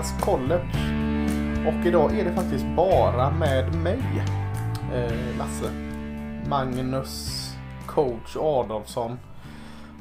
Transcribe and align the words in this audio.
veckans 0.00 0.24
college. 0.24 0.68
Och 1.68 1.86
idag 1.86 2.18
är 2.18 2.24
det 2.24 2.32
faktiskt 2.32 2.64
bara 2.76 3.30
med 3.30 3.74
mig, 3.74 4.24
eh, 4.94 5.38
Lasse. 5.38 5.70
Magnus, 6.48 7.46
coach 7.86 8.36
Adolfsson, 8.36 9.18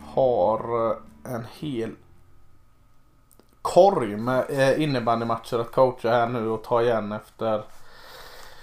har 0.05 0.89
eh, 0.91 0.97
en 1.33 1.45
hel 1.59 1.91
korg 3.61 4.17
med 4.17 4.45
eh, 4.49 4.83
innebandymatcher 4.83 5.59
att 5.59 5.71
coacha 5.71 6.09
här 6.09 6.27
nu 6.27 6.49
och 6.49 6.63
ta 6.63 6.81
igen 6.81 7.11
efter 7.11 7.63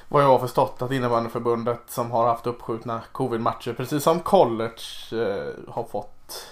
vad 0.09 0.23
jag 0.23 0.29
har 0.29 0.39
förstått 0.39 0.83
att 0.83 0.93
innebandyförbundet 0.93 1.81
som 1.89 2.11
har 2.11 2.27
haft 2.27 2.47
uppskjutna 2.47 3.01
covid-matcher 3.13 3.73
precis 3.73 4.03
som 4.03 4.21
college 4.21 4.83
eh, 5.13 5.73
har 5.75 5.85
fått 5.85 6.47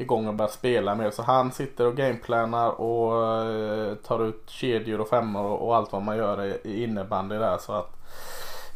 igång 0.00 0.28
och 0.28 0.34
börjat 0.34 0.52
spela 0.52 0.94
med. 0.94 1.14
Så 1.14 1.22
han 1.22 1.52
sitter 1.52 1.86
och 1.86 1.96
gameplanar 1.96 2.80
och 2.80 3.44
eh, 3.44 3.94
tar 3.94 4.24
ut 4.24 4.42
kedjor 4.46 5.00
och 5.00 5.08
femmor 5.08 5.44
och, 5.44 5.66
och 5.66 5.76
allt 5.76 5.92
vad 5.92 6.02
man 6.02 6.16
gör 6.16 6.44
i, 6.44 6.60
i 6.64 6.84
innebandy 6.84 7.36
där. 7.36 7.58
Så 7.58 7.72
att 7.72 7.90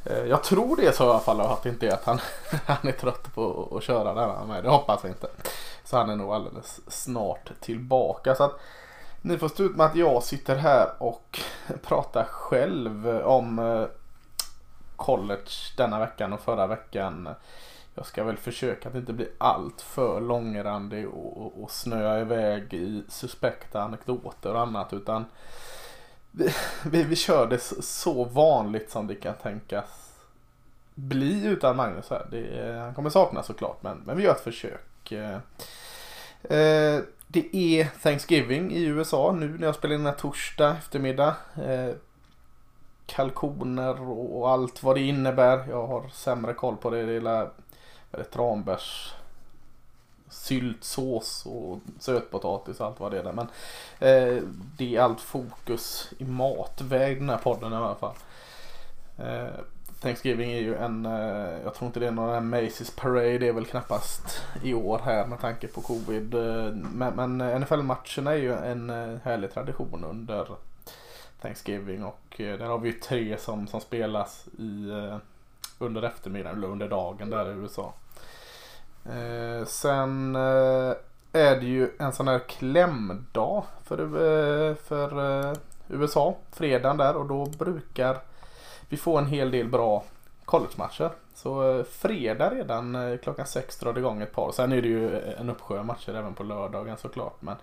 eh, 0.05 0.25
jag 0.25 0.45
tror 0.45 0.77
det 0.77 0.87
är 0.87 0.93
så 0.93 1.05
i 1.05 1.09
alla 1.09 1.21
fall 1.21 1.41
att 1.41 1.63
det 1.63 1.69
inte 1.69 1.87
är 1.87 1.93
att 1.93 2.05
han, 2.05 2.21
han 2.67 2.89
är 2.89 2.93
trött 2.93 3.35
på 3.35 3.69
att 3.77 3.83
köra 3.83 4.15
den 4.15 4.49
med. 4.49 4.65
Det 4.65 4.71
hoppas 4.71 5.05
vi 5.05 5.09
inte. 5.09 5.27
Så 5.85 5.97
han 5.97 6.11
är 6.11 6.17
nog 6.17 6.33
alldeles 6.33 6.81
snart 6.89 7.51
tillbaka. 7.61 8.35
Så 8.35 8.45
att 8.45 8.61
ni 9.23 9.39
får 9.39 9.49
stå 9.49 9.63
ut 9.63 9.77
med 9.77 9.87
att 9.87 9.97
jag 9.97 10.23
sitter 10.23 10.57
här 10.57 10.89
och 10.99 11.41
pratar 11.83 12.25
själv 12.25 13.21
om 13.21 13.59
eh, 13.59 13.85
college 14.97 15.51
denna 15.77 15.99
veckan 15.99 16.33
och 16.33 16.41
förra 16.41 16.67
veckan. 16.67 17.29
Jag 17.95 18.07
ska 18.07 18.25
väl 18.25 18.37
försöka 18.37 18.89
att 18.89 18.95
inte 18.95 19.13
bli 19.13 19.29
allt 19.39 19.81
för 19.81 20.21
långrandig 20.21 21.09
och, 21.09 21.37
och, 21.37 21.63
och 21.63 21.71
snöa 21.71 22.21
iväg 22.21 22.75
i 22.75 23.03
suspekta 23.09 23.83
anekdoter 23.83 24.55
och 24.55 24.61
annat 24.61 24.93
utan 24.93 25.25
vi, 26.31 26.55
vi, 26.85 27.03
vi 27.03 27.17
kör 27.17 27.47
det 27.47 27.59
så 27.85 28.25
vanligt 28.25 28.91
som 28.91 29.07
det 29.07 29.15
kan 29.15 29.35
tänkas 29.35 30.13
bli 30.95 31.47
utan 31.47 31.77
Magnus 31.77 32.11
här. 32.11 32.27
Det, 32.31 32.79
han 32.81 32.95
kommer 32.95 33.11
saknas 33.11 33.47
såklart 33.47 33.83
men, 33.83 33.99
men 34.07 34.17
vi 34.17 34.23
gör 34.23 34.33
ett 34.33 34.41
försök. 34.41 35.13
Eh, 35.13 35.35
eh, 36.43 37.01
det 37.27 37.57
är 37.57 37.85
Thanksgiving 38.03 38.73
i 38.73 38.85
USA 38.85 39.33
nu 39.33 39.59
när 39.59 39.67
jag 39.67 39.75
spelar 39.75 39.95
in 39.95 40.05
den 40.05 40.13
här 40.13 40.21
torsdag 40.21 40.77
eftermiddag. 40.77 41.37
Eh, 41.57 41.95
kalkoner 43.07 44.11
och 44.11 44.51
allt 44.51 44.83
vad 44.83 44.97
det 44.97 45.01
innebär. 45.01 45.65
Jag 45.69 45.87
har 45.87 46.09
sämre 46.09 46.55
koll 46.55 46.77
på 46.77 46.91
det. 46.91 47.07
Det 47.07 47.13
är 47.13 47.21
tranbärs 48.33 49.15
syltsås 50.29 51.47
och 51.47 51.79
sötpotatis 51.99 52.81
och 52.81 52.87
allt 52.87 53.01
vad 53.01 53.13
det 53.13 53.19
är 53.19 53.25
där. 53.25 53.33
Men 53.33 53.47
eh, 53.99 54.43
det 54.77 54.97
är 54.97 55.01
allt 55.01 55.21
fokus 55.21 56.13
i 56.19 56.25
matväg 56.25 57.19
den 57.19 57.31
här 57.31 57.39
podden 57.39 57.73
i 57.73 57.77
alla 57.77 57.95
fall. 57.95 58.15
Eh, 59.19 59.55
Thanksgiving 60.01 60.53
är 60.53 60.61
ju 60.61 60.75
en, 60.75 61.07
eh, 61.07 61.63
jag 61.65 61.75
tror 61.75 61.87
inte 61.87 62.01
det 62.01 62.07
är 62.07 62.11
någon 62.11 62.55
Macy's 62.55 63.01
Parade, 63.01 63.39
det 63.39 63.49
är 63.49 63.53
väl 63.53 63.67
knappast 63.67 64.43
i 64.63 64.75
år 64.75 65.01
här 65.05 65.27
med 65.27 65.41
tanke 65.41 65.69
på 65.69 65.81
covid. 65.81 66.35
Eh, 66.35 66.75
men, 66.75 67.15
men 67.15 67.41
eh, 67.41 67.61
NFL-matcherna 67.61 68.33
är 68.33 68.37
ju 68.37 68.53
en 68.55 68.91
eh, 68.91 69.19
härlig 69.25 69.53
tradition 69.53 70.05
under 70.05 70.47
Thanksgiving 71.41 72.05
och 72.05 72.41
eh, 72.41 72.59
där 72.59 72.67
har 72.67 72.79
vi 72.79 72.89
ju 72.89 72.95
tre 72.95 73.39
som, 73.39 73.67
som 73.67 73.81
spelas 73.81 74.47
i, 74.59 74.91
eh, 74.91 75.17
under 75.79 76.03
eftermiddagen 76.03 76.59
eller 76.59 76.69
under 76.69 76.89
dagen 76.89 77.31
där 77.31 77.51
i 77.51 77.55
USA. 77.55 77.95
Eh, 79.07 79.67
sen 79.67 80.37
eh, 80.37 80.93
är 81.33 81.61
det 81.61 81.67
ju 81.67 81.91
en 81.99 82.13
sån 82.13 82.29
här 82.29 82.39
klämdag 82.39 83.65
för, 83.85 83.99
eh, 83.99 84.75
för 84.75 85.41
eh, 85.51 85.57
USA. 85.89 86.37
Fredagen 86.53 86.97
där 86.97 87.17
och 87.17 87.27
då 87.27 87.47
brukar 87.47 88.19
vi 88.89 88.97
få 88.97 89.19
en 89.19 89.27
hel 89.27 89.51
del 89.51 89.69
bra 89.69 90.05
collegematcher. 90.45 91.11
Så 91.35 91.79
eh, 91.79 91.85
fredag 91.85 92.51
redan 92.51 92.95
eh, 92.95 93.19
klockan 93.19 93.47
sex 93.47 93.79
drar 93.79 93.93
det 93.93 94.01
igång 94.01 94.23
ett 94.23 94.33
par. 94.33 94.53
Sen 94.53 94.73
är 94.73 94.83
det 94.83 94.89
ju 94.89 95.17
eh, 95.17 95.41
en 95.41 95.51
uppsjö 95.51 95.83
matcher 95.83 96.15
även 96.15 96.35
på 96.35 96.43
lördagen 96.43 96.97
såklart. 96.97 97.37
Men, 97.41 97.57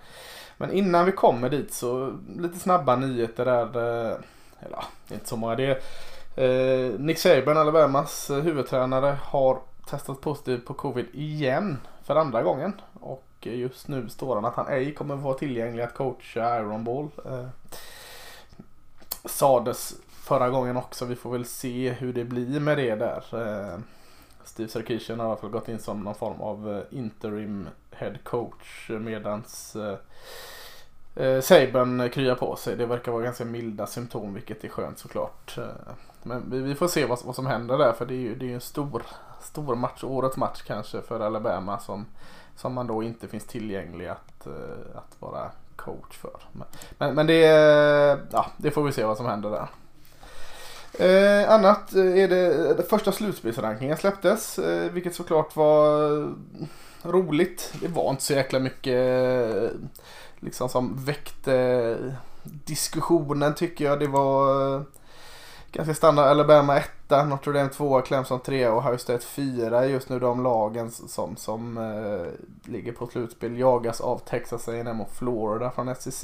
men 0.58 0.72
innan 0.72 1.06
vi 1.06 1.12
kommer 1.12 1.50
dit 1.50 1.74
så 1.74 2.14
lite 2.38 2.60
snabba 2.60 2.96
nyheter 2.96 3.46
där. 3.46 3.78
Eh, 4.08 4.18
eller 4.60 4.84
inte 5.12 5.28
så 5.28 5.38
många. 5.38 5.56
Det 5.56 5.82
är, 6.36 6.98
Nick 6.98 7.18
Saban, 7.18 7.58
Alabamas 7.58 8.30
huvudtränare, 8.30 9.18
har 9.24 9.60
testat 9.90 10.22
positiv 10.22 10.58
på 10.58 10.74
covid 10.74 11.06
igen 11.14 11.78
för 12.04 12.16
andra 12.16 12.44
gången. 12.44 12.74
Och 13.00 13.26
just 13.42 13.88
nu 13.88 14.10
står 14.10 14.36
han 14.36 14.46
att 14.46 14.56
han 14.56 14.68
ej 14.68 14.94
kommer 14.94 15.16
vara 15.16 15.34
tillgänglig 15.34 15.84
att 15.84 15.94
coacha 15.94 16.60
Iron 16.60 16.84
Ball. 16.84 17.10
Eh, 17.26 17.48
sades 19.26 19.94
förra 20.10 20.50
gången 20.50 20.78
också. 20.78 21.06
Vi 21.06 21.16
får 21.16 21.32
väl 21.32 21.46
se 21.46 21.92
hur 21.92 22.14
det 22.14 22.24
blir 22.24 22.60
med 22.60 22.78
det 22.78 22.96
där. 22.96 23.24
Eh, 23.34 23.80
Steve 24.44 24.70
Sarkisian 24.70 25.20
har 25.20 25.28
i 25.28 25.30
alla 25.30 25.40
fall 25.40 25.50
gått 25.50 25.70
in 25.70 25.80
som 25.80 26.00
någon 26.00 26.16
form 26.16 26.42
av 26.42 26.76
eh, 26.76 26.98
interim 27.00 27.68
head 27.92 28.16
coach 28.24 28.90
eh, 28.90 29.00
medans 29.00 29.76
eh, 29.76 29.98
eh, 31.16 31.42
Sabern 31.42 32.10
kryar 32.10 32.36
på 32.36 32.56
sig. 32.56 32.76
Det 32.76 32.86
verkar 32.86 33.12
vara 33.12 33.24
ganska 33.24 33.46
milda 33.46 33.88
symptom 33.88 34.34
vilket 34.34 34.64
är 34.64 34.70
skönt 34.70 35.00
såklart. 35.00 35.58
Eh, 35.58 35.94
men 36.24 36.52
vi, 36.52 36.60
vi, 36.60 36.76
får 36.76 36.88
se 36.88 37.06
vad, 37.06 37.20
vad 37.24 37.36
som 37.36 37.46
händer 37.46 37.78
där 37.78 37.94
för 37.94 38.06
det 38.06 38.14
är 38.14 38.20
ju 38.20 38.36
det 38.36 38.52
är 38.52 38.54
en 38.54 38.62
stor, 38.62 39.04
stor 39.42 39.76
match, 39.76 40.04
årets 40.04 40.38
match 40.38 40.62
kanske 40.68 41.02
för 41.02 41.20
Alabama 41.20 41.80
som, 41.80 42.06
som 42.56 42.74
man 42.74 42.88
då 42.88 43.04
inte 43.04 43.28
finns 43.28 43.46
tillgänglig 43.46 44.08
att, 44.08 44.48
eh, 44.48 44.98
att 44.98 45.16
vara 45.20 45.52
coach 45.76 46.18
för. 46.18 46.40
Men, 46.52 46.68
men, 46.98 47.16
men 47.16 47.28
det, 47.28 47.46
eh, 47.46 48.18
ja, 48.32 48.46
det 48.58 48.72
får 48.72 48.84
vi 48.84 48.92
se 48.92 49.04
vad 49.04 49.18
som 49.18 49.26
händer 49.26 49.50
där. 49.50 49.68
Eh, 50.94 51.52
annat 51.52 51.94
är 51.94 52.28
det, 52.28 52.74
det 52.74 52.84
första 52.84 53.12
slutspelsrankingen 53.12 53.98
släpptes 53.98 54.60
eh, 54.60 54.92
vilket 54.92 55.16
såklart 55.16 55.56
var 55.56 56.34
roligt. 57.04 57.74
Det 57.82 57.88
var 57.88 58.10
inte 58.10 58.24
så 58.24 58.34
jäkla 58.34 58.60
mycket 58.60 59.72
liksom 60.40 60.70
som 60.70 61.06
väckte 61.06 61.98
diskussionen 62.44 63.56
tycker 63.56 63.86
jag. 63.86 64.00
Det 64.00 64.08
var 64.08 64.76
eh, 64.76 64.82
ganska 65.72 65.94
standard. 65.94 66.26
Alabama 66.26 66.78
1, 66.78 66.90
Notre 67.28 67.54
Dame 67.54 67.70
2, 67.70 68.02
Clemson 68.02 68.40
3 68.40 68.68
och 68.68 68.78
Ohio 68.78 68.98
State 68.98 69.26
4 69.26 69.86
just 69.86 70.10
nu 70.10 70.20
de 70.20 70.44
lagen 70.44 70.92
som, 70.92 71.36
som 71.36 71.78
eh, 71.78 72.72
ligger 72.72 72.92
på 72.92 73.08
slutspel. 73.08 73.58
Jagas 73.60 74.02
av 74.02 74.18
Texas 74.18 74.68
A&M 74.68 75.02
och 75.02 75.12
Florida 75.12 75.72
från 75.72 75.96
SEC. 75.96 76.24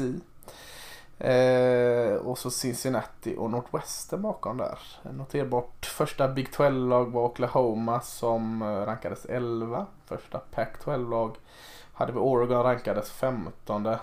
Eh, 1.17 2.15
och 2.15 2.37
så 2.37 2.51
Cincinnati 2.51 3.35
och 3.37 3.51
Northwestern 3.51 4.21
bakom 4.21 4.57
där. 4.57 4.79
Noterbart 5.11 5.85
första 5.85 6.27
Big 6.27 6.49
12-lag 6.49 7.11
var 7.11 7.23
Oklahoma 7.23 8.01
som 8.01 8.61
eh, 8.61 8.65
rankades 8.65 9.25
11. 9.25 9.85
Första 10.05 10.39
Pac-12-lag 10.39 11.35
hade 11.95 12.11
vi 12.11 12.19
Oregon 12.19 12.63
rankades 12.63 13.11
15. 13.11 13.85
Eh, 13.85 13.97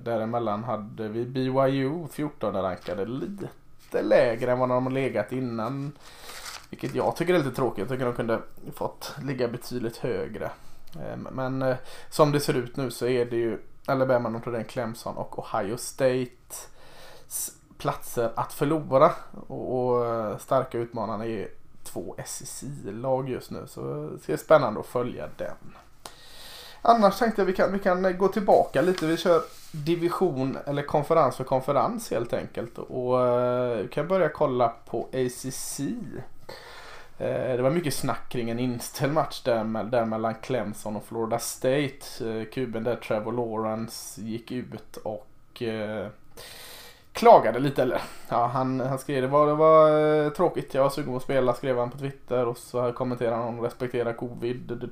däremellan 0.00 0.64
hade 0.64 1.08
vi 1.08 1.24
BYU 1.24 2.06
14 2.10 2.54
rankade 2.54 3.04
lite 3.04 4.02
lägre 4.02 4.52
än 4.52 4.58
vad 4.58 4.68
de 4.68 4.86
har 4.86 4.92
legat 4.92 5.32
innan. 5.32 5.92
Vilket 6.70 6.94
jag 6.94 7.16
tycker 7.16 7.34
är 7.34 7.38
lite 7.38 7.56
tråkigt. 7.56 7.78
Jag 7.78 7.88
tycker 7.88 8.04
de 8.04 8.14
kunde 8.14 8.40
fått 8.74 9.14
ligga 9.22 9.48
betydligt 9.48 9.96
högre. 9.96 10.50
Eh, 10.94 11.16
men 11.16 11.62
eh, 11.62 11.76
som 12.10 12.32
det 12.32 12.40
ser 12.40 12.54
ut 12.54 12.76
nu 12.76 12.90
så 12.90 13.06
är 13.06 13.24
det 13.24 13.36
ju 13.36 13.58
Alabama, 13.86 14.28
Notre 14.28 14.52
Dame, 14.52 14.64
Clemson 14.64 15.16
och 15.16 15.38
Ohio 15.38 15.76
State 15.76 16.28
platser 17.78 18.32
att 18.34 18.52
förlora. 18.52 19.12
Och 19.46 20.06
eh, 20.06 20.38
starka 20.38 20.78
utmanarna 20.78 21.26
är 21.26 21.48
två 21.82 22.14
SEC-lag 22.26 23.28
just 23.28 23.50
nu. 23.50 23.66
Så 23.66 24.10
det 24.26 24.32
är 24.32 24.36
spännande 24.36 24.80
att 24.80 24.86
följa 24.86 25.28
den. 25.36 25.74
Annars 26.84 27.18
tänkte 27.18 27.40
jag 27.40 27.46
vi 27.46 27.52
kan, 27.52 27.72
vi 27.72 27.78
kan 27.78 28.18
gå 28.18 28.28
tillbaka 28.28 28.82
lite. 28.82 29.06
Vi 29.06 29.16
kör 29.16 29.42
division 29.72 30.58
eller 30.66 30.82
konferens 30.82 31.36
för 31.36 31.44
konferens 31.44 32.10
helt 32.10 32.32
enkelt. 32.32 32.78
Och 32.78 33.26
eh, 33.26 33.76
vi 33.76 33.88
kan 33.88 34.08
börja 34.08 34.28
kolla 34.28 34.68
på 34.68 35.08
ACC. 35.12 35.80
Eh, 37.18 37.56
det 37.56 37.62
var 37.62 37.70
mycket 37.70 37.94
snack 37.94 38.28
kring 38.28 38.50
en 38.50 38.58
inställd 38.58 39.12
match 39.12 39.42
där, 39.42 39.84
där 39.84 40.04
mellan 40.04 40.34
Clemson 40.34 40.96
och 40.96 41.04
Florida 41.04 41.38
State. 41.38 41.98
Eh, 42.20 42.44
kuben 42.44 42.84
där 42.84 42.96
Trevor 42.96 43.32
Lawrence 43.32 44.20
gick 44.20 44.52
ut 44.52 44.96
och 44.96 45.62
klagade 47.12 47.58
lite. 47.58 47.82
Eller 47.82 48.02
ja, 48.28 48.46
han, 48.46 48.80
han 48.80 48.98
skrev 48.98 49.22
det 49.22 49.28
var, 49.28 49.46
det 49.46 49.54
var 49.54 50.30
tråkigt. 50.30 50.74
Jag 50.74 50.82
var 50.82 50.90
sugen 50.90 51.10
på 51.10 51.16
att 51.16 51.22
spela 51.22 51.54
skrev 51.54 51.78
han 51.78 51.90
på 51.90 51.98
Twitter 51.98 52.46
och 52.46 52.58
så 52.58 52.92
kommenterade 52.92 53.42
han 53.42 53.60
respektera 53.60 54.12
covid. 54.12 54.90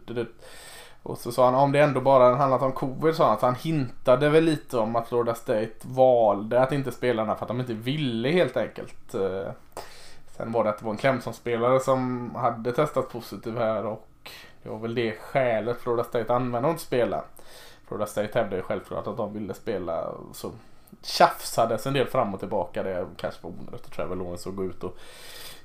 Och 1.02 1.19
så 1.19 1.32
sa 1.32 1.44
han 1.44 1.55
om 1.55 1.73
det 1.73 1.81
ändå 1.81 2.00
bara 2.00 2.35
handlat 2.35 2.62
om 2.62 2.73
covid 2.73 3.14
sa 3.14 3.29
han 3.29 3.38
så 3.38 3.47
han 3.47 3.55
hintade 3.55 4.29
väl 4.29 4.44
lite 4.44 4.79
om 4.79 4.97
att 4.97 5.08
Florida 5.08 5.35
State 5.35 5.70
valde 5.82 6.61
att 6.61 6.73
inte 6.73 6.93
spela 6.93 7.23
den 7.23 7.29
här 7.29 7.37
för 7.37 7.44
att 7.44 7.49
de 7.49 7.61
inte 7.61 7.75
ville 7.75 8.29
helt 8.29 8.56
enkelt. 8.56 9.14
Eh. 9.14 9.52
Sen 10.37 10.52
var 10.52 10.64
det 10.64 10.70
att 10.70 10.79
det 10.79 10.85
var 10.85 10.93
en 10.93 10.99
Clemson-spelare 10.99 11.81
som 11.81 12.31
hade 12.35 12.73
testat 12.73 13.12
positiv 13.12 13.58
här 13.58 13.87
och 13.87 14.31
det 14.62 14.69
var 14.69 14.79
väl 14.79 14.94
det 14.94 15.12
skälet 15.12 15.81
Florida 15.81 16.05
State 16.05 16.35
använde 16.35 16.69
att 16.69 16.73
inte 16.73 16.85
spela. 16.85 17.25
Florida 17.88 18.06
State 18.06 18.38
hävdade 18.38 18.56
ju 18.56 18.62
självklart 18.62 19.06
att 19.06 19.17
de 19.17 19.32
ville 19.32 19.55
spela 19.55 20.14
så 20.32 20.52
tjafsades 21.02 21.87
en 21.87 21.93
del 21.93 22.06
fram 22.06 22.35
och 22.35 22.41
tillbaka. 22.41 22.82
Det 22.82 23.06
kanske 23.17 23.41
var 23.43 23.50
onödigt 23.50 23.87
att 23.87 23.93
Trevor 23.93 24.17
Lawrence 24.17 24.49
att 24.49 24.56
gå 24.56 24.64
ut 24.64 24.85
och 24.85 24.97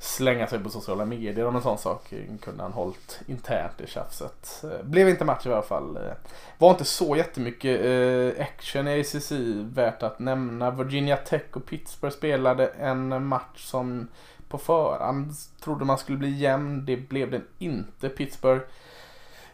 slänga 0.06 0.48
sig 0.48 0.60
på 0.60 0.70
sociala 0.70 1.06
medier 1.06 1.46
om 1.46 1.56
en 1.56 1.62
sån 1.62 1.78
sak. 1.78 2.14
Kunde 2.42 2.64
han 2.64 2.74
hållit 2.74 3.20
internt 3.28 3.82
i 3.82 3.88
tjafset. 3.88 4.64
Eh, 4.64 4.86
blev 4.86 5.10
inte 5.10 5.26
match 5.26 5.46
i 5.46 5.50
alla 5.50 5.62
fall. 5.62 5.98
Eh, 5.98 6.14
var 6.58 6.72
inte 6.72 6.86
så 6.86 7.16
jättemycket 7.16 7.86
eh, 7.86 8.44
action 8.46 8.88
i 8.88 9.00
ACC 9.02 9.32
värt 9.74 10.04
att 10.04 10.20
nämna. 10.20 10.72
Virginia 10.72 11.18
Tech 11.18 11.42
och 11.54 11.66
Pittsburgh 11.66 12.16
spelade 12.16 12.68
en 12.68 13.28
match 13.28 13.66
som 13.66 14.08
på 14.50 14.58
förhand 14.58 15.32
trodde 15.64 15.86
man 15.86 15.98
skulle 15.98 16.18
bli 16.18 16.30
jämn. 16.30 16.86
Det 16.86 16.98
blev 16.98 17.32
den 17.32 17.44
inte. 17.58 18.10
Pittsburgh 18.10 18.66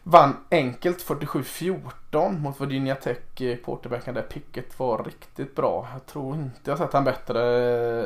vann 0.03 0.37
enkelt 0.51 1.07
47-14 1.07 2.39
mot 2.39 2.61
Virginia 2.61 2.95
Tech. 2.95 3.17
Quarterbacken 3.35 4.13
där 4.13 4.21
Pickett 4.21 4.79
var 4.79 5.03
riktigt 5.03 5.55
bra. 5.55 5.87
Jag 5.93 6.05
tror 6.05 6.35
inte 6.35 6.71
jag 6.71 6.77
sett 6.77 6.93
han 6.93 7.03
bättre 7.03 7.41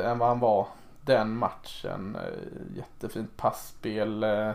än 0.02 0.18
vad 0.18 0.28
han 0.28 0.40
var 0.40 0.66
den 1.06 1.36
matchen. 1.36 2.16
Eh, 2.16 2.76
jättefint 2.76 3.36
passspel. 3.36 4.22
Eh, 4.22 4.50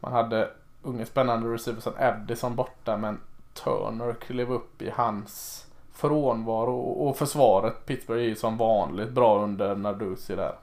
man 0.00 0.12
hade 0.12 0.50
unga 0.82 1.06
spännande 1.06 1.54
receivers 1.54 1.82
som 1.82 1.92
Addison 1.98 2.56
borta 2.56 2.96
men 2.96 3.20
Turner 3.54 4.14
klev 4.14 4.52
upp 4.52 4.82
i 4.82 4.90
hans 4.90 5.66
frånvaro 5.92 6.78
och 6.78 7.16
försvaret. 7.16 7.86
Pittsburgh 7.86 8.22
är 8.22 8.26
ju 8.26 8.36
som 8.36 8.56
vanligt 8.56 9.10
bra 9.10 9.44
under 9.44 9.74
Narduzzi 9.74 10.36
där. 10.36 10.54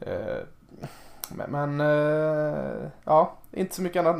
Eh, 0.00 0.42
men, 1.48 1.80
ja, 3.04 3.34
inte 3.52 3.74
så 3.74 3.82
mycket 3.82 4.06
annat. 4.06 4.16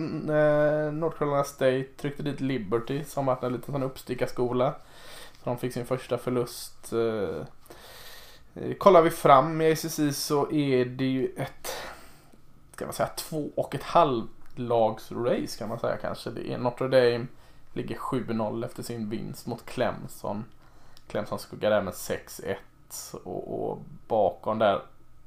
North 0.95 1.19
Carolina 1.19 1.45
State 1.45 1.85
tryckte 1.97 2.23
dit 2.23 2.41
Liberty 2.41 3.05
som 3.05 3.27
varit 3.27 3.43
en 3.43 3.53
liten 3.53 3.83
uppstickarskola. 3.83 4.75
Så 5.43 5.51
de 5.51 5.59
fick 5.59 5.73
sin 5.73 5.87
första 5.87 6.19
förlust. 6.19 6.93
Eh, 8.55 8.75
kollar 8.75 9.03
vi 9.03 9.11
fram 9.11 9.61
i 9.61 9.73
ACC 9.73 10.01
så 10.13 10.51
är 10.53 10.85
det 10.85 11.05
ju 11.05 11.33
ett, 11.37 11.77
ska 12.73 12.85
man 12.85 12.95
säga, 12.95 13.09
två 13.17 13.51
och 13.55 13.75
ett 13.75 13.83
halv 13.83 14.27
lags 14.55 15.13
race 15.13 15.59
kan 15.59 15.69
man 15.69 15.79
säga 15.79 15.97
kanske. 15.97 16.31
Det 16.31 16.53
är 16.53 16.59
Notre 16.59 16.89
Dame 16.89 17.27
ligger 17.73 17.97
7-0 17.97 18.65
efter 18.65 18.83
sin 18.83 19.09
vinst 19.09 19.47
mot 19.47 19.67
Clemson. 19.67 20.45
Clemson 21.07 21.39
skuggar 21.39 21.71
där 21.71 21.83
med 21.83 21.95
6-1 21.95 22.57
och, 23.25 23.71
och, 23.71 23.79
bakom 24.09 24.59
där 24.59 24.83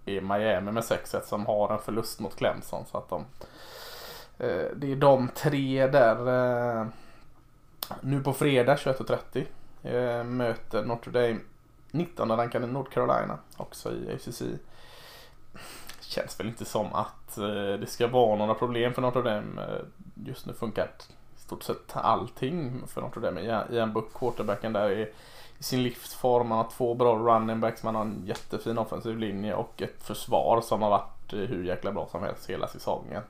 är 0.05 0.21
Miami 0.21 0.71
med 0.71 0.83
6-1 0.83 1.21
som 1.21 1.45
har 1.45 1.73
en 1.73 1.79
förlust 1.79 2.19
mot 2.19 2.35
Clemson. 2.35 2.85
Så 2.85 2.97
att 2.97 3.09
de, 3.09 3.25
eh, 4.37 4.65
det 4.75 4.91
är 4.91 4.95
de 4.95 5.29
tre 5.35 5.87
där. 5.87 6.27
Eh, 6.79 6.87
nu 8.01 8.23
på 8.23 8.33
fredag 8.33 8.75
21.30 8.75 9.45
eh, 9.83 10.23
möter 10.23 10.85
Notre 10.85 11.11
Dame 11.11 11.39
19 11.91 12.31
rankade 12.31 12.67
North 12.67 12.91
Carolina 12.91 13.37
också 13.57 13.93
i 13.93 14.13
ACC. 14.13 14.41
Känns 16.01 16.39
väl 16.39 16.47
inte 16.47 16.65
som 16.65 16.93
att 16.93 17.37
eh, 17.37 17.79
det 17.79 17.89
ska 17.89 18.07
vara 18.07 18.35
några 18.35 18.53
problem 18.53 18.93
för 18.93 19.01
Notre 19.01 19.21
Dame. 19.21 19.61
Dem, 19.61 19.85
just 20.25 20.45
nu 20.45 20.53
funkar 20.53 20.91
i 21.37 21.39
stort 21.39 21.63
sett 21.63 21.95
allting 21.95 22.81
för 22.87 23.01
Notre 23.01 23.21
Dame. 23.21 23.65
Ian 23.71 23.93
Book, 23.93 24.13
quarterbacken 24.13 24.73
där 24.73 24.89
är 24.89 25.09
i 25.59 25.63
sin 25.63 25.83
livsform. 25.83 26.47
Man 26.47 26.57
har 26.57 26.71
två 26.77 26.93
bra 26.93 27.15
running 27.15 27.59
backs, 27.59 27.83
man 27.83 27.95
har 27.95 28.01
en 28.01 28.23
jättefin 28.25 28.77
offensiv 28.77 29.17
linje 29.17 29.53
och 29.53 29.81
ett 29.81 30.03
försvar 30.03 30.61
som 30.61 30.81
har 30.81 30.89
varit 30.89 31.33
eh, 31.33 31.39
hur 31.39 31.63
jäkla 31.63 31.91
bra 31.91 32.07
som 32.11 32.23
helst 32.23 32.49
hela 32.49 32.67
säsongen. 32.67 33.23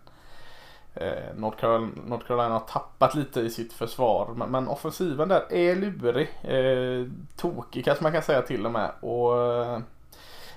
Eh, 1.01 1.35
North, 1.35 1.57
Carolina, 1.57 1.91
North 2.05 2.27
Carolina 2.27 2.53
har 2.53 2.59
tappat 2.59 3.15
lite 3.15 3.41
i 3.41 3.49
sitt 3.49 3.73
försvar 3.73 4.33
men, 4.35 4.49
men 4.49 4.67
offensiven 4.67 5.29
där 5.29 5.53
är 5.53 5.75
lurig. 5.75 6.29
Eh, 6.41 7.07
tokig 7.37 7.85
kanske 7.85 8.03
man 8.03 8.13
kan 8.13 8.21
säga 8.21 8.41
till 8.41 8.65
och 8.65 8.71
med. 8.71 8.91
Och 8.99 9.43
eh, 9.43 9.79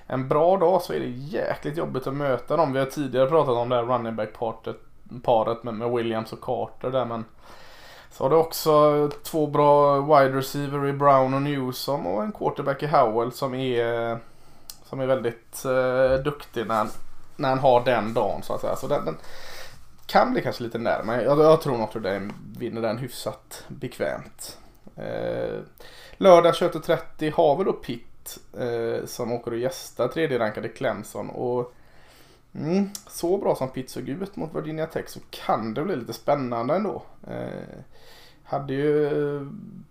en 0.07 0.27
bra 0.27 0.57
dag 0.57 0.81
så 0.81 0.93
är 0.93 0.99
det 0.99 1.09
jäkligt 1.09 1.77
jobbigt 1.77 2.07
att 2.07 2.13
möta 2.13 2.57
dem. 2.57 2.73
Vi 2.73 2.79
har 2.79 2.85
tidigare 2.85 3.29
pratat 3.29 3.55
om 3.55 3.69
det 3.69 3.75
här 3.75 3.83
running 3.83 4.15
back 4.15 4.33
paret, 4.33 4.77
paret 5.23 5.63
med, 5.63 5.73
med 5.73 5.91
Williams 5.91 6.33
och 6.33 6.41
Carter 6.41 6.91
där 6.91 7.05
men 7.05 7.25
så 8.11 8.23
har 8.23 8.29
du 8.29 8.35
också 8.35 9.09
två 9.23 9.47
bra 9.47 10.01
wide 10.01 10.37
receiver 10.37 10.87
i 10.87 10.93
Brown 10.93 11.33
och 11.33 11.41
Newsom 11.41 12.07
och 12.07 12.23
en 12.23 12.31
quarterback 12.31 12.83
i 12.83 12.87
Howell 12.87 13.31
som 13.31 13.53
är 13.53 14.19
som 14.91 14.99
är 14.99 15.05
väldigt 15.05 15.65
eh, 15.65 16.23
duktig 16.23 16.67
när, 16.67 16.87
när 17.35 17.49
han 17.49 17.59
har 17.59 17.83
den 17.85 18.13
dagen 18.13 18.43
så 18.43 18.53
att 18.53 18.61
säga. 18.61 18.75
Så 18.75 18.87
den, 18.87 19.05
den 19.05 19.17
kan 20.05 20.33
bli 20.33 20.41
kanske 20.41 20.63
lite 20.63 20.77
närmare. 20.77 21.23
Jag, 21.23 21.39
jag 21.39 21.61
tror 21.61 21.77
Notre 21.77 21.99
Dame 22.01 22.33
vinner 22.57 22.81
den 22.81 22.97
hyfsat 22.97 23.65
bekvämt. 23.67 24.57
Eh, 24.95 25.59
lördag 26.17 26.53
21.30 26.53 27.31
har 27.33 27.57
vi 27.57 27.63
då 27.63 27.73
Pitt 27.73 28.39
eh, 28.59 29.05
som 29.05 29.31
åker 29.31 29.51
och 29.51 29.57
gästar 29.57 30.07
tredje 30.07 30.39
rankade 30.39 30.69
Clemson. 30.69 31.29
Och 31.29 31.73
mm, 32.55 32.89
så 33.07 33.37
bra 33.37 33.55
som 33.55 33.69
Pitt 33.69 33.89
såg 33.89 34.09
ut 34.09 34.35
mot 34.35 34.55
Virginia 34.55 34.85
Tech 34.85 35.09
så 35.09 35.19
kan 35.29 35.73
det 35.73 35.83
bli 35.83 35.95
lite 35.95 36.13
spännande 36.13 36.75
ändå. 36.75 37.03
Eh, 37.27 37.79
hade 38.43 38.73
ju 38.73 39.09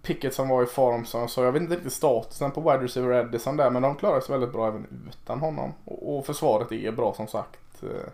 Pickett 0.02 0.34
som 0.34 0.48
var 0.48 0.62
i 0.62 0.66
form 0.66 1.04
som 1.04 1.20
jag 1.20 1.30
sa. 1.30 1.44
Jag 1.44 1.52
vet 1.52 1.62
inte 1.62 1.74
riktigt 1.74 1.92
statusen 1.92 2.50
på 2.50 2.60
wide 2.60 2.84
receiver 2.84 3.12
Edison 3.12 3.56
där 3.56 3.70
men 3.70 3.82
de 3.82 3.96
klarar 3.96 4.20
sig 4.20 4.32
väldigt 4.32 4.52
bra 4.52 4.68
även 4.68 5.08
utan 5.08 5.40
honom. 5.40 5.72
Och, 5.84 6.16
och 6.16 6.26
försvaret 6.26 6.72
är 6.72 6.92
bra 6.92 7.14
som 7.14 7.26
sagt. 7.26 7.82
Eh, 7.82 8.12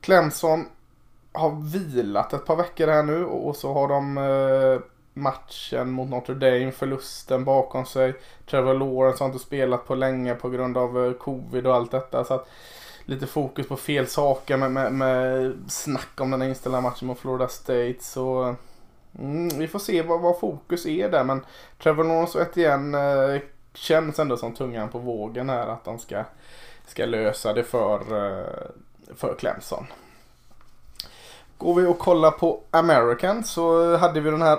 Clemson 0.00 0.66
har 1.34 1.62
vilat 1.72 2.32
ett 2.32 2.46
par 2.46 2.56
veckor 2.56 2.86
här 2.86 3.02
nu 3.02 3.24
och 3.24 3.56
så 3.56 3.72
har 3.72 3.88
de 3.88 4.18
eh, 4.18 4.80
matchen 5.14 5.90
mot 5.90 6.10
Notre 6.10 6.34
Dame, 6.34 6.72
förlusten 6.72 7.44
bakom 7.44 7.86
sig. 7.86 8.14
Trevor 8.50 8.74
Lawrence 8.74 9.24
har 9.24 9.28
inte 9.28 9.44
spelat 9.44 9.86
på 9.86 9.94
länge 9.94 10.34
på 10.34 10.48
grund 10.48 10.76
av 10.76 11.06
eh, 11.06 11.12
covid 11.12 11.66
och 11.66 11.74
allt 11.74 11.90
detta. 11.90 12.24
Så 12.24 12.34
att 12.34 12.48
lite 13.04 13.26
fokus 13.26 13.68
på 13.68 13.76
fel 13.76 14.06
saker 14.06 14.56
med, 14.56 14.72
med, 14.72 14.92
med 14.92 15.54
snack 15.68 16.20
om 16.20 16.30
den 16.30 16.40
här 16.40 16.48
inställda 16.48 16.80
matchen 16.80 17.08
mot 17.08 17.18
Florida 17.18 17.48
State. 17.48 17.96
Så 18.00 18.54
mm, 19.18 19.48
vi 19.48 19.68
får 19.68 19.78
se 19.78 20.02
vad, 20.02 20.20
vad, 20.20 20.38
fokus 20.38 20.86
är 20.86 21.10
där. 21.10 21.24
Men 21.24 21.44
Trevor 21.82 22.04
Lawrence 22.04 22.38
och 22.38 22.44
Etienne 22.44 23.34
eh, 23.34 23.40
känns 23.74 24.18
ändå 24.18 24.36
som 24.36 24.54
tungan 24.54 24.88
på 24.88 24.98
vågen 24.98 25.50
här 25.50 25.66
att 25.66 25.84
de 25.84 25.98
ska, 25.98 26.24
ska 26.86 27.06
lösa 27.06 27.52
det 27.52 27.64
för, 27.64 27.98
eh, 28.00 28.70
för 29.14 29.34
Clemson. 29.38 29.86
Går 31.58 31.74
vi 31.74 31.86
och 31.86 31.98
kollar 31.98 32.30
på 32.30 32.60
American 32.70 33.44
så 33.44 33.96
hade 33.96 34.20
vi 34.20 34.30
den 34.30 34.42
här 34.42 34.58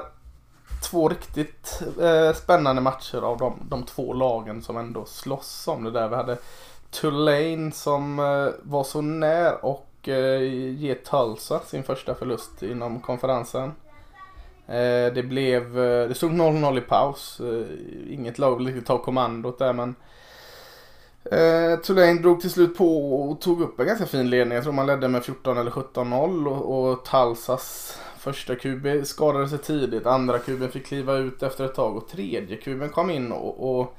två 0.89 1.09
riktigt 1.09 1.81
eh, 2.01 2.33
spännande 2.33 2.81
matcher 2.81 3.21
av 3.21 3.37
de, 3.37 3.59
de 3.69 3.83
två 3.83 4.13
lagen 4.13 4.61
som 4.61 4.77
ändå 4.77 5.05
slåss 5.05 5.67
om 5.67 5.83
det 5.83 5.91
där. 5.91 6.07
Vi 6.07 6.15
hade 6.15 6.37
Tulane 6.91 7.71
som 7.71 8.19
eh, 8.19 8.47
var 8.63 8.83
så 8.83 9.01
när 9.01 9.65
och 9.65 10.09
eh, 10.09 10.41
ge 10.73 10.95
Tulsa 10.95 11.59
sin 11.59 11.83
första 11.83 12.15
förlust 12.15 12.63
inom 12.63 12.99
konferensen. 12.99 13.71
Eh, 14.67 15.13
det 15.13 15.27
blev, 15.27 15.79
eh, 15.79 16.07
det 16.07 16.15
stod 16.15 16.31
0-0 16.31 16.77
i 16.77 16.81
paus. 16.81 17.39
Eh, 17.39 18.13
inget 18.13 18.39
lag 18.39 18.55
ville 18.55 18.69
riktigt 18.69 18.87
ta 18.87 18.97
kommandot 18.97 19.59
där 19.59 19.73
men 19.73 19.95
Eh, 21.31 21.79
Tulane 21.79 22.21
drog 22.21 22.41
till 22.41 22.51
slut 22.51 22.77
på 22.77 23.21
och 23.21 23.41
tog 23.41 23.61
upp 23.61 23.79
en 23.79 23.85
ganska 23.85 24.05
fin 24.05 24.29
ledning. 24.29 24.55
Jag 24.55 24.63
tror 24.63 24.73
man 24.73 24.87
ledde 24.87 25.07
med 25.07 25.23
14 25.23 25.57
eller 25.57 25.71
17-0 25.71 26.47
och, 26.47 26.89
och 26.89 27.05
Talsas 27.05 27.97
första 28.17 28.55
QB 28.55 29.05
skadade 29.05 29.49
sig 29.49 29.57
tidigt. 29.57 30.05
Andra 30.05 30.39
QB 30.39 30.71
fick 30.71 30.85
kliva 30.85 31.15
ut 31.17 31.43
efter 31.43 31.65
ett 31.65 31.75
tag 31.75 31.97
och 31.97 32.07
tredje 32.07 32.57
QB 32.57 32.91
kom 32.91 33.09
in 33.09 33.31
och, 33.31 33.79
och 33.79 33.97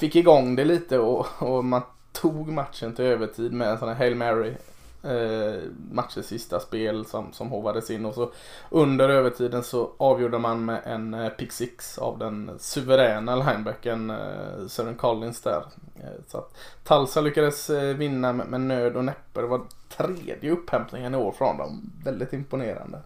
fick 0.00 0.16
igång 0.16 0.56
det 0.56 0.64
lite 0.64 0.98
och, 0.98 1.26
och, 1.38 1.64
man 1.64 1.82
tog 2.12 2.48
matchen 2.48 2.94
till 2.94 3.04
övertid 3.04 3.52
med 3.52 3.68
en 3.68 3.78
sån 3.78 3.88
här 3.88 3.94
Hail 3.94 4.14
Mary 4.14 4.52
eh, 5.02 5.62
matchens 5.90 6.26
sista 6.26 6.60
spel 6.60 7.04
som, 7.04 7.32
som 7.32 7.50
hovades 7.50 7.90
in 7.90 8.06
och 8.06 8.14
så 8.14 8.30
under 8.70 9.08
övertiden 9.08 9.62
så 9.62 9.90
avgjorde 9.96 10.38
man 10.38 10.64
med 10.64 10.80
en 10.84 11.14
eh, 11.14 11.28
pick 11.28 11.52
six 11.52 11.98
av 11.98 12.18
den 12.18 12.50
suveräna 12.58 13.36
linebacken 13.36 14.10
eh, 14.10 14.66
Sören 14.68 14.94
Collins 14.94 15.40
där. 15.40 15.62
Eh, 15.96 16.20
så 16.26 16.38
att 16.38 16.56
Talsa 16.84 17.20
lyckades 17.20 17.70
eh, 17.70 17.96
vinna 17.96 18.32
med, 18.32 18.46
med 18.46 18.60
nöd 18.60 18.96
och 18.96 19.04
näppe. 19.04 19.40
Det 19.40 19.46
var 19.46 19.60
tredje 19.88 20.50
upphämtningen 20.50 21.14
i 21.14 21.16
år 21.16 21.32
från 21.32 21.56
dem. 21.56 21.92
Väldigt 22.04 22.32
imponerande. 22.32 22.98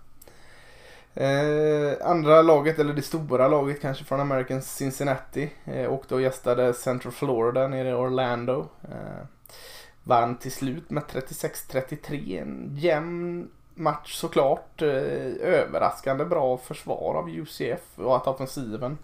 Eh, 1.15 2.09
andra 2.09 2.43
laget, 2.43 2.79
eller 2.79 2.95
det 2.95 3.03
stora 3.03 3.49
laget 3.49 3.81
kanske 3.81 4.05
från 4.05 4.21
American 4.21 4.63
Cincinnati, 4.63 5.51
eh, 5.65 5.93
åkte 5.93 6.15
och 6.15 6.23
gästade 6.23 6.75
Central 6.75 7.13
Florida 7.13 7.69
nere 7.69 7.89
i 7.89 7.93
Orlando. 7.93 8.69
Eh, 8.83 9.27
vann 10.05 10.37
till 10.37 10.53
slut 10.53 10.91
med 10.91 11.03
36-33. 11.03 12.43
En 12.43 12.77
jämn 12.77 13.49
match 13.75 14.15
såklart. 14.15 14.83
Eh, 14.83 14.89
överraskande 15.41 16.25
bra 16.25 16.59
försvar 16.59 17.15
av 17.15 17.31
UCF 17.31 17.99
och 17.99 18.17
att 18.17 18.27
offensiven 18.27 18.99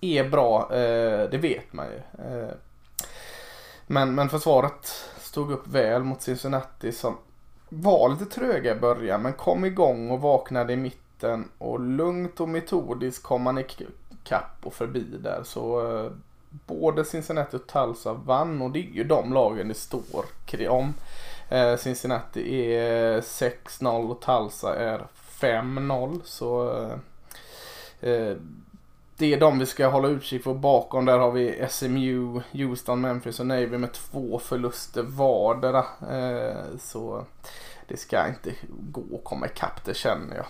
är 0.00 0.28
bra, 0.28 0.62
eh, 0.62 1.30
det 1.30 1.38
vet 1.38 1.72
man 1.72 1.86
ju. 1.86 2.24
Eh, 2.24 2.54
men, 3.86 4.14
men 4.14 4.28
försvaret 4.28 4.86
stod 5.18 5.52
upp 5.52 5.66
väl 5.66 6.02
mot 6.02 6.22
Cincinnati 6.22 6.92
som 6.92 7.16
var 7.68 8.08
lite 8.08 8.24
tröga 8.24 8.76
i 8.76 8.80
början 8.80 9.22
men 9.22 9.32
kom 9.32 9.64
igång 9.64 10.10
och 10.10 10.20
vaknade 10.20 10.72
i 10.72 10.76
mitten 10.76 11.48
och 11.58 11.80
lugnt 11.80 12.40
och 12.40 12.48
metodiskt 12.48 13.22
kom 13.22 13.42
man 13.42 13.58
ikapp 13.58 14.56
och 14.62 14.74
förbi 14.74 15.04
där. 15.18 15.42
Så 15.44 15.80
både 16.66 17.04
Cincinnati 17.04 17.56
och 17.56 17.66
Tulsa 17.66 18.12
vann 18.12 18.62
och 18.62 18.70
det 18.70 18.78
är 18.78 18.92
ju 18.92 19.04
de 19.04 19.32
lagen 19.32 19.68
det 19.68 19.74
står 19.74 20.24
om. 20.68 20.94
Eh, 21.48 21.76
Cincinnati 21.76 22.74
är 22.74 23.20
6-0 23.20 24.10
och 24.10 24.20
Tulsa 24.20 24.76
är 24.76 25.06
5-0 25.40 26.20
så 26.24 26.78
eh, 26.78 28.10
eh, 28.10 28.36
det 29.16 29.34
är 29.34 29.40
de 29.40 29.58
vi 29.58 29.66
ska 29.66 29.86
hålla 29.86 30.08
utkik 30.08 30.42
för. 30.42 30.54
Bakom 30.54 31.04
där 31.04 31.18
har 31.18 31.30
vi 31.30 31.66
SMU, 31.70 32.40
Houston, 32.52 33.00
Memphis 33.00 33.40
och 33.40 33.46
Navy 33.46 33.78
med 33.78 33.92
två 33.92 34.38
förluster 34.38 35.02
vardera. 35.02 35.84
Så 36.78 37.24
det 37.88 37.96
ska 37.96 38.28
inte 38.28 38.54
gå 38.68 39.16
att 39.16 39.24
komma 39.24 39.46
ikapp 39.46 39.84
det 39.84 39.94
känner 39.94 40.36
jag. 40.36 40.46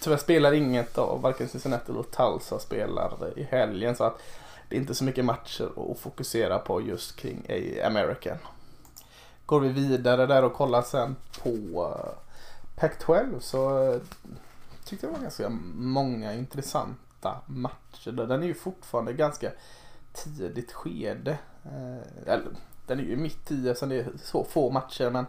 Tyvärr 0.00 0.16
spelar 0.16 0.52
inget 0.52 0.98
av 0.98 1.20
varken 1.20 1.48
Cincinnati 1.48 1.92
eller 1.92 2.02
Tulsa 2.02 2.58
spelar 2.58 3.38
i 3.38 3.42
helgen 3.42 3.96
så 3.96 4.04
att 4.04 4.22
det 4.68 4.76
är 4.76 4.80
inte 4.80 4.94
så 4.94 5.04
mycket 5.04 5.24
matcher 5.24 5.92
att 5.92 5.98
fokusera 5.98 6.58
på 6.58 6.80
just 6.80 7.16
kring 7.16 7.46
American. 7.84 8.38
Går 9.46 9.60
vi 9.60 9.68
vidare 9.68 10.26
där 10.26 10.44
och 10.44 10.52
kollar 10.52 10.82
sen 10.82 11.16
på 11.42 11.50
eh, 11.50 12.80
Pac-12 12.80 13.40
så 13.40 13.92
eh, 13.92 14.00
tyckte 14.84 15.06
jag 15.06 15.14
det 15.14 15.18
var 15.18 15.22
ganska 15.22 15.48
många 15.74 16.34
intressanta 16.34 17.40
matcher. 17.46 18.12
Den 18.12 18.42
är 18.42 18.46
ju 18.46 18.54
fortfarande 18.54 19.12
ganska 19.12 19.50
tidigt 20.12 20.72
skede. 20.72 21.38
Eh, 21.64 22.32
eller, 22.32 22.46
den 22.86 23.00
är 23.00 23.04
ju 23.04 23.16
mitt 23.16 23.50
i 23.50 23.74
så 23.74 23.86
det 23.86 23.96
är 23.96 24.12
så 24.22 24.44
få 24.44 24.70
matcher 24.70 25.10
men 25.10 25.26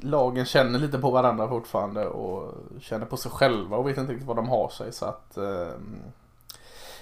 lagen 0.00 0.44
känner 0.44 0.78
lite 0.78 0.98
på 0.98 1.10
varandra 1.10 1.48
fortfarande 1.48 2.06
och 2.06 2.54
känner 2.80 3.06
på 3.06 3.16
sig 3.16 3.30
själva 3.30 3.76
och 3.76 3.88
vet 3.88 3.98
inte 3.98 4.12
riktigt 4.12 4.26
vad 4.26 4.36
de 4.36 4.48
har 4.48 4.68
sig 4.68 4.92
så 4.92 5.04
att 5.04 5.38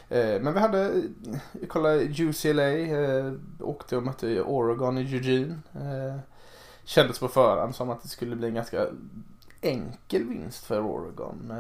Eh, 0.09 0.41
men 0.41 0.55
vi 0.55 0.61
hade, 0.61 0.87
eh, 0.87 1.69
kolla 1.69 1.95
UCLA, 1.95 2.69
eh, 2.71 3.33
åkte 3.61 3.97
och 3.97 4.03
mötte 4.03 4.43
Oregon 4.43 4.99
i 4.99 5.01
Eugene. 5.01 5.59
Kändes 6.85 7.19
på 7.19 7.29
förhand 7.29 7.75
som 7.75 7.91
att 7.91 8.03
det 8.03 8.09
skulle 8.09 8.37
bli 8.37 8.49
en 8.49 8.55
ganska 8.55 8.87
enkel 9.61 10.25
vinst 10.25 10.65
för 10.65 10.81
Oregon. 10.81 11.53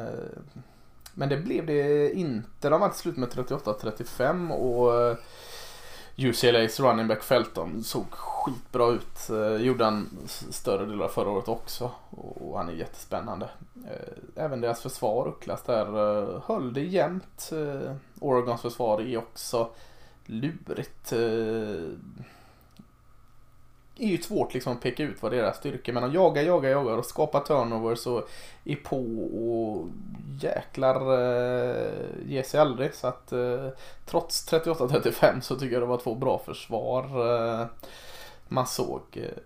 Men 1.14 1.28
det 1.28 1.37
blev 1.37 1.67
det 1.67 2.12
inte. 2.12 2.69
De 2.69 2.81
var 2.81 2.88
till 2.88 2.99
slut 2.99 3.17
med 3.17 3.28
38-35 3.28 4.50
och 4.50 5.19
UCLA's 6.18 6.80
running 6.80 7.08
back 7.08 7.22
Felton 7.22 7.82
såg 7.82 8.10
skitbra 8.10 8.90
ut. 8.90 9.30
Eh, 9.30 9.62
gjorde 9.62 9.84
han 9.84 10.08
större 10.50 10.87
delar 10.87 11.04
av 11.04 11.08
förra 11.08 11.30
året 11.30 11.48
också. 11.48 11.90
Och 12.10 12.58
han 12.58 12.68
är 12.68 12.72
jättespännande. 12.72 13.50
Eh, 13.87 14.44
även 14.44 14.60
deras 14.60 14.82
försvar, 14.82 15.28
Ucklas 15.28 15.62
där, 15.62 15.87
eh, 15.87 16.42
höll 16.46 16.72
det 16.72 16.84
jämnt. 16.84 17.50
Oregons 18.20 18.62
försvar 18.62 19.00
är 19.00 19.16
också 19.16 19.68
lurigt. 20.26 21.12
Är 23.99 24.07
ju 24.07 24.19
svårt 24.19 24.55
liksom 24.55 24.73
att 24.73 24.81
peka 24.81 25.02
ut 25.02 25.23
vad 25.23 25.33
deras 25.33 25.57
styrkor 25.57 25.93
men 25.93 26.02
de 26.02 26.12
jagar, 26.12 26.43
jagar, 26.43 26.71
jagar 26.71 26.97
och 26.97 27.05
skapar 27.05 27.40
turnovers 27.40 28.07
och 28.07 28.28
är 28.64 28.76
på 28.76 28.99
och 28.99 29.88
jäklar 30.40 31.00
eh, 31.12 31.93
ger 32.26 32.43
sig 32.43 32.61
aldrig. 32.61 32.95
Så 32.95 33.07
att 33.07 33.33
eh, 33.33 33.69
trots 34.07 34.52
38-35 34.52 35.40
så 35.40 35.57
tycker 35.57 35.73
jag 35.73 35.83
det 35.83 35.87
var 35.87 35.99
två 35.99 36.14
bra 36.14 36.38
försvar. 36.38 37.05
Eh, 37.61 37.67
man 38.49 38.67
såg 38.67 39.02
eh, 39.12 39.43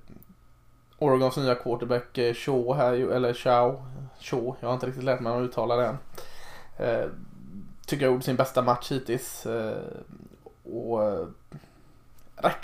Oregons 0.99 1.37
nya 1.37 1.54
quarterback 1.54 2.18
eh, 2.18 2.35
Shaw 2.35 2.75
här, 2.75 2.92
eller 2.92 3.35
Shaw, 3.35 3.82
Shaw, 4.21 4.56
jag 4.61 4.68
har 4.68 4.75
inte 4.75 4.87
riktigt 4.87 5.04
lärt 5.04 5.21
mig 5.21 5.32
att 5.32 5.42
uttala 5.42 5.76
det 5.76 5.87
än. 5.87 5.99
Eh, 6.78 7.06
tycker 7.87 8.04
jag 8.04 8.12
gjorde 8.12 8.25
sin 8.25 8.37
bästa 8.37 8.62
match 8.62 8.92
hittills. 8.92 9.47
Eh, 9.47 9.82
och 10.64 11.04
eh, 11.04 11.26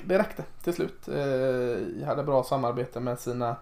det 0.04 0.18
räckte 0.18 0.44
till 0.62 0.74
slut. 0.74 1.08
Eh, 1.08 2.06
hade 2.06 2.22
bra 2.22 2.44
samarbete 2.44 3.00
med 3.00 3.18
sina 3.18 3.56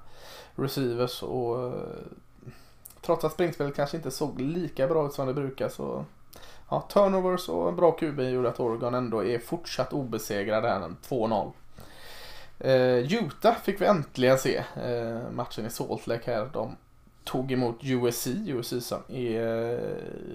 receivers 0.55 1.23
och 1.23 1.65
eh, 1.65 1.73
trots 3.01 3.25
att 3.25 3.33
springspelet 3.33 3.77
kanske 3.77 3.97
inte 3.97 4.11
såg 4.11 4.41
lika 4.41 4.87
bra 4.87 5.07
ut 5.07 5.13
som 5.13 5.27
det 5.27 5.35
brukar 5.35 5.69
så 5.69 6.05
ja, 6.71 6.81
turnovers 6.93 7.49
och 7.49 7.69
en 7.69 7.77
bra 7.77 7.93
QB 7.93 8.21
gjorde 8.21 8.49
att 8.49 8.61
Oregon 8.61 8.95
ändå 8.95 9.25
är 9.25 9.39
fortsatt 9.39 9.93
obesegrade 9.93 10.69
här, 10.69 10.95
2-0. 11.09 11.53
Eh, 12.59 13.15
Utah 13.15 13.55
fick 13.55 13.81
vi 13.81 13.87
äntligen 13.87 14.39
se 14.39 14.57
eh, 14.57 15.31
matchen 15.33 15.67
i 15.67 15.71
Salt 15.71 16.07
Lake 16.07 16.35
här. 16.35 16.51
De 16.53 16.77
tog 17.25 17.53
emot 17.53 17.77
USC, 17.83 18.27
USC 18.27 18.73
som 18.81 18.99
är, 19.09 19.73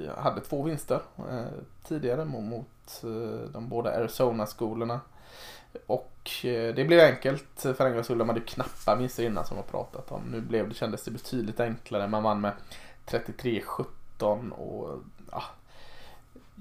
eh, 0.05 0.17
hade 0.17 0.41
två 0.41 0.63
vinster 0.63 1.01
eh, 1.17 1.45
tidigare 1.87 2.25
mot 2.25 3.03
eh, 3.03 3.49
de 3.53 3.69
båda 3.69 3.97
Arizona-skolorna. 3.97 4.99
Och 5.87 6.31
eh, 6.43 6.75
det 6.75 6.85
blev 6.85 6.99
enkelt 6.99 7.45
för 7.55 7.85
en 7.85 7.93
gångs 7.93 8.05
skull. 8.05 8.17
De 8.17 8.29
hade 8.29 8.41
knappa 8.41 8.95
vinster 8.95 9.23
innan 9.23 9.45
som 9.45 9.57
vi 9.57 9.63
pratat 9.63 10.11
om. 10.11 10.21
Nu 10.21 10.41
blev 10.41 10.69
det, 10.69 10.75
kändes 10.75 11.03
det 11.03 11.11
betydligt 11.11 11.59
enklare. 11.59 12.07
Man 12.07 12.23
vann 12.23 12.41
med 12.41 12.51
33-17 13.05 14.51
och 14.51 14.99
ja, 15.31 15.43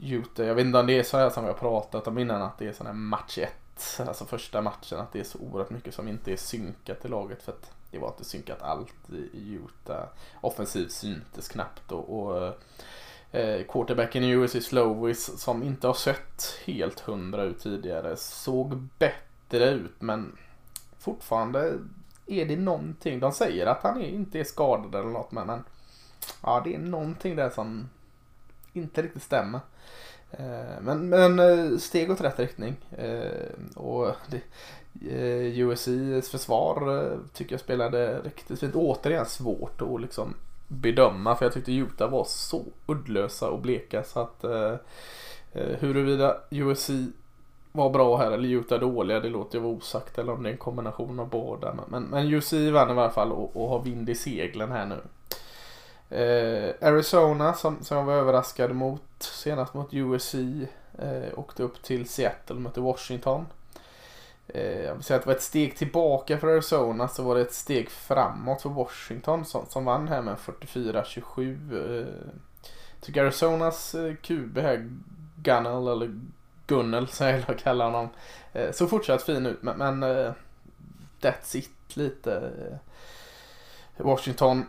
Utah, 0.02 0.46
jag 0.46 0.54
vet 0.54 0.66
inte 0.66 0.78
om 0.78 0.86
det 0.86 0.98
är 0.98 1.02
så 1.02 1.16
här 1.16 1.30
som 1.30 1.44
vi 1.44 1.50
har 1.50 1.58
pratat 1.58 2.06
om 2.06 2.18
innan 2.18 2.42
att 2.42 2.58
det 2.58 2.68
är 2.68 2.72
sån 2.72 2.86
här 2.86 2.94
match 2.94 3.38
1. 3.38 3.52
Alltså 3.98 4.24
första 4.24 4.62
matchen 4.62 5.00
att 5.00 5.12
det 5.12 5.20
är 5.20 5.24
så 5.24 5.38
oerhört 5.38 5.70
mycket 5.70 5.94
som 5.94 6.08
inte 6.08 6.32
är 6.32 6.36
synkat 6.36 7.04
i 7.04 7.08
laget 7.08 7.42
för 7.42 7.52
att 7.52 7.72
det 7.90 7.98
var 7.98 8.08
inte 8.08 8.24
synkat 8.24 8.62
allt 8.62 9.10
i 9.32 9.58
Utah. 9.64 10.04
Offensivt 10.40 10.92
syntes 10.92 11.48
knappt 11.48 11.92
och, 11.92 12.20
och 12.20 12.46
eh, 12.46 12.52
eh, 13.32 13.62
quarterbacken 13.68 14.24
i 14.24 14.30
USC 14.30 14.66
Slowis 14.66 15.40
som 15.40 15.62
inte 15.62 15.86
har 15.86 15.94
sett 15.94 16.60
helt 16.64 17.00
hundra 17.00 17.42
ut 17.42 17.60
tidigare 17.60 18.16
såg 18.16 18.88
bättre 18.98 19.70
ut 19.70 19.94
men 19.98 20.36
fortfarande 20.98 21.72
är 22.26 22.46
det 22.46 22.56
någonting. 22.56 23.20
De 23.20 23.32
säger 23.32 23.66
att 23.66 23.82
han 23.82 24.02
inte 24.02 24.40
är 24.40 24.44
skadad 24.44 24.94
eller 24.94 25.12
något 25.12 25.32
men, 25.32 25.46
men 25.46 25.64
ja 26.42 26.62
det 26.64 26.74
är 26.74 26.78
någonting 26.78 27.36
där 27.36 27.50
som 27.50 27.88
inte 28.72 29.02
riktigt 29.02 29.22
stämmer. 29.22 29.60
Eh, 30.30 30.80
men, 30.80 31.08
men 31.08 31.38
eh, 31.38 31.78
steg 31.78 32.10
åt 32.10 32.20
rätt 32.20 32.38
riktning. 32.38 32.76
Eh, 32.98 33.76
och 33.76 34.16
det, 34.28 34.42
eh, 35.10 35.60
USCs 35.60 36.30
försvar 36.30 36.96
eh, 36.96 37.18
tycker 37.32 37.52
jag 37.52 37.60
spelade 37.60 38.20
riktigt 38.20 38.60
fint. 38.60 38.74
Återigen 38.74 39.26
svårt 39.26 39.82
att 39.82 40.00
liksom 40.00 40.34
bedöma 40.70 41.36
för 41.36 41.44
jag 41.44 41.52
tyckte 41.52 41.72
Utah 41.72 42.10
var 42.10 42.24
så 42.24 42.64
uddlösa 42.86 43.50
och 43.50 43.60
bleka 43.60 44.04
så 44.04 44.20
att 44.20 44.44
eh, 44.44 44.74
eh 45.52 45.78
huruvida 45.78 46.36
USC 46.50 46.90
var 47.72 47.90
bra 47.90 48.16
här 48.16 48.30
eller 48.30 48.48
Utah 48.48 48.80
dåliga 48.80 49.20
det 49.20 49.28
låter 49.28 49.58
jag 49.58 49.62
vara 49.62 49.72
osagt 49.72 50.18
eller 50.18 50.32
om 50.32 50.42
det 50.42 50.48
är 50.48 50.52
en 50.52 50.58
kombination 50.58 51.20
av 51.20 51.28
båda. 51.28 51.74
Men, 51.88 52.02
men 52.02 52.26
USC 52.34 52.52
vann 52.52 52.88
i 52.88 52.92
alla 52.92 53.10
fall 53.10 53.32
och, 53.32 53.56
och 53.56 53.68
har 53.68 53.82
vind 53.82 54.10
i 54.10 54.14
seglen 54.14 54.72
här 54.72 54.86
nu. 54.86 55.00
Eh, 56.16 56.88
Arizona 56.88 57.54
som, 57.54 57.84
som 57.84 57.96
jag 57.96 58.04
var 58.04 58.14
överraskad 58.14 58.74
mot 58.74 59.02
senast 59.18 59.74
mot 59.74 59.94
USC 59.94 60.34
eh, 60.98 61.38
åkte 61.38 61.62
upp 61.62 61.82
till 61.82 62.08
Seattle 62.08 62.56
och 62.56 62.62
mötte 62.62 62.80
Washington. 62.80 63.46
Eh, 64.54 64.80
jag 64.82 64.94
vill 64.94 65.02
säga 65.02 65.16
att 65.16 65.22
det 65.22 65.28
var 65.28 65.34
ett 65.34 65.42
steg 65.42 65.76
tillbaka 65.76 66.38
för 66.38 66.48
Arizona 66.48 67.08
så 67.08 67.22
var 67.22 67.34
det 67.34 67.40
ett 67.40 67.54
steg 67.54 67.90
framåt 67.90 68.62
för 68.62 68.68
Washington 68.68 69.44
som, 69.44 69.66
som 69.66 69.84
vann 69.84 70.08
här 70.08 70.22
med 70.22 70.36
44-27. 70.36 72.00
Eh, 72.00 72.06
tycker 73.00 73.24
Arizonas 73.24 73.94
eh, 73.94 74.14
QB 74.14 74.58
här, 74.58 74.90
Gunnell 75.36 75.88
eller 75.88 76.20
Gunnel 76.66 77.08
som 77.08 77.26
jag 77.26 77.36
gillar 77.36 77.50
att 77.54 77.62
kalla 77.62 77.84
honom, 77.84 78.08
eh, 78.52 78.72
såg 78.72 78.90
fortsatt 78.90 79.22
fin 79.22 79.46
ut 79.46 79.62
men, 79.62 79.78
men 79.78 80.02
eh, 80.02 80.32
that's 81.20 81.56
it 81.56 81.96
lite. 81.96 82.34
Eh, 82.36 82.76
Washington 83.96 84.66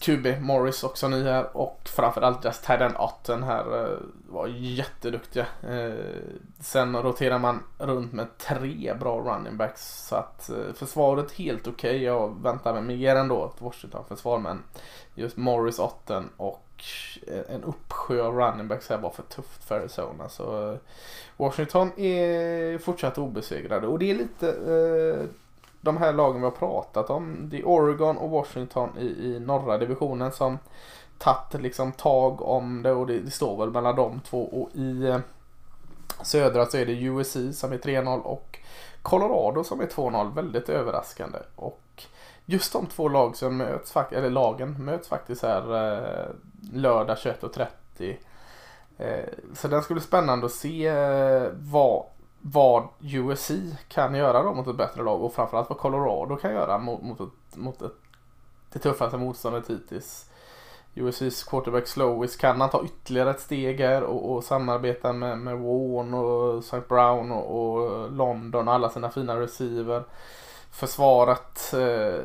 QB 0.00 0.40
Morris 0.40 0.84
också 0.84 1.08
ny 1.08 1.24
här 1.24 1.56
och 1.56 1.80
framförallt 1.84 2.42
deras 2.42 2.62
Tadden-Otten 2.62 3.42
här 3.42 3.82
eh, 3.82 3.98
var 4.28 4.46
jätteduktiga. 4.46 5.46
Eh, 5.62 6.22
sen 6.60 6.96
roterar 6.96 7.38
man 7.38 7.62
runt 7.78 8.12
med 8.12 8.38
tre 8.38 8.94
bra 9.00 9.20
running 9.20 9.56
backs 9.56 10.06
så 10.08 10.16
att 10.16 10.50
eh, 10.50 10.72
försvaret 10.74 11.32
helt 11.32 11.66
okej. 11.66 11.90
Okay. 11.90 12.04
Jag 12.04 12.42
väntar 12.42 12.72
mig 12.72 12.96
mer 12.96 13.16
ändå 13.16 13.52
ett 13.54 13.62
Washington-försvar 13.62 14.38
men 14.38 14.62
just 15.14 15.36
Morris 15.36 15.78
Otten 15.78 16.28
och 16.36 16.68
en 17.48 17.64
uppsjö 17.64 18.22
av 18.22 18.34
running 18.36 18.68
backs 18.68 18.88
här 18.88 18.98
var 18.98 19.10
för 19.10 19.22
tufft 19.22 19.64
för 19.64 19.80
Arizona. 19.80 20.28
Så 20.28 20.78
Washington 21.36 22.00
är 22.00 22.78
fortsatt 22.78 23.18
obesegrade 23.18 23.86
och 23.86 23.98
det 23.98 24.10
är 24.10 24.14
lite 24.14 24.46
de 25.82 25.96
här 25.96 26.12
lagen 26.12 26.40
vi 26.40 26.44
har 26.44 26.50
pratat 26.50 27.10
om. 27.10 27.48
Det 27.50 27.58
är 27.58 27.68
Oregon 27.68 28.16
och 28.16 28.30
Washington 28.30 28.98
i, 28.98 29.04
i 29.04 29.40
norra 29.40 29.78
divisionen 29.78 30.32
som 30.32 30.58
tagit 31.18 31.62
liksom 31.62 31.92
tag 31.92 32.42
om 32.42 32.82
det 32.82 32.92
och 32.92 33.06
det, 33.06 33.18
det, 33.18 33.30
står 33.30 33.56
väl 33.58 33.70
mellan 33.70 33.96
de 33.96 34.20
två. 34.20 34.42
Och 34.42 34.76
i 34.76 35.06
eh, 35.06 35.18
södra 36.22 36.66
så 36.66 36.76
är 36.76 36.86
det 36.86 36.92
USC 36.92 37.36
som 37.58 37.72
är 37.72 37.78
3-0 37.78 38.20
och 38.20 38.58
Colorado 39.02 39.64
som 39.64 39.80
är 39.80 39.86
2-0. 39.86 40.34
Väldigt 40.34 40.68
överraskande. 40.68 41.38
Och 41.56 42.02
just 42.44 42.72
de 42.72 42.86
två 42.86 43.08
lag 43.08 43.36
som 43.36 43.56
möts, 43.56 43.96
eller 44.10 44.30
lagen 44.30 44.84
möts 44.84 45.08
faktiskt 45.08 45.42
här 45.42 45.62
eh, 45.96 46.26
lördag 46.72 47.16
21.30. 47.16 48.16
Eh, 48.98 49.24
så 49.54 49.68
den 49.68 49.82
skulle 49.82 50.00
bli 50.00 50.06
spännande 50.06 50.46
att 50.46 50.52
se 50.52 50.92
vad, 51.52 52.04
vad 52.42 52.88
USC 53.00 53.50
kan 53.88 54.14
göra 54.14 54.42
då 54.42 54.54
mot 54.54 54.66
ett 54.66 54.76
bättre 54.76 55.02
lag 55.02 55.22
och 55.22 55.34
framförallt 55.34 55.68
vad 55.68 55.78
Colorado 55.78 56.36
kan 56.36 56.52
göra 56.52 56.78
mot, 56.78 57.02
mot, 57.02 57.20
ett, 57.20 57.56
mot 57.56 57.82
ett, 57.82 57.92
det 58.72 58.78
tuffaste 58.78 59.16
motståndet 59.16 59.70
hittills. 59.70 60.28
USCs 60.94 61.44
quarterback 61.44 61.86
Slowis 61.86 62.36
kan 62.36 62.60
han 62.60 62.70
ta 62.70 62.84
ytterligare 62.84 63.30
ett 63.30 63.40
steg 63.40 63.80
här 63.80 64.02
och, 64.02 64.32
och 64.32 64.44
samarbeta 64.44 65.12
med, 65.12 65.38
med 65.38 65.58
Warren 65.58 66.14
och 66.14 66.58
St. 66.58 66.80
Brown 66.88 67.32
och, 67.32 67.74
och, 67.74 68.12
London 68.12 68.68
och 68.68 68.74
alla 68.74 68.90
sina 68.90 69.10
fina 69.10 69.40
receiver. 69.40 70.04
Försvaret 70.70 71.74
eh, 71.74 72.24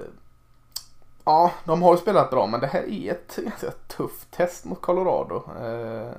Ja, 1.27 1.51
de 1.63 1.81
har 1.81 1.91
ju 1.91 1.97
spelat 1.97 2.29
bra 2.29 2.47
men 2.47 2.59
det 2.59 2.67
här 2.67 2.89
är 2.89 3.11
ett 3.11 3.35
ganska 3.35 3.71
tufft 3.71 4.31
test 4.31 4.65
mot 4.65 4.81
Colorado. 4.81 5.43
Eh, 5.59 6.01
eh, 6.01 6.11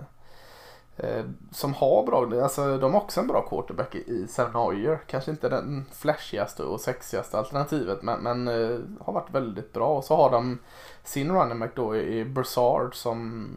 Eh, 0.98 1.24
som 1.50 1.74
har 1.74 2.06
bra, 2.06 2.42
alltså 2.42 2.78
de 2.78 2.94
har 2.94 3.00
också 3.00 3.20
en 3.20 3.26
bra 3.26 3.48
quarterback 3.48 3.94
i 3.94 4.26
Sam 4.28 4.52
Neuer. 4.52 5.00
Kanske 5.06 5.30
inte 5.30 5.48
den 5.48 5.86
flashigaste 5.92 6.62
och 6.62 6.80
sexigaste 6.80 7.38
alternativet 7.38 8.02
men, 8.02 8.20
men 8.20 8.48
eh, 8.48 8.78
har 9.00 9.12
varit 9.12 9.34
väldigt 9.34 9.72
bra. 9.72 9.96
Och 9.96 10.04
så 10.04 10.16
har 10.16 10.30
de 10.30 10.58
sin 11.04 11.32
running 11.32 11.58
back 11.58 11.70
då 11.74 11.96
i 11.96 12.24
Broussard 12.24 12.94
som 12.94 13.48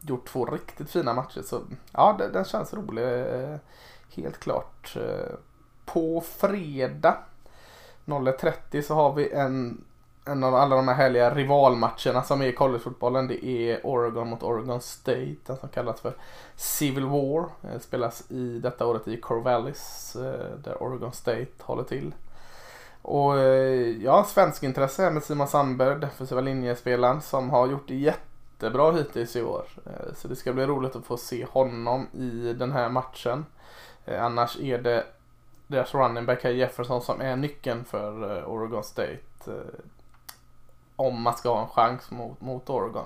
gjort 0.00 0.28
två 0.28 0.44
riktigt 0.44 0.90
fina 0.90 1.14
matcher. 1.14 1.42
Så 1.42 1.60
ja, 1.92 2.16
den, 2.18 2.32
den 2.32 2.44
känns 2.44 2.74
rolig. 2.74 3.04
Eh, 3.04 3.56
helt 4.10 4.38
klart. 4.38 4.96
Eh, 4.96 5.34
på 5.84 6.20
fredag 6.20 7.16
01.30 8.04 8.82
så 8.82 8.94
har 8.94 9.12
vi 9.12 9.32
en 9.32 9.84
en 10.26 10.44
av 10.44 10.54
alla 10.54 10.76
de 10.76 10.88
här 10.88 10.94
härliga 10.94 11.34
rivalmatcherna 11.34 12.22
som 12.22 12.42
är 12.42 12.46
i 12.46 12.52
collegefotbollen. 12.52 13.28
Det 13.28 13.44
är 13.44 13.80
Oregon 13.86 14.28
mot 14.28 14.42
Oregon 14.42 14.80
State. 14.80 15.36
Den 15.46 15.56
som 15.56 15.68
kallas 15.68 16.00
för 16.00 16.12
Civil 16.56 17.04
War. 17.04 17.48
Det 17.60 17.80
spelas 17.80 18.30
i 18.30 18.58
detta 18.58 18.86
året 18.86 19.08
i 19.08 19.20
Corvallis 19.20 20.16
eh, 20.16 20.58
där 20.64 20.82
Oregon 20.82 21.12
State 21.12 21.46
håller 21.60 21.84
till. 21.84 22.14
Och 23.02 23.38
eh, 23.38 24.02
ja, 24.02 24.24
svensk 24.24 24.62
intresse 24.62 25.02
här 25.02 25.10
med 25.10 25.22
Simon 25.22 25.48
Sandberg, 25.48 26.00
defensiva 26.00 26.40
linjespelaren 26.40 27.20
som 27.20 27.50
har 27.50 27.66
gjort 27.66 27.88
det 27.88 27.96
jättebra 27.96 28.92
hittills 28.92 29.36
i 29.36 29.42
år. 29.42 29.64
Så 30.14 30.28
det 30.28 30.36
ska 30.36 30.52
bli 30.52 30.66
roligt 30.66 30.96
att 30.96 31.04
få 31.04 31.16
se 31.16 31.46
honom 31.50 32.06
i 32.12 32.52
den 32.52 32.72
här 32.72 32.88
matchen. 32.88 33.46
Annars 34.06 34.60
är 34.60 34.78
det 34.78 35.04
deras 35.66 35.94
running 35.94 36.26
back 36.26 36.44
här 36.44 36.50
Jefferson 36.50 37.02
som 37.02 37.20
är 37.20 37.36
nyckeln 37.36 37.84
för 37.84 38.44
Oregon 38.46 38.84
State 38.84 39.18
om 40.96 41.22
man 41.22 41.36
ska 41.36 41.54
ha 41.54 41.62
en 41.62 41.68
chans 41.68 42.10
mot, 42.10 42.40
mot 42.40 42.70
Oregon. 42.70 43.04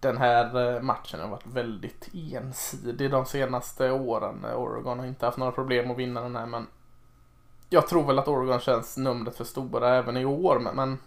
Den 0.00 0.16
här 0.16 0.74
eh, 0.74 0.82
matchen 0.82 1.20
har 1.20 1.28
varit 1.28 1.46
väldigt 1.46 2.08
ensidig 2.14 3.10
de 3.10 3.26
senaste 3.26 3.90
åren. 3.90 4.44
Oregon 4.56 4.98
har 4.98 5.06
inte 5.06 5.26
haft 5.26 5.38
några 5.38 5.52
problem 5.52 5.90
att 5.90 5.96
vinna 5.96 6.20
den 6.20 6.36
här 6.36 6.46
men 6.46 6.66
jag 7.68 7.88
tror 7.88 8.06
väl 8.06 8.18
att 8.18 8.28
Oregon 8.28 8.60
känns 8.60 8.96
numret 8.96 9.36
för 9.36 9.44
stora 9.44 9.96
även 9.96 10.16
i 10.16 10.24
år 10.24 10.58
men, 10.58 10.76
men 10.76 10.98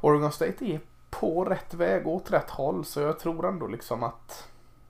Oregon 0.00 0.32
State 0.32 0.64
är 0.64 0.80
på 1.10 1.44
rätt 1.44 1.74
väg 1.74 2.06
åt 2.06 2.30
rätt 2.30 2.50
håll 2.50 2.84
så 2.84 3.00
jag 3.00 3.18
tror 3.18 3.46
ändå 3.46 3.66
liksom 3.66 4.02
att 4.02 4.48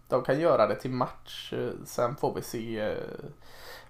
de 0.08 0.22
kan 0.22 0.40
göra 0.40 0.66
det 0.66 0.74
till 0.74 0.90
match. 0.90 1.54
Sen 1.84 2.16
får 2.16 2.34
vi 2.34 2.42
se 2.42 2.80
eh, 2.80 2.96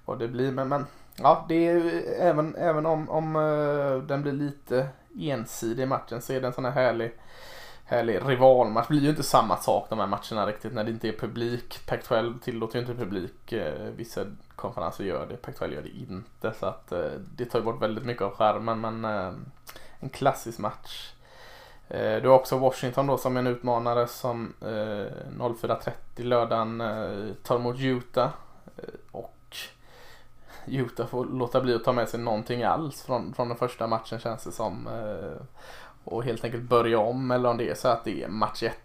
vad 0.05 0.19
det 0.19 0.29
blir 0.29 0.53
men, 0.53 0.69
men 0.69 0.87
ja, 1.17 1.45
det 1.49 1.67
är 1.67 2.05
även, 2.21 2.57
även 2.57 2.87
om, 2.87 3.11
om 3.11 3.37
eh, 3.37 4.07
den 4.07 4.23
blir 4.23 4.33
lite 4.33 4.89
ensidig 5.19 5.89
matchen 5.89 6.23
så 6.23 6.33
är 6.33 6.41
det 6.41 6.47
en 6.47 6.53
sån 6.53 6.65
här 6.65 6.73
härlig, 6.73 7.13
härlig 7.85 8.21
rivalmatch. 8.27 8.89
Det 8.89 8.93
blir 8.93 9.03
ju 9.03 9.11
inte 9.11 9.23
samma 9.23 9.57
sak 9.57 9.87
de 9.91 9.99
här 9.99 10.07
matcherna 10.07 10.47
riktigt 10.47 10.75
när 10.75 10.85
det 10.85 10.91
inte 10.91 11.09
är 11.09 11.13
publik. 11.13 11.81
Pac-12 11.87 12.41
tillåter 12.41 12.79
ju 12.79 12.81
inte 12.81 13.05
publik. 13.05 13.53
Eh, 13.53 13.91
vissa 13.97 14.27
konferenser 14.57 15.05
gör 15.05 15.27
det, 15.27 15.37
Pac-12 15.37 15.75
gör 15.75 15.83
det 15.83 15.89
inte. 15.89 16.53
Så 16.61 16.67
att 16.67 16.93
eh, 16.93 17.11
det 17.37 17.45
tar 17.45 17.59
ju 17.59 17.65
bort 17.65 17.83
väldigt 17.83 18.05
mycket 18.05 18.23
av 18.23 18.31
skärmen 18.31 18.81
men 18.81 19.05
eh, 19.05 19.33
en 20.01 20.09
klassisk 20.09 20.59
match. 20.59 21.11
Du 21.89 22.29
har 22.29 22.35
också 22.35 22.59
Washington 22.59 23.07
då 23.07 23.19
som 23.19 23.37
en 23.37 23.47
utmanare 23.47 24.07
som 24.07 24.55
04.30 24.61 25.93
lördagen 26.17 26.83
tar 27.43 27.57
emot 27.57 27.81
Utah. 27.81 28.31
Och 29.11 29.34
Utah 30.67 31.07
får 31.07 31.25
låta 31.25 31.61
bli 31.61 31.75
att 31.75 31.85
ta 31.85 31.93
med 31.93 32.09
sig 32.09 32.21
någonting 32.21 32.63
alls 32.63 33.03
från, 33.03 33.35
från 33.35 33.49
den 33.49 33.57
första 33.57 33.87
matchen 33.87 34.19
känns 34.19 34.45
det 34.45 34.53
som. 34.53 34.87
Eh, 34.87 35.47
och 36.05 36.25
helt 36.25 36.45
enkelt 36.45 36.63
börja 36.63 36.99
om 36.99 37.31
eller 37.31 37.49
om 37.49 37.57
det 37.57 37.71
är 37.71 37.75
så 37.75 37.89
att 37.89 38.05
det 38.05 38.23
är 38.23 38.29
match 38.29 38.63
1 38.63 38.77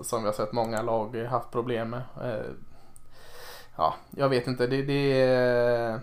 som 0.00 0.22
vi 0.22 0.26
har 0.26 0.32
sett 0.32 0.52
många 0.52 0.82
lag 0.82 1.16
haft 1.16 1.50
problem 1.50 1.90
med. 1.90 2.02
Eh, 2.22 2.50
ja, 3.76 3.94
jag 4.10 4.28
vet 4.28 4.46
inte. 4.46 4.66
Det, 4.66 4.82
det 4.82 5.22
eh, 5.22 5.96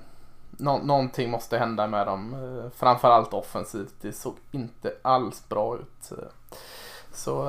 Nå 0.59 0.77
någonting 0.77 1.31
måste 1.31 1.57
hända 1.57 1.87
med 1.87 2.07
dem. 2.07 2.35
Framförallt 2.75 3.33
offensivt. 3.33 3.93
Det 4.01 4.13
såg 4.13 4.35
inte 4.51 4.93
alls 5.01 5.49
bra 5.49 5.77
ut. 5.77 6.11
Så 7.11 7.45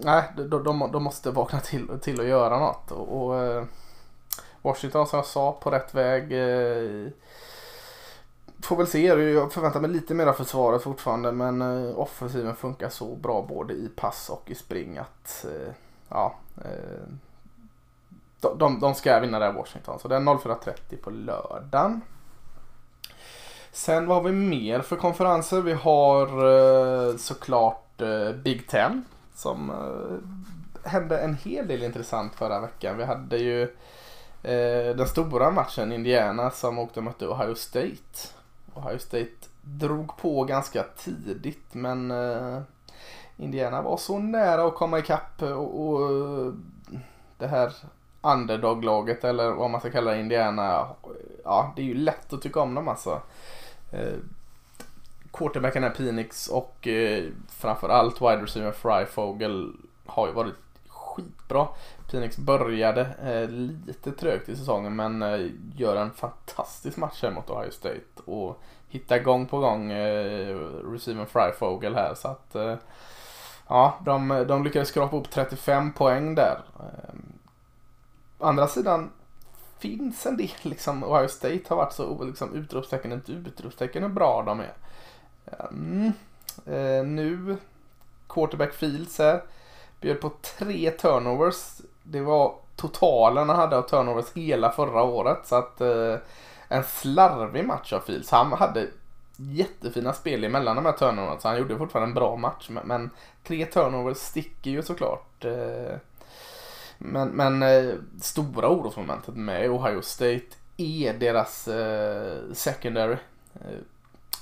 nej, 0.00 0.32
de, 0.36 0.64
de, 0.64 0.90
de 0.92 1.02
måste 1.02 1.30
vakna 1.30 1.60
till, 1.60 1.88
till 2.02 2.20
att 2.20 2.26
göra 2.26 2.58
något. 2.58 2.90
Och, 2.90 3.22
och 3.22 3.66
Washington 4.62 5.06
som 5.06 5.16
jag 5.16 5.26
sa 5.26 5.52
på 5.52 5.70
rätt 5.70 5.94
väg. 5.94 6.22
Eh, 6.32 7.08
får 8.62 8.76
väl 8.76 8.86
se. 8.86 9.06
Jag 9.06 9.52
förväntar 9.52 9.80
mig 9.80 9.90
lite 9.90 10.14
mer 10.14 10.26
av 10.26 10.32
försvaret 10.32 10.82
fortfarande 10.82 11.32
men 11.32 11.62
eh, 11.62 11.98
offensiven 11.98 12.56
funkar 12.56 12.88
så 12.88 13.14
bra 13.14 13.46
både 13.48 13.74
i 13.74 13.88
pass 13.96 14.30
och 14.30 14.50
i 14.50 14.54
spring 14.54 14.98
att 14.98 15.44
eh, 15.44 15.72
ja, 16.08 16.34
de, 18.40 18.58
de, 18.58 18.80
de 18.80 18.94
ska 18.94 19.20
vinna 19.20 19.38
där 19.38 19.52
Washington. 19.52 19.98
Så 19.98 20.08
det 20.08 20.16
är 20.16 20.20
04.30 20.20 20.96
på 21.02 21.10
lördagen. 21.10 22.00
Sen 23.72 24.06
vad 24.06 24.16
har 24.16 24.24
vi 24.24 24.32
mer 24.32 24.80
för 24.80 24.96
konferenser? 24.96 25.60
Vi 25.60 25.72
har 25.72 27.18
såklart 27.18 28.02
Big 28.42 28.68
Ten 28.68 29.04
som 29.34 29.72
hände 30.84 31.18
en 31.18 31.34
hel 31.34 31.68
del 31.68 31.82
intressant 31.82 32.34
förra 32.34 32.60
veckan. 32.60 32.96
Vi 32.96 33.04
hade 33.04 33.36
ju 33.36 33.62
Eh, 33.62 33.68
Eh, 34.42 34.96
den 34.96 35.06
stora 35.06 35.50
matchen, 35.50 35.92
Indiana 35.92 36.50
som 36.50 36.78
åkte 36.78 37.00
och 37.00 37.04
mötte 37.04 37.28
Ohio 37.28 37.54
State. 37.54 38.28
Ohio 38.74 38.98
State 38.98 39.48
drog 39.60 40.16
på 40.16 40.44
ganska 40.44 40.82
tidigt 40.82 41.74
men 41.74 42.10
eh, 42.10 42.60
Indiana 43.36 43.82
var 43.82 43.96
så 43.96 44.18
nära 44.18 44.64
att 44.64 44.74
komma 44.74 44.98
ikapp 44.98 45.42
och, 45.42 45.86
och 45.86 46.10
eh, 46.10 46.52
det 47.38 47.46
här 47.46 47.72
underdog-laget 48.20 49.24
eller 49.24 49.50
vad 49.50 49.70
man 49.70 49.80
ska 49.80 49.90
kalla 49.90 50.10
det, 50.10 50.20
Indiana. 50.20 50.78
Eh, 50.80 50.86
ja, 51.44 51.72
det 51.76 51.82
är 51.82 51.86
ju 51.86 51.94
lätt 51.94 52.32
att 52.32 52.42
tycka 52.42 52.60
om 52.60 52.74
dem 52.74 52.88
alltså. 52.88 53.20
Eh, 53.92 54.18
quarterbacken 55.32 55.84
är 55.84 55.90
Phoenix 55.90 56.48
och 56.48 56.88
eh, 56.88 57.24
framförallt 57.48 58.20
wide 58.20 58.42
receiver 58.42 58.72
Fry 58.72 59.06
Fogel 59.06 59.72
har 60.06 60.26
ju 60.26 60.32
varit 60.32 60.54
skitbra. 60.88 61.68
Phoenix 62.12 62.36
började 62.36 63.00
eh, 63.00 63.48
lite 63.86 64.12
trögt 64.12 64.48
i 64.48 64.56
säsongen 64.56 64.96
men 64.96 65.22
eh, 65.22 65.50
gör 65.76 65.96
en 65.96 66.10
fantastisk 66.10 66.96
match 66.96 67.22
här 67.22 67.30
mot 67.30 67.50
Ohio 67.50 67.70
State 67.70 68.22
och 68.24 68.62
hittar 68.88 69.18
gång 69.18 69.46
på 69.46 69.58
gång 69.58 69.92
eh, 69.92 70.56
receiver 70.92 71.24
Fryfogel 71.24 71.94
här 71.94 72.14
så 72.14 72.28
att 72.28 72.54
eh, 72.54 72.74
ja, 73.68 73.98
de, 74.04 74.44
de 74.48 74.64
lyckades 74.64 74.88
skrapa 74.88 75.16
upp 75.16 75.30
35 75.30 75.92
poäng 75.92 76.34
där. 76.34 76.60
Eh, 76.80 77.14
andra 78.38 78.68
sidan 78.68 79.10
finns 79.78 80.26
en 80.26 80.36
del 80.36 80.50
liksom, 80.62 81.04
Ohio 81.04 81.28
State 81.28 81.62
har 81.68 81.76
varit 81.76 81.92
så 81.92 82.24
liksom 82.24 82.54
utropstecken, 82.54 83.12
inte 83.12 83.32
utropstecken 83.32 84.02
hur 84.02 84.10
bra 84.10 84.42
de 84.46 84.60
är. 84.60 84.74
Mm. 85.70 86.12
Eh, 86.66 87.04
nu 87.04 87.56
quarterback 88.28 88.72
Fields 88.72 89.18
här 89.18 89.42
bjöd 90.00 90.20
på 90.20 90.30
tre 90.58 90.90
turnovers 90.90 91.80
det 92.02 92.20
var 92.20 92.54
totalen 92.76 93.48
han 93.48 93.58
hade 93.58 93.76
av 93.76 93.82
turnovers 93.82 94.32
hela 94.34 94.70
förra 94.70 95.02
året. 95.02 95.38
Så 95.44 95.56
att 95.56 95.80
eh, 95.80 96.16
en 96.68 96.84
slarvig 96.84 97.66
match 97.66 97.92
av 97.92 98.00
Fields. 98.00 98.30
Han 98.30 98.52
hade 98.52 98.86
jättefina 99.36 100.12
spel 100.12 100.44
emellan 100.44 100.76
de 100.76 100.84
här 100.84 100.92
turnovers. 100.92 101.42
Så 101.42 101.48
han 101.48 101.58
gjorde 101.58 101.78
fortfarande 101.78 102.10
en 102.10 102.14
bra 102.14 102.36
match. 102.36 102.68
Men, 102.70 102.86
men 102.86 103.10
tre 103.44 103.66
turnovers 103.66 104.18
sticker 104.18 104.70
ju 104.70 104.82
såklart. 104.82 105.44
Eh, 105.44 105.96
men, 106.98 107.28
men 107.28 107.62
eh, 107.62 107.94
stora 108.20 108.68
orosmomentet 108.68 109.34
med 109.36 109.70
Ohio 109.70 110.02
State 110.02 110.56
är 110.76 111.14
deras 111.14 111.68
eh, 111.68 112.52
secondary. 112.52 113.16
Eh, 113.54 113.78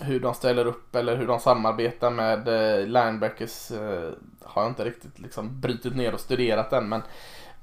hur 0.01 0.21
de 0.21 0.35
ställer 0.35 0.67
upp 0.67 0.95
eller 0.95 1.17
hur 1.17 1.27
de 1.27 1.41
samarbetar 1.41 2.11
med 2.11 2.49
eh, 2.49 2.87
linebackers 2.87 3.71
eh, 3.71 4.11
har 4.43 4.63
jag 4.63 4.71
inte 4.71 4.85
riktigt 4.85 5.19
liksom 5.19 5.61
brutit 5.61 5.97
ner 5.97 6.15
och 6.15 6.21
studerat 6.21 6.73
än. 6.73 6.89
Men 6.89 7.03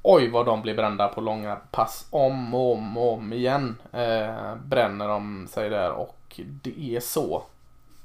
Oj 0.10 0.30
vad 0.30 0.46
de 0.46 0.62
blir 0.62 0.76
brända 0.76 1.08
på 1.08 1.22
långa 1.22 1.58
pass 1.72 2.08
om 2.10 2.54
och 2.56 2.74
om 2.74 2.98
och 2.98 3.14
om 3.14 3.34
igen. 3.34 3.76
Eh, 3.92 4.56
bränner 4.56 5.08
de 5.08 5.48
sig 5.48 5.70
där 5.70 5.92
och 5.92 6.40
det 6.62 6.96
är 6.96 7.00
så 7.00 7.44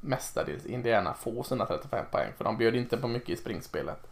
mestadels 0.00 0.66
Indiana 0.66 1.14
får 1.14 1.42
sina 1.42 1.66
35 1.66 2.04
poäng. 2.10 2.32
För 2.36 2.44
de 2.44 2.56
bjöd 2.56 2.76
inte 2.76 2.96
på 2.96 3.08
mycket 3.08 3.28
i 3.28 3.36
springspelet. 3.36 4.06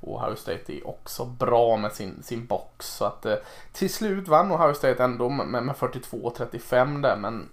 Och 0.00 0.22
Ohio 0.22 0.36
State 0.36 0.72
är 0.72 0.88
också 0.88 1.24
bra 1.24 1.76
med 1.76 1.92
sin, 1.92 2.22
sin 2.22 2.46
box. 2.46 2.86
Så 2.86 3.04
att 3.04 3.26
eh, 3.26 3.36
till 3.72 3.92
slut 3.92 4.28
vann 4.28 4.52
Ohio 4.52 4.74
State 4.74 5.04
ändå 5.04 5.28
med, 5.28 5.62
med 5.62 5.74
42-35 5.74 7.02
där. 7.02 7.16
Men 7.16 7.48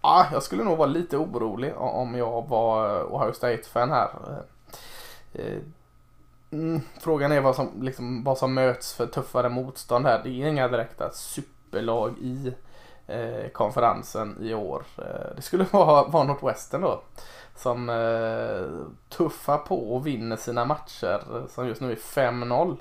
ah, 0.00 0.24
jag 0.32 0.42
skulle 0.42 0.64
nog 0.64 0.78
vara 0.78 0.88
lite 0.88 1.16
orolig 1.16 1.72
om 1.76 2.14
jag 2.14 2.48
var 2.48 3.00
eh, 3.00 3.14
Ohio 3.14 3.32
State-fan 3.32 3.90
här. 3.90 4.08
Eh, 5.32 5.44
eh 5.44 5.58
mm, 6.50 6.80
frågan 7.00 7.32
är 7.32 7.40
vad 7.40 7.56
som, 7.56 7.82
liksom, 7.82 8.24
vad 8.24 8.38
som 8.38 8.54
möts 8.54 8.94
för 8.94 9.06
tuffare 9.06 9.48
motstånd 9.48 10.06
här. 10.06 10.20
Det 10.24 10.28
är 10.28 10.46
inga 10.46 10.68
direkta 10.68 11.10
superlag 11.10 12.18
i 12.18 12.52
eh, 13.06 13.48
konferensen 13.52 14.36
i 14.40 14.54
år. 14.54 14.84
Eh, 14.98 15.36
det 15.36 15.42
skulle 15.42 15.64
vara, 15.70 16.08
vara 16.08 16.24
Northwestern 16.24 16.80
då. 16.80 17.02
Som 17.56 17.88
eh, 17.88 19.16
tuffar 19.16 19.58
på 19.58 19.94
och 19.94 20.06
vinner 20.06 20.36
sina 20.36 20.64
matcher. 20.64 21.46
Som 21.48 21.66
just 21.66 21.80
nu 21.80 21.92
är 21.92 21.96
5-0. 21.96 22.76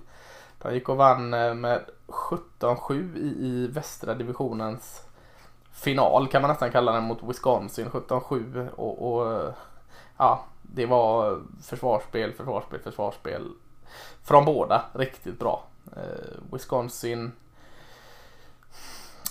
De 0.61 0.73
gick 0.73 0.89
och 0.89 0.97
vann 0.97 1.33
eh, 1.33 1.53
med 1.53 1.81
17-7 2.07 3.17
i, 3.17 3.45
i 3.47 3.67
västra 3.67 4.13
divisionens 4.13 5.07
final 5.77 6.27
kan 6.27 6.41
man 6.41 6.49
nästan 6.51 6.71
kalla 6.71 6.91
den 6.91 7.03
mot 7.03 7.23
Wisconsin 7.23 7.87
17-7 7.87 8.69
och, 8.69 9.13
och, 9.13 9.33
eh, 9.33 9.53
ja, 10.17 10.45
det 10.73 10.85
var 10.85 11.41
försvarsspel, 11.63 12.33
försvarsspel, 12.33 12.79
försvarsspel 12.79 13.51
från 14.23 14.45
båda 14.45 14.85
riktigt 14.93 15.39
bra. 15.39 15.63
Eh, 15.95 16.53
Wisconsin 16.53 17.31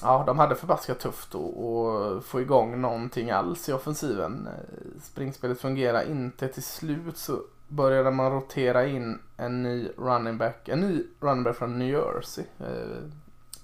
Ja, 0.03 0.25
de 0.27 0.39
hade 0.39 0.55
förbaskat 0.55 1.01
tufft 1.01 1.35
att 1.35 2.25
få 2.25 2.41
igång 2.41 2.81
någonting 2.81 3.31
alls 3.31 3.69
i 3.69 3.73
offensiven. 3.73 4.47
Eh, 4.47 5.01
springspelet 5.03 5.61
fungerar 5.61 6.11
inte. 6.11 6.49
Till 6.49 6.63
slut 6.63 7.17
så 7.17 7.43
började 7.69 8.11
man 8.11 8.33
rotera 8.33 8.87
in 8.87 9.19
en 9.37 9.63
ny 9.63 9.89
running 9.97 10.39
back, 10.39 10.69
en 10.69 10.81
ny 10.81 11.05
running 11.21 11.45
back 11.45 11.57
från 11.57 11.79
New 11.79 11.89
Jersey. 11.89 12.45
Eh, 12.61 13.03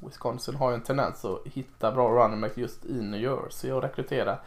Wisconsin 0.07 0.55
har 0.55 0.71
ju 0.71 0.75
en 0.75 0.83
tendens 0.83 1.25
att 1.25 1.41
hitta 1.45 1.93
bra 1.93 2.09
running 2.09 2.41
back 2.41 2.57
just 2.57 2.85
i 2.85 3.03
New 3.03 3.21
Jersey 3.21 3.73
och 3.73 3.83
rekrytera. 3.83 4.39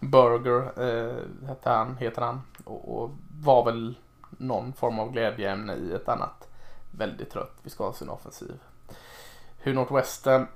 Burger 0.00 0.60
eh, 0.60 1.48
heter 1.48 1.70
han, 1.70 1.96
heter 1.96 2.22
han 2.22 2.42
och, 2.64 3.02
och, 3.02 3.10
var 3.40 3.64
väl 3.64 3.94
någon 4.30 4.72
form 4.72 4.98
av 4.98 5.12
glädjeämne 5.12 5.74
i 5.74 5.92
ett 5.92 6.08
annat 6.08 6.48
väldigt 6.90 7.30
trött 7.30 7.56
Wisconsin-offensiv. 7.62 8.58
Hur 9.58 9.74
Northwestern 9.74 10.46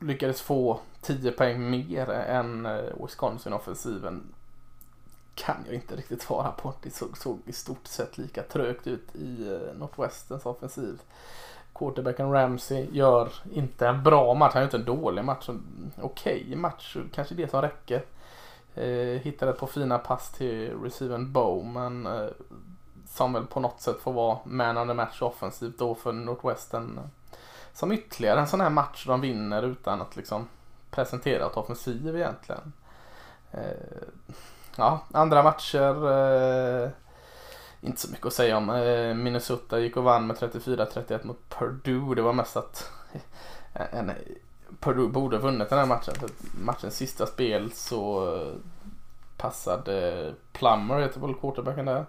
lyckades 0.00 0.42
få 0.42 0.80
10 1.00 1.32
poäng 1.32 1.70
mer 1.70 2.10
än 2.10 2.66
eh, 2.66 2.82
Wisconsin-offensiven 3.02 4.22
kan 5.34 5.56
jag 5.66 5.74
inte 5.74 5.96
riktigt 5.96 6.22
svara 6.22 6.50
på. 6.50 6.74
Det 6.82 6.90
såg, 6.90 7.18
såg 7.18 7.38
i 7.46 7.52
stort 7.52 7.86
sett 7.86 8.18
lika 8.18 8.42
trögt 8.42 8.86
ut 8.86 9.16
i 9.16 9.48
eh, 9.48 9.78
Northwesterns 9.78 10.46
offensiv. 10.46 11.00
Quarterbacken 11.74 12.32
Ramsey 12.32 12.88
gör 12.92 13.32
inte 13.52 13.88
en 13.88 14.02
bra 14.02 14.34
match, 14.34 14.52
han 14.54 14.62
gör 14.62 14.66
inte 14.66 14.76
en 14.76 14.84
dålig 14.84 15.24
match. 15.24 15.48
Okej 16.00 16.42
okay 16.42 16.56
match, 16.56 16.96
kanske 17.14 17.34
det 17.34 17.50
som 17.50 17.62
räcker. 17.62 18.04
Eh, 18.74 19.20
hittade 19.22 19.52
ett 19.52 19.58
par 19.58 19.66
fina 19.66 19.98
pass 19.98 20.30
till 20.30 20.78
receiven 20.82 21.32
Bowman. 21.32 22.06
Eh, 22.06 22.28
som 23.06 23.32
väl 23.32 23.46
på 23.46 23.60
något 23.60 23.80
sätt 23.80 24.00
får 24.00 24.12
vara 24.12 24.38
man 24.44 24.78
of 24.78 24.88
the 24.88 24.94
match 24.94 25.22
offensivt 25.22 25.78
då 25.78 25.94
för 25.94 26.12
Northwestern 26.12 26.98
eh, 26.98 27.38
som 27.72 27.92
ytterligare 27.92 28.40
en 28.40 28.46
sån 28.46 28.60
här 28.60 28.70
match 28.70 29.06
de 29.06 29.20
vinner 29.20 29.62
utan 29.62 30.02
att 30.02 30.16
liksom 30.16 30.48
presentera 30.90 31.46
ett 31.46 31.56
offensiv 31.56 32.16
egentligen. 32.16 32.72
Eh, 33.50 34.06
ja, 34.76 35.00
andra 35.12 35.42
matcher. 35.42 36.10
Eh, 36.10 36.88
inte 37.84 38.00
så 38.00 38.10
mycket 38.10 38.26
att 38.26 38.32
säga 38.32 38.56
om. 38.56 38.70
Eh, 38.70 39.14
Minnesota 39.14 39.80
gick 39.80 39.96
och 39.96 40.04
vann 40.04 40.26
med 40.26 40.36
34-31 40.36 41.26
mot 41.26 41.48
Purdue. 41.48 42.14
Det 42.14 42.22
var 42.22 42.32
mest 42.32 42.56
att 42.56 42.90
en, 43.72 44.12
Purdue 44.80 45.08
borde 45.08 45.38
vunnit 45.38 45.68
den 45.68 45.78
här 45.78 45.86
matchen. 45.86 46.14
För 46.14 46.30
matchens 46.64 46.96
sista 46.96 47.26
spel 47.26 47.72
så 47.72 48.34
eh, 48.36 48.52
passade 49.36 50.32
Plummer, 50.52 51.00
heter 51.00 51.20
väl 51.20 51.34
quarterbacken 51.34 51.84
där 51.84 52.06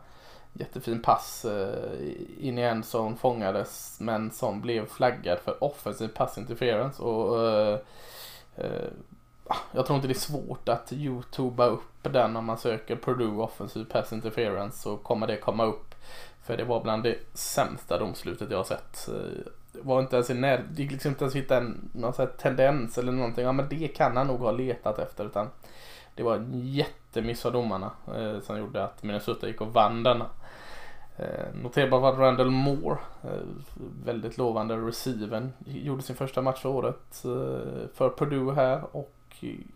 jättefin 0.54 1.02
pass 1.02 1.46
eh, 1.46 2.10
in 2.40 2.58
i 2.58 2.62
en 2.62 2.84
som 2.84 3.18
fångades 3.18 3.98
men 4.00 4.32
som 4.32 4.62
blev 4.62 4.86
flaggad 4.86 5.40
för 5.40 5.64
offensiv 5.64 6.08
pass 6.08 6.38
interference. 6.38 7.04
Och, 7.04 7.80
jag 9.72 9.86
tror 9.86 9.96
inte 9.96 10.08
det 10.08 10.14
är 10.14 10.20
svårt 10.20 10.70
att 10.70 10.94
youtuba 10.94 11.66
upp 11.66 12.04
den 12.04 12.36
om 12.36 12.46
man 12.46 12.58
söker 12.58 12.96
Purdue 12.96 13.44
offensive 13.44 13.86
pass 13.86 14.14
interference 14.14 14.82
så 14.82 14.98
kommer 14.98 15.28
det 15.28 15.38
komma 15.38 15.66
upp. 15.66 15.96
För 16.44 16.58
det 16.58 16.64
var 16.64 16.84
bland 16.84 17.04
det 17.04 17.18
sämsta 17.34 18.00
domslutet 18.00 18.52
jag 18.52 18.58
har 18.58 18.64
sett. 18.64 19.10
Det 19.72 19.82
var 19.82 20.02
inte 20.02 20.16
ens 20.16 20.30
i 20.30 20.34
när, 20.34 20.66
det 20.72 20.82
gick 20.82 20.92
liksom 20.92 21.12
inte 21.12 21.24
ens 21.24 21.36
hitta 21.36 21.58
en 21.58 21.90
någon 21.94 22.14
tendens 22.38 22.98
eller 22.98 23.12
någonting. 23.12 23.46
Ja 23.46 23.52
men 23.52 23.70
det 23.70 23.88
kan 23.88 24.18
han 24.18 24.28
nog 24.28 24.40
ha 24.40 24.52
letat 24.52 25.00
efter 25.00 25.26
utan 25.26 25.50
det 26.16 26.24
var 26.24 26.36
en 26.36 26.52
jättemiss 26.54 27.46
av 27.46 27.52
domarna 27.52 27.92
eh, 28.18 28.40
som 28.40 28.60
gjorde 28.60 28.84
att 28.84 29.04
Minnesota 29.04 29.48
gick 29.48 29.62
och 29.62 29.74
vann 29.74 30.04
denna. 30.04 30.26
Eh, 31.18 31.56
noterbart 31.64 32.02
var 32.02 32.14
Randall 32.14 32.52
Moore, 32.52 32.98
eh, 33.24 33.30
väldigt 34.06 34.38
lovande 34.38 34.76
receiven, 34.76 35.54
gjorde 35.66 36.04
sin 36.04 36.16
första 36.16 36.42
match 36.42 36.62
för 36.62 36.70
året 36.70 37.26
eh, 37.26 37.88
för 37.94 38.10
Purdue 38.18 38.54
här 38.54 38.96
och 38.96 39.12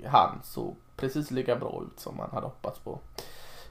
han 0.06 0.40
såg 0.44 0.76
precis 0.96 1.32
lika 1.32 1.56
bra 1.56 1.84
ut 1.88 2.00
som 2.00 2.18
man 2.18 2.30
hade 2.32 2.46
hoppats 2.46 2.80
på. 2.80 3.00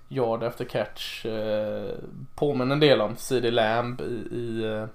Yard 0.09 0.43
efter 0.43 0.65
catch 0.65 1.27
eh, 1.27 1.95
påminner 2.35 2.73
en 2.73 2.81
del 2.81 3.01
om 3.01 3.17
CD 3.17 3.51
Lamb 3.51 4.01
i, 4.01 4.29
i 4.31 4.65
eh, 4.65 4.87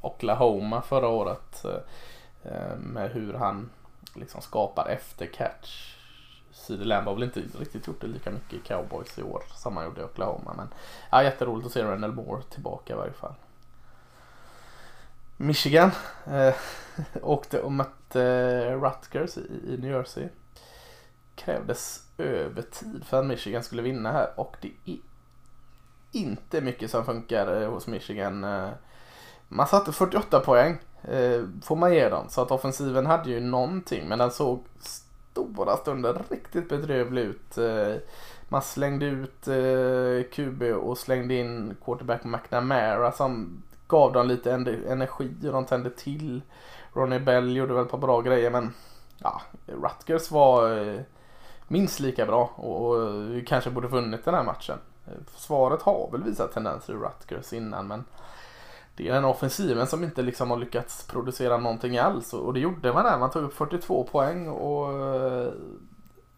Oklahoma 0.00 0.82
förra 0.82 1.08
året 1.08 1.64
eh, 1.64 2.52
eh 2.52 2.76
med 2.78 3.10
hur 3.10 3.34
han 3.34 3.70
liksom 4.14 4.40
skapar 4.40 4.88
efter 4.88 5.26
catch 5.26 5.98
CD 6.52 6.84
Lamb 6.84 7.06
har 7.06 7.14
väl 7.14 7.22
inte 7.22 7.40
riktigt 7.58 7.86
gjort 7.86 8.00
det 8.00 8.06
lika 8.06 8.30
mycket 8.30 8.52
i 8.52 8.58
Cowboys 8.58 9.18
i 9.18 9.22
år 9.22 9.42
som 9.54 9.76
han 9.76 9.86
gjorde 9.86 10.00
i 10.00 10.04
Oklahoma. 10.04 10.54
Men 10.56 10.68
ja, 11.10 11.22
jätteroligt 11.22 11.66
att 11.66 11.72
se 11.72 11.84
Randall 11.84 12.12
Moore 12.12 12.42
tillbaka 12.42 12.92
i 12.92 12.96
varje 12.96 13.12
fall. 13.12 13.34
Michigan 15.36 15.90
eh, 16.26 16.54
åkte 17.22 17.60
och 17.60 17.72
mötte 17.72 17.97
eh, 18.16 18.82
Rutgers 18.82 19.36
i, 19.36 19.40
i 19.66 19.76
New 19.78 19.90
Jersey. 19.90 20.28
Krävdes 21.34 22.02
övertid 22.18 23.04
för 23.04 23.18
att 23.20 23.26
Michigan 23.26 23.62
skulle 23.62 23.82
vinna 23.82 24.12
här 24.12 24.30
och 24.36 24.56
det 24.60 24.72
är 24.84 24.98
inte 26.12 26.60
mycket 26.60 26.90
som 26.90 27.04
funkar 27.04 27.62
eh, 27.62 27.70
hos 27.70 27.86
Michigan. 27.86 28.44
Eh. 28.44 28.70
Man 29.48 29.66
satte 29.66 29.92
48 29.92 30.40
poäng 30.40 30.78
eh, 31.02 31.42
får 31.62 31.76
man 31.76 31.94
ge 31.94 32.08
dem. 32.08 32.26
Så 32.28 32.42
att 32.42 32.50
offensiven 32.50 33.06
hade 33.06 33.30
ju 33.30 33.40
någonting 33.40 34.08
men 34.08 34.18
den 34.18 34.30
såg 34.30 34.64
stora 35.32 35.76
stunder 35.76 36.22
riktigt 36.28 36.68
bedrövlig 36.68 37.22
ut. 37.22 37.58
Eh, 37.58 37.94
man 38.48 38.62
slängde 38.62 39.06
ut 39.06 39.48
eh, 39.48 40.30
QB 40.32 40.62
och 40.62 40.98
slängde 40.98 41.34
in 41.34 41.76
quarterback 41.84 42.24
McNamara 42.24 43.12
som 43.12 43.62
gav 43.88 44.12
dem 44.12 44.28
lite 44.28 44.52
energi 44.52 45.30
och 45.42 45.52
de 45.52 45.64
tände 45.64 45.90
till. 45.90 46.42
Ronnie 46.98 47.20
Bell 47.20 47.56
gjorde 47.56 47.74
väl 47.74 47.84
ett 47.84 47.90
par 47.90 47.98
bra 47.98 48.20
grejer 48.20 48.50
men 48.50 48.72
ja, 49.18 49.42
Rutgers 49.66 50.30
var 50.30 50.78
eh, 50.78 51.00
minst 51.68 52.00
lika 52.00 52.26
bra 52.26 52.44
och 52.44 52.96
kanske 53.46 53.70
borde 53.70 53.88
vunnit 53.88 54.24
den 54.24 54.34
här 54.34 54.44
matchen. 54.44 54.78
Eh, 55.06 55.12
Försvaret 55.26 55.82
har 55.82 56.08
väl 56.12 56.22
visat 56.22 56.52
tendenser 56.52 56.92
i 56.92 56.96
Rutgers 56.96 57.52
innan 57.52 57.86
men 57.86 58.04
det 58.96 59.08
är 59.08 59.12
den 59.12 59.24
offensiven 59.24 59.86
som 59.86 60.04
inte 60.04 60.22
liksom 60.22 60.50
har 60.50 60.58
lyckats 60.58 61.06
producera 61.06 61.56
någonting 61.56 61.98
alls 61.98 62.34
och 62.34 62.54
det 62.54 62.60
gjorde 62.60 62.92
man 62.92 63.04
där. 63.04 63.18
Man 63.18 63.30
tog 63.30 63.44
upp 63.44 63.54
42 63.54 64.08
poäng 64.12 64.48
och 64.48 64.92
eh, 64.92 65.52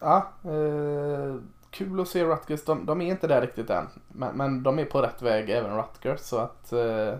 ja, 0.00 0.28
eh, 0.44 1.34
kul 1.70 2.00
att 2.00 2.08
se 2.08 2.24
Rutgers. 2.24 2.64
De, 2.64 2.86
de, 2.86 3.00
är 3.00 3.06
inte 3.06 3.26
där 3.26 3.40
riktigt 3.40 3.70
än, 3.70 3.86
men, 4.08 4.36
men, 4.36 4.62
de 4.62 4.78
är 4.78 4.84
på 4.84 5.02
rätt 5.02 5.22
väg 5.22 5.50
även 5.50 5.76
Rutgers 5.76 6.20
så 6.20 6.36
att 6.38 6.72
eh, 6.72 7.14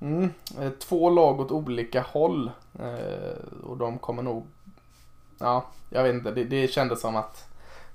mm, 0.00 0.30
eh, 0.60 0.70
två 0.70 1.10
lag 1.10 1.40
åt 1.40 1.50
olika 1.50 2.00
håll 2.00 2.50
eh, 2.78 3.64
och 3.64 3.76
de 3.76 3.98
kommer 3.98 4.22
nog 4.22 4.46
ja, 5.38 5.66
jag 5.90 6.02
vet 6.02 6.14
inte. 6.14 6.30
Det, 6.30 6.44
det 6.44 6.68
kändes 6.68 7.00
som 7.00 7.16
att 7.16 7.48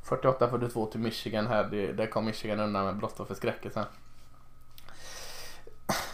48-42 0.05 0.91
till 0.91 0.99
Michigan 0.99 1.47
här, 1.47 1.63
det, 1.71 1.91
där 1.91 2.05
kom 2.07 2.25
Michigan 2.25 2.59
undan 2.59 2.85
med 2.85 2.97
blott 2.97 3.19
och 3.19 3.27
förskräckelse 3.27 3.85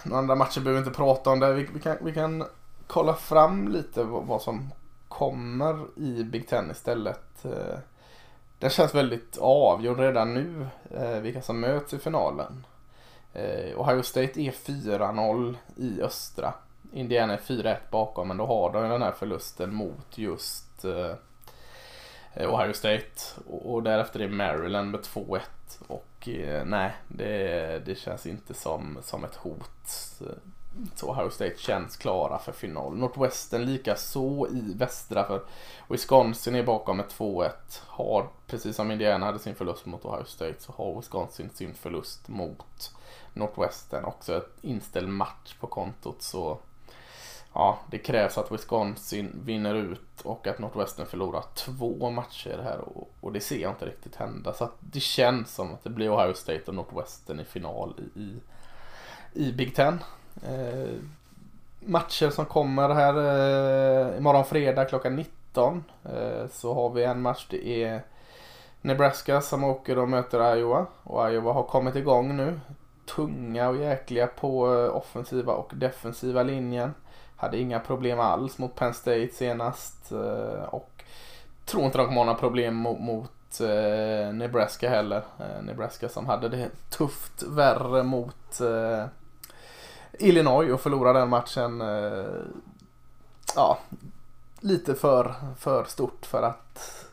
några 0.03 0.19
andra 0.19 0.35
matcher 0.35 0.61
behöver 0.61 0.81
vi 0.81 0.87
inte 0.87 0.97
prata 0.97 1.29
om 1.29 1.39
det. 1.39 1.53
Vi, 1.53 1.67
vi, 1.73 1.79
kan, 1.79 1.97
vi 2.01 2.13
kan 2.13 2.43
kolla 2.87 3.13
fram 3.13 3.67
lite 3.67 4.03
vad, 4.03 4.23
vad 4.23 4.41
som 4.41 4.71
kommer 5.07 5.85
i 5.95 6.23
Big 6.23 6.47
Ten 6.47 6.71
istället. 6.71 7.45
Eh, 7.45 7.77
Den 8.59 8.69
känns 8.69 8.95
väldigt 8.95 9.37
avgjord 9.37 9.99
redan 9.99 10.33
nu, 10.33 10.67
vilka 11.21 11.41
som 11.41 11.59
möts 11.59 11.93
i 11.93 11.99
finalen. 11.99 12.65
Eh, 13.35 13.81
Ohio 13.81 14.03
State 14.03 14.41
är 14.41 14.51
4-0 14.51 15.55
i 15.75 16.01
östra. 16.01 16.53
Indiana 16.93 17.33
är 17.33 17.37
4-1 17.37 17.77
bakom 17.91 18.27
men 18.27 18.37
då 18.37 18.45
har 18.45 18.73
de 18.73 18.89
den 18.89 19.01
här 19.01 19.11
förlusten 19.11 19.75
mot 19.75 20.17
just 20.17 20.85
eh, 20.85 21.11
eh, 22.33 22.53
Ohio 22.53 22.73
State 22.73 23.11
och, 23.47 23.73
och 23.73 23.83
därefter 23.83 24.19
är 24.19 24.27
Maryland 24.27 24.91
med 24.91 24.99
2-1 24.99 25.41
och 25.87 26.29
eh, 26.29 26.65
nej, 26.65 26.91
det, 27.07 27.85
det 27.85 27.95
känns 27.95 28.25
inte 28.25 28.53
som, 28.53 28.97
som 29.03 29.23
ett 29.23 29.35
hot. 29.35 30.21
Så 30.95 31.11
Ohio 31.11 31.29
State 31.29 31.57
känns 31.57 31.97
klara 31.97 32.39
för 32.39 32.51
final. 32.51 32.97
Northwestern 32.97 33.65
lika 33.65 33.95
så 33.95 34.47
i 34.47 34.73
västra 34.75 35.23
för 35.23 35.41
Wisconsin 35.89 36.55
är 36.55 36.63
bakom 36.63 36.97
med 36.97 37.05
2-1. 37.05 37.49
Har, 37.87 38.27
precis 38.47 38.75
som 38.75 38.91
Indiana 38.91 39.25
hade 39.25 39.39
sin 39.39 39.55
förlust 39.55 39.85
mot 39.85 40.05
Ohio 40.05 40.25
State, 40.25 40.55
så 40.59 40.71
har 40.71 40.95
Wisconsin 40.95 41.49
sin 41.53 41.73
förlust 41.73 42.27
mot 42.27 42.91
Northwestern. 43.35 44.05
Också 44.05 44.37
ett 44.37 44.57
inställd 44.61 45.09
match 45.09 45.55
på 45.59 45.67
kontot 45.67 46.21
så 46.21 46.57
ja, 47.55 47.79
det 47.91 47.97
krävs 47.97 48.37
att 48.37 48.51
Wisconsin 48.51 49.41
vinner 49.45 49.75
ut 49.75 50.21
och 50.23 50.47
att 50.47 50.59
Northwestern 50.59 51.05
förlorar 51.05 51.43
två 51.53 52.09
matcher 52.09 52.61
här 52.63 52.79
och, 52.79 53.09
och 53.21 53.31
det 53.31 53.39
ser 53.39 53.57
jag 53.57 53.71
inte 53.71 53.85
riktigt 53.85 54.15
hända. 54.15 54.53
Så 54.53 54.69
det 54.79 54.99
känns 54.99 55.53
som 55.55 55.73
att 55.73 55.83
det 55.83 55.89
blir 55.89 56.15
Ohio 56.15 56.33
State 56.33 56.63
och 56.67 56.75
Northwestern 56.75 57.39
i 57.39 57.43
final 57.43 57.93
i, 57.97 58.19
i, 58.19 58.39
i 59.33 59.51
Big 59.51 59.75
Ten. 59.75 60.03
Eh, 60.47 60.95
matcher 61.79 62.29
som 62.29 62.45
kommer 62.45 62.89
här 62.89 63.17
eh, 63.17 64.17
imorgon 64.17 64.45
fredag 64.45 64.85
klockan 64.85 65.15
19 65.15 65.83
eh, 66.03 66.47
så 66.51 66.73
har 66.73 66.89
vi 66.89 67.03
en 67.03 67.21
match. 67.21 67.47
Det 67.49 67.83
är 67.83 68.01
Nebraska 68.81 69.41
som 69.41 69.63
åker 69.63 69.97
och 69.97 70.09
möter 70.09 70.55
Iowa 70.55 70.85
och 71.03 71.31
Iowa 71.31 71.53
har 71.53 71.63
kommit 71.63 71.95
igång 71.95 72.37
nu. 72.37 72.59
Tunga 73.05 73.69
och 73.69 73.77
jäkliga 73.77 74.27
på 74.27 74.75
eh, 74.75 74.95
offensiva 74.95 75.53
och 75.53 75.71
defensiva 75.75 76.43
linjen. 76.43 76.93
Hade 77.35 77.57
inga 77.57 77.79
problem 77.79 78.19
alls 78.19 78.57
mot 78.57 78.75
Penn 78.75 78.93
State 78.93 79.29
senast 79.33 80.11
eh, 80.11 80.63
och 80.63 81.03
tror 81.65 81.83
inte 81.83 81.97
de 81.97 82.07
kommer 82.07 82.19
ha 82.19 82.25
några 82.25 82.39
problem 82.39 82.75
mot, 82.75 82.99
mot 82.99 83.59
eh, 83.61 84.33
Nebraska 84.33 84.89
heller. 84.89 85.23
Eh, 85.39 85.63
Nebraska 85.63 86.09
som 86.09 86.25
hade 86.25 86.49
det 86.49 86.69
tufft 86.89 87.43
värre 87.43 88.03
mot 88.03 88.61
Illinois 90.19 90.71
och 90.71 90.81
förlorade 90.81 91.19
den 91.19 91.29
matchen 91.29 91.81
eh, 91.81 92.25
ja, 93.55 93.77
lite 94.59 94.95
för, 94.95 95.35
för 95.57 95.83
stort 95.83 96.25
för 96.25 96.43
att 96.43 97.04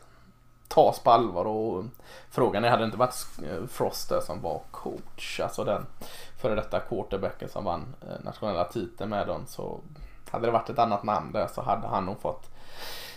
tas 0.73 0.99
på 0.99 1.11
allvar 1.11 1.45
och 1.45 1.83
frågan 2.29 2.63
är, 2.63 2.69
hade 2.69 2.81
det 2.81 2.85
inte 2.85 2.97
varit 2.97 3.25
eh, 3.43 3.67
Frost 3.67 4.09
där 4.09 4.21
som 4.21 4.41
var 4.41 4.61
coach, 4.71 5.39
alltså 5.39 5.63
den 5.63 5.85
före 6.41 6.55
detta 6.55 6.79
quarterbacken 6.79 7.49
som 7.49 7.63
vann 7.63 7.95
eh, 8.01 8.25
nationella 8.25 8.63
titeln 8.63 9.09
med 9.09 9.27
dem 9.27 9.41
så 9.47 9.79
hade 10.31 10.45
det 10.45 10.51
varit 10.51 10.69
ett 10.69 10.79
annat 10.79 11.03
namn 11.03 11.31
där 11.31 11.47
så 11.47 11.61
hade 11.61 11.87
han 11.87 12.05
nog 12.05 12.21
fått 12.21 12.49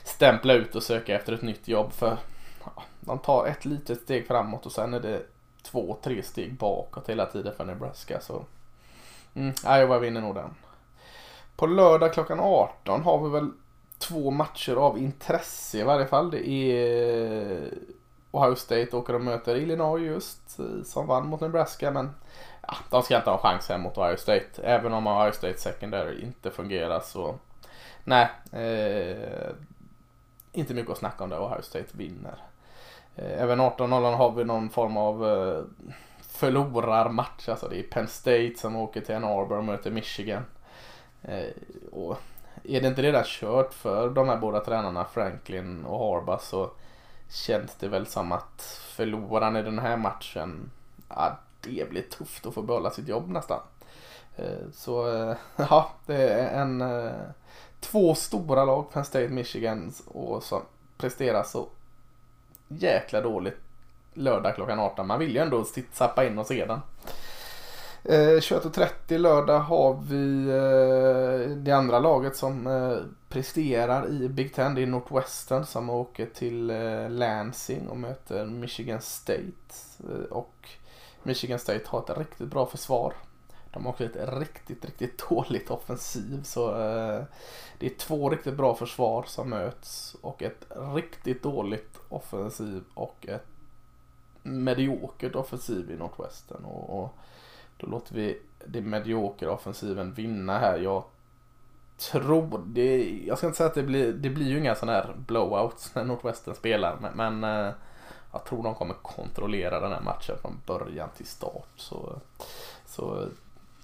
stämpla 0.05 0.53
ut 0.53 0.75
och 0.75 0.83
söka 0.83 1.17
efter 1.17 1.33
ett 1.33 1.43
nytt 1.43 1.69
jobb. 1.69 1.93
För 1.93 2.17
ja, 2.65 2.83
de 3.01 3.19
tar 3.19 3.47
ett 3.47 3.65
litet 3.65 4.01
steg 4.01 4.27
framåt 4.27 4.67
och 4.67 4.73
sen 4.73 4.95
är 4.95 5.01
det 5.01 5.23
två, 5.63 5.97
tre 6.03 6.23
steg 6.23 6.55
bakåt 6.55 7.09
hela 7.09 7.27
tiden 7.27 7.55
för 7.57 7.65
Nebraska. 7.65 8.21
Så 8.21 8.45
Mm, 9.37 9.55
Iowa 9.67 9.99
vinner 9.99 10.21
nog 10.21 10.35
den. 10.35 10.55
På 11.57 11.67
lördag 11.67 12.13
klockan 12.13 12.41
18 12.41 13.03
har 13.03 13.19
vi 13.19 13.29
väl 13.29 13.51
två 13.99 14.31
matcher 14.31 14.77
av 14.77 14.99
intresse 14.99 15.79
i 15.79 15.83
varje 15.83 16.07
fall. 16.07 16.31
Det 16.31 16.49
är 16.49 17.71
Ohio 18.31 18.55
State 18.55 18.97
åker 18.97 19.15
och 19.15 19.21
möter 19.21 19.57
Illinois 19.57 20.03
just 20.03 20.59
eh, 20.59 20.83
som 20.85 21.07
vann 21.07 21.27
mot 21.27 21.41
Nebraska 21.41 21.91
men 21.91 22.11
ja, 22.63 22.75
de 22.91 23.03
ska 23.03 23.17
inte 23.17 23.31
ha 23.31 23.39
chans 23.39 23.69
här 23.69 23.79
mot 23.79 23.99
Ohio 23.99 24.17
State. 24.17 24.63
Även 24.63 24.93
om 24.93 25.07
Ohio 25.07 25.33
State 25.33 25.59
secondary 25.59 26.23
inte 26.23 26.51
fungerar 26.51 27.01
så 27.01 27.35
nej. 28.05 28.29
Eh, 28.53 29.51
inte 30.53 30.75
mycket 30.75 30.93
att 30.93 30.99
snacka 30.99 31.25
om 31.25 31.31
det. 31.31 31.39
Ohio 31.39 31.63
State 31.63 31.89
vinner. 31.93 32.39
Eh, 33.17 33.43
även 33.43 33.61
18.00 33.61 34.15
har 34.15 34.33
vi 34.33 34.45
någon 34.45 34.71
form 34.71 34.97
av 34.97 35.27
eh, 35.27 35.65
förlorarmatch. 36.21 37.49
Alltså 37.49 37.69
det 37.69 37.79
är 37.79 37.83
Penn 37.83 38.09
State 38.09 38.53
som 38.57 38.77
åker 38.77 39.01
till 39.01 39.15
Ann 39.15 39.25
Arbor 39.25 39.59
och 39.59 39.65
möter 39.65 39.91
Michigan. 39.91 40.43
Eh, 41.23 41.51
och 41.93 42.19
är 42.69 42.81
det 42.81 42.89
inte 42.89 43.03
redan 43.03 43.25
kört 43.27 43.75
för 43.75 44.11
de 44.11 44.29
här 44.29 44.37
båda 44.37 44.61
tränarna 44.61 45.05
Franklin 45.05 45.85
och 45.85 45.99
Harba 45.99 46.39
så 46.39 46.71
känns 47.31 47.75
det 47.75 47.89
väl 47.89 48.07
som 48.07 48.33
att 48.33 48.81
förloraren 48.97 49.57
i 49.57 49.63
den 49.63 49.79
här 49.79 49.97
matchen, 49.97 50.71
ja, 51.09 51.39
det 51.61 51.91
blir 51.91 52.03
tufft 52.03 52.47
att 52.47 52.55
få 52.55 52.63
behålla 52.63 52.91
sitt 52.91 53.09
jobb 53.09 53.29
nästan. 53.29 53.61
Eh, 54.37 54.71
så 54.73 55.15
eh, 55.15 55.37
ja, 55.57 55.91
det 56.07 56.29
är 56.29 56.61
en 56.61 56.81
eh, 56.81 57.13
två 57.81 58.15
stora 58.15 58.65
lag, 58.65 58.93
Penn 58.93 59.05
State, 59.05 59.29
Michigan 59.29 59.93
och 60.07 60.43
som 60.43 60.63
presterar 60.99 61.43
så 61.43 61.69
jäkla 62.69 63.21
dåligt 63.21 63.61
lördag 64.15 64.55
klockan 64.55 64.81
18. 64.81 65.07
Man 65.07 65.19
vill 65.19 65.35
ju 65.35 65.39
ändå 65.39 65.65
zappa 65.93 66.25
in 66.25 66.39
och 66.39 66.47
se 66.47 66.65
den. 66.67 66.81
Eh, 68.09 68.39
21.30 68.39 69.19
lördag 69.19 69.61
har 69.61 70.03
vi 70.03 70.49
eh, 70.49 71.57
det 71.57 71.73
andra 71.73 71.99
laget 71.99 72.37
som 72.37 72.67
eh, 72.67 72.99
presterar 73.29 74.11
i 74.11 74.29
Big 74.29 74.55
Ten. 74.55 74.75
Det 74.75 74.83
är 74.83 74.87
Northwestern 74.87 75.65
som 75.65 75.91
åker 75.91 76.27
till 76.27 76.71
eh, 76.71 77.11
Lansing 77.11 77.89
och 77.89 77.97
möter 77.97 78.47
Michigan 78.47 79.01
State. 79.01 79.43
Eh, 79.99 80.33
och 80.33 80.69
Michigan 81.23 81.59
State 81.59 81.81
har 81.87 82.01
ett 82.01 82.19
riktigt 82.19 82.49
bra 82.49 82.67
försvar. 82.67 83.15
De 83.73 83.85
har 83.85 83.93
också 83.93 84.05
ett 84.05 84.39
riktigt, 84.39 84.85
riktigt 84.85 85.19
dåligt 85.29 85.71
offensiv. 85.71 86.43
Så 86.43 86.69
eh, 86.71 87.23
det 87.79 87.87
är 87.87 87.99
två 87.99 88.31
riktigt 88.31 88.57
bra 88.57 88.75
försvar 88.75 89.25
som 89.29 89.51
möts 89.51 90.17
och 90.21 90.43
ett 90.43 90.67
riktigt 90.95 91.43
dåligt 91.43 91.99
offensiv 92.09 92.85
och 92.95 93.27
ett 93.29 93.47
mediokert 94.43 95.35
offensiv 95.35 95.91
i 95.91 95.97
Northwestern 95.97 96.65
och, 96.65 97.03
och 97.03 97.19
då 97.77 97.87
låter 97.87 98.15
vi 98.15 98.39
det 98.67 98.81
mediokra 98.81 99.53
offensiven 99.53 100.13
vinna 100.13 100.59
här. 100.59 100.79
Jag 100.79 101.05
tror 101.99 102.63
det, 102.67 103.21
jag 103.27 103.39
ska 103.39 103.47
inte 103.47 103.57
säga 103.57 103.69
att 103.69 103.75
det 103.75 103.83
blir, 103.83 104.13
det 104.13 104.31
blir 104.31 104.47
ju 104.47 104.59
inga 104.59 104.75
sådana 104.75 104.99
här 104.99 105.15
blowouts 105.17 105.95
när 105.95 106.05
Northwestern 106.05 106.55
spelar 106.55 106.97
men, 107.01 107.41
men 107.41 107.67
eh, 107.67 107.73
jag 108.33 108.45
tror 108.45 108.63
de 108.63 108.75
kommer 108.75 108.95
kontrollera 108.95 109.81
den 109.81 109.93
här 109.93 110.01
matchen 110.01 110.37
från 110.43 110.61
början 110.67 111.09
till 111.17 111.27
start 111.27 111.69
så, 111.77 112.19
så 112.87 113.29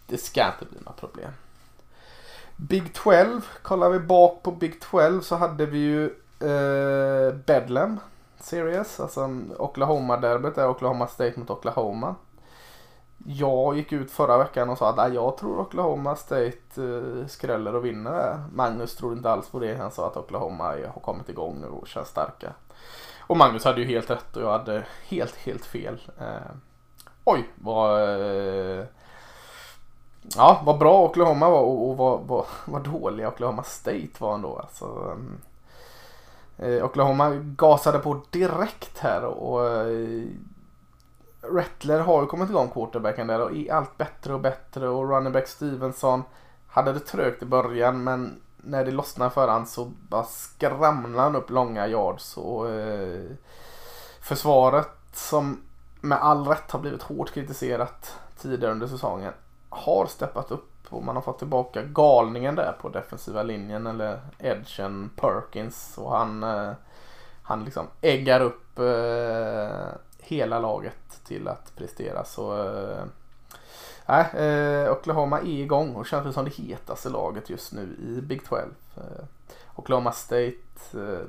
det 0.06 0.18
ska 0.18 0.46
inte 0.46 0.72
bli 0.72 0.78
några 0.80 0.98
problem. 0.98 1.30
Big 2.56 2.94
12, 2.94 3.48
kollar 3.62 3.90
vi 3.90 3.98
bak 3.98 4.42
på 4.42 4.50
Big 4.50 4.80
12 4.80 5.20
så 5.20 5.36
hade 5.36 5.66
vi 5.66 5.78
ju 5.78 6.04
eh, 6.40 7.34
Bedlam 7.34 8.00
Series. 8.40 9.00
Alltså 9.00 9.30
Oklahoma-derbyt 9.58 10.54
där 10.54 10.68
Oklahoma 10.68 11.06
State 11.06 11.40
mot 11.40 11.50
Oklahoma. 11.50 12.14
Jag 13.26 13.76
gick 13.76 13.92
ut 13.92 14.10
förra 14.10 14.38
veckan 14.38 14.70
och 14.70 14.78
sa 14.78 14.88
att 14.88 15.14
jag 15.14 15.36
tror 15.36 15.60
Oklahoma 15.60 16.16
State 16.16 16.56
eh, 16.76 17.26
skräller 17.26 17.74
och 17.74 17.84
vinner 17.84 18.12
det. 18.12 18.42
Magnus 18.52 18.96
trodde 18.96 19.16
inte 19.16 19.30
alls 19.30 19.48
på 19.48 19.58
det. 19.58 19.74
Han 19.74 19.90
sa 19.90 20.06
att 20.06 20.16
Oklahoma 20.16 20.64
har 20.64 21.00
kommit 21.02 21.28
igång 21.28 21.60
nu 21.60 21.66
och 21.66 21.88
känns 21.88 22.08
starka. 22.08 22.52
Och 23.20 23.36
Magnus 23.36 23.64
hade 23.64 23.80
ju 23.80 23.86
helt 23.86 24.10
rätt 24.10 24.36
och 24.36 24.42
jag 24.42 24.52
hade 24.58 24.84
helt, 25.08 25.36
helt 25.36 25.64
fel. 25.64 26.00
Eh, 26.18 26.52
oj, 27.24 27.48
vad... 27.54 28.02
eh, 28.02 28.84
ja, 30.36 30.62
vad 30.64 30.78
bra 30.78 31.02
Oklahoma 31.02 31.50
var 31.50 31.60
och, 31.60 31.90
och 31.90 31.96
vad, 31.96 32.20
vad, 32.20 32.44
vad 32.64 32.82
dåliga 32.82 33.28
Oklahoma 33.28 33.62
State 33.62 34.10
var 34.18 34.34
ändå. 34.34 34.58
Alltså, 34.58 35.16
Eh, 36.62 36.84
Oklahoma 36.84 37.30
gasade 37.34 37.98
på 37.98 38.20
direkt 38.30 38.98
här 38.98 39.24
och 39.24 39.66
eh, 39.66 40.24
Rattler 41.42 42.00
har 42.00 42.20
ju 42.20 42.26
kommit 42.26 42.50
igång 42.50 42.68
quarterbacken 42.68 43.26
där 43.26 43.40
och 43.40 43.56
är 43.56 43.72
allt 43.72 43.98
bättre 43.98 44.34
och 44.34 44.40
bättre 44.40 44.88
och 44.88 45.10
running 45.10 45.32
back 45.32 45.46
Stevenson 45.48 46.22
hade 46.66 46.92
det 46.92 47.00
trögt 47.00 47.42
i 47.42 47.46
början 47.46 48.04
men 48.04 48.40
när 48.56 48.84
det 48.84 48.90
lossnade 48.90 49.30
för 49.30 49.48
han 49.48 49.66
så 49.66 49.84
bara 49.84 50.24
skramlade 50.24 51.22
han 51.22 51.36
upp 51.36 51.50
långa 51.50 51.88
yards 51.88 52.36
och 52.36 52.70
eh, 52.70 53.30
försvaret 54.20 54.90
som 55.12 55.60
med 56.00 56.18
all 56.18 56.46
rätt 56.46 56.70
har 56.70 56.78
blivit 56.80 57.02
hårt 57.02 57.30
kritiserat 57.30 58.18
tidigare 58.38 58.72
under 58.72 58.86
säsongen 58.86 59.32
har 59.68 60.06
steppat 60.06 60.50
upp 60.50 60.68
och 60.88 61.02
man 61.02 61.16
har 61.16 61.22
fått 61.22 61.38
tillbaka 61.38 61.82
galningen 61.82 62.54
där 62.54 62.76
på 62.80 62.88
defensiva 62.88 63.42
linjen 63.42 63.86
eller 63.86 64.20
edgen 64.38 65.10
Perkins 65.16 65.98
och 65.98 66.10
han, 66.10 66.42
eh, 66.42 66.72
han 67.42 67.64
liksom 67.64 67.86
äggar 68.00 68.40
upp 68.40 68.78
eh, 68.78 69.88
hela 70.22 70.58
laget 70.58 71.20
till 71.24 71.48
att 71.48 71.76
prestera 71.76 72.24
så 72.24 72.68
eh, 72.68 73.04
Nej, 74.06 74.26
eh, 74.34 74.84
eh, 74.84 74.92
Oklahoma 74.92 75.40
är 75.40 75.60
igång 75.60 75.94
och 75.94 76.06
känns 76.06 76.34
som 76.34 76.44
det 76.44 76.54
hetaste 76.54 77.08
laget 77.08 77.50
just 77.50 77.72
nu 77.72 77.96
i 78.00 78.20
Big 78.20 78.44
12. 78.44 78.62
Eh, 78.96 79.24
Oklahoma 79.76 80.12
State 80.12 80.52
eh, 80.94 81.26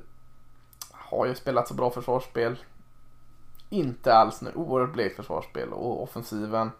har 0.91 1.25
ju 1.25 1.35
spelat 1.35 1.67
så 1.67 1.73
bra 1.73 1.89
försvarsspel. 1.89 2.55
Inte 3.69 4.13
alls 4.13 4.41
nu, 4.41 4.51
oerhört 4.55 4.93
blekt 4.93 5.15
försvarsspel 5.15 5.69
och 5.69 6.03
offensiven 6.03 6.71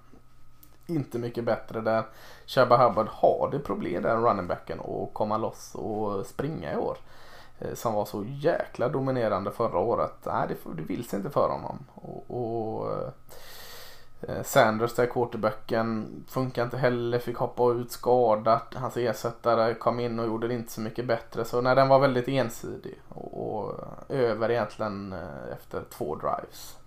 inte 0.88 1.20
mycket 1.20 1.44
bättre 1.44 1.82
där. 1.82 2.04
Shabba 2.48 2.78
Hubbard 2.78 3.08
har 3.08 3.50
det 3.52 3.60
problem 3.60 4.04
där, 4.04 4.18
runningbacken, 4.18 4.80
och 4.80 5.14
komma 5.14 5.38
loss 5.38 5.76
och 5.76 6.26
springa 6.26 6.74
i 6.74 6.76
år. 6.76 6.98
Eh, 7.64 7.74
som 7.74 7.94
var 7.94 8.06
så 8.06 8.26
jäkla 8.28 8.90
dominerande 8.90 9.52
förra 9.52 9.80
året. 9.80 10.14
Nej, 10.26 10.48
det, 10.48 10.76
det 10.76 10.84
vill 10.84 11.06
sig 11.06 11.18
inte 11.18 11.30
för 11.30 11.50
honom. 11.50 11.86
Och, 11.96 12.26
och 12.32 12.92
eh, 14.22 14.44
Sanders 14.44 14.94
där 14.94 15.06
quarterbacken 15.06 16.08
funkar 16.28 16.64
inte 16.64 16.78
heller, 16.78 17.20
fick 17.20 17.38
hoppa 17.38 17.72
ut 17.72 17.92
skadad. 17.92 18.62
Hans 18.76 18.98
ersättare 18.98 19.74
kom 19.74 20.00
in 20.00 20.20
och 20.20 20.26
gjorde 20.26 20.48
det 20.48 20.54
inte 20.54 20.72
så 20.72 20.82
mycket 20.82 21.06
bättre. 21.06 21.46
Så 21.46 21.62
nej, 21.62 21.76
den 21.76 21.88
var 21.88 22.00
väldigt 22.00 22.28
ensidig 22.28 23.02
och, 23.10 23.58
och 23.58 23.80
över 24.10 24.52
egentligen 24.52 25.14
eh, 25.14 25.54
efter 25.54 25.82
två 25.90 26.16
drives. 26.16 26.78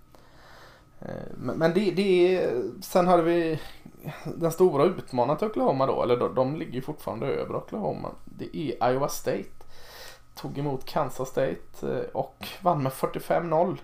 Men, 1.37 1.57
men 1.57 1.73
det, 1.73 1.91
det 1.91 2.37
är, 2.37 2.63
sen 2.81 3.07
hade 3.07 3.23
vi 3.23 3.59
den 4.23 4.51
stora 4.51 4.83
utmanaren 4.83 5.37
till 5.37 5.47
Oklahoma 5.47 5.85
då, 5.85 6.03
eller 6.03 6.17
de, 6.17 6.35
de 6.35 6.55
ligger 6.55 6.81
fortfarande 6.81 7.27
över 7.27 7.55
Oklahoma. 7.55 8.09
Det 8.25 8.57
är 8.57 8.91
Iowa 8.91 9.07
State. 9.07 9.56
Tog 10.37 10.57
emot 10.57 10.85
Kansas 10.85 11.29
State 11.29 11.57
eh, 11.81 12.09
och 12.13 12.47
vann 12.61 12.83
med 12.83 12.91
45-0. 12.91 13.77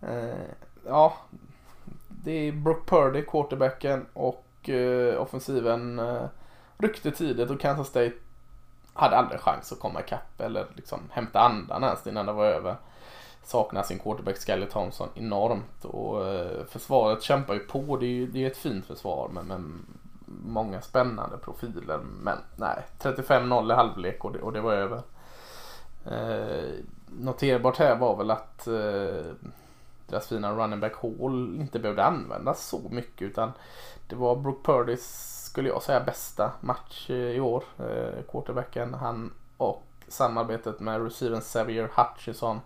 Eh, 0.00 0.34
ja, 0.86 1.16
det 2.08 2.48
är 2.48 2.52
Brooke 2.52 2.90
Purdy, 2.90 3.22
quarterbacken 3.22 4.06
och 4.12 4.68
eh, 4.68 5.20
offensiven 5.20 6.00
ryckte 6.78 7.10
tidigt 7.10 7.50
och 7.50 7.60
Kansas 7.60 7.88
State 7.88 8.12
hade 8.94 9.16
aldrig 9.16 9.40
chans 9.40 9.72
att 9.72 9.80
komma 9.80 10.00
ikapp 10.00 10.40
eller 10.40 10.66
liksom 10.74 11.00
hämta 11.10 11.40
andan 11.40 11.84
ens 11.84 12.06
innan 12.06 12.26
det 12.26 12.32
var 12.32 12.46
över. 12.46 12.76
Saknar 13.44 13.82
sin 13.82 13.98
quarterback 13.98 14.36
Skelly 14.36 14.66
Thompson 14.66 15.08
enormt 15.14 15.84
och 15.84 16.22
försvaret 16.68 17.22
kämpar 17.22 17.54
ju 17.54 17.60
på. 17.60 17.96
Det 17.96 18.06
är 18.06 18.08
ju 18.08 18.26
det 18.26 18.44
är 18.44 18.50
ett 18.50 18.56
fint 18.56 18.86
försvar 18.86 19.28
med, 19.28 19.44
med 19.44 19.62
många 20.26 20.80
spännande 20.80 21.38
profiler. 21.38 21.98
Men 21.98 22.38
nej, 22.56 22.82
35-0 23.00 23.72
i 23.72 23.74
halvlek 23.74 24.24
och 24.24 24.32
det, 24.32 24.38
och 24.38 24.52
det 24.52 24.60
var 24.60 24.72
över. 24.72 25.02
Eh, 26.06 26.70
noterbart 27.06 27.78
här 27.78 27.96
var 27.96 28.16
väl 28.16 28.30
att 28.30 28.66
eh, 28.66 29.32
deras 30.06 30.28
fina 30.28 30.52
running 30.52 30.80
back 30.80 30.94
Hall 31.02 31.56
inte 31.60 31.78
behövde 31.78 32.04
användas 32.04 32.66
så 32.66 32.80
mycket 32.90 33.22
utan 33.22 33.52
det 34.08 34.16
var 34.16 34.36
Brook 34.36 34.64
Purdys 34.64 35.38
skulle 35.44 35.68
jag 35.68 35.82
säga 35.82 36.00
bästa 36.00 36.52
match 36.60 37.10
eh, 37.10 37.16
i 37.16 37.40
år. 37.40 37.64
Eh, 37.78 38.22
quarterbacken 38.30 38.94
han 38.94 39.32
och 39.56 39.86
samarbetet 40.08 40.80
med 40.80 41.04
receiven 41.04 41.40
Xavier 41.40 41.90
Hutchison 41.96 42.60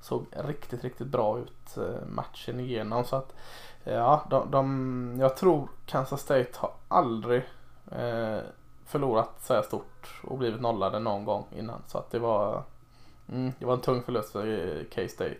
såg 0.00 0.26
riktigt, 0.30 0.84
riktigt 0.84 1.06
bra 1.06 1.38
ut 1.38 1.76
eh, 1.76 2.06
matchen 2.08 2.60
igenom. 2.60 3.04
Så 3.04 3.16
att 3.16 3.34
eh, 3.84 3.94
ja, 3.94 4.26
de, 4.30 4.50
de, 4.50 5.16
jag 5.20 5.36
tror 5.36 5.68
Kansas 5.86 6.20
State 6.20 6.50
har 6.54 6.70
aldrig 6.88 7.42
eh, 7.90 8.38
förlorat 8.86 9.30
så 9.42 9.54
här 9.54 9.62
stort 9.62 10.20
och 10.22 10.38
blivit 10.38 10.60
nollade 10.60 10.98
någon 10.98 11.24
gång 11.24 11.46
innan. 11.56 11.82
Så 11.86 11.98
att 11.98 12.10
det 12.10 12.18
var, 12.18 12.62
mm, 13.28 13.52
det 13.58 13.66
var 13.66 13.74
en 13.74 13.80
tung 13.80 14.02
förlust 14.02 14.32
för 14.32 14.84
K-State. 14.94 15.36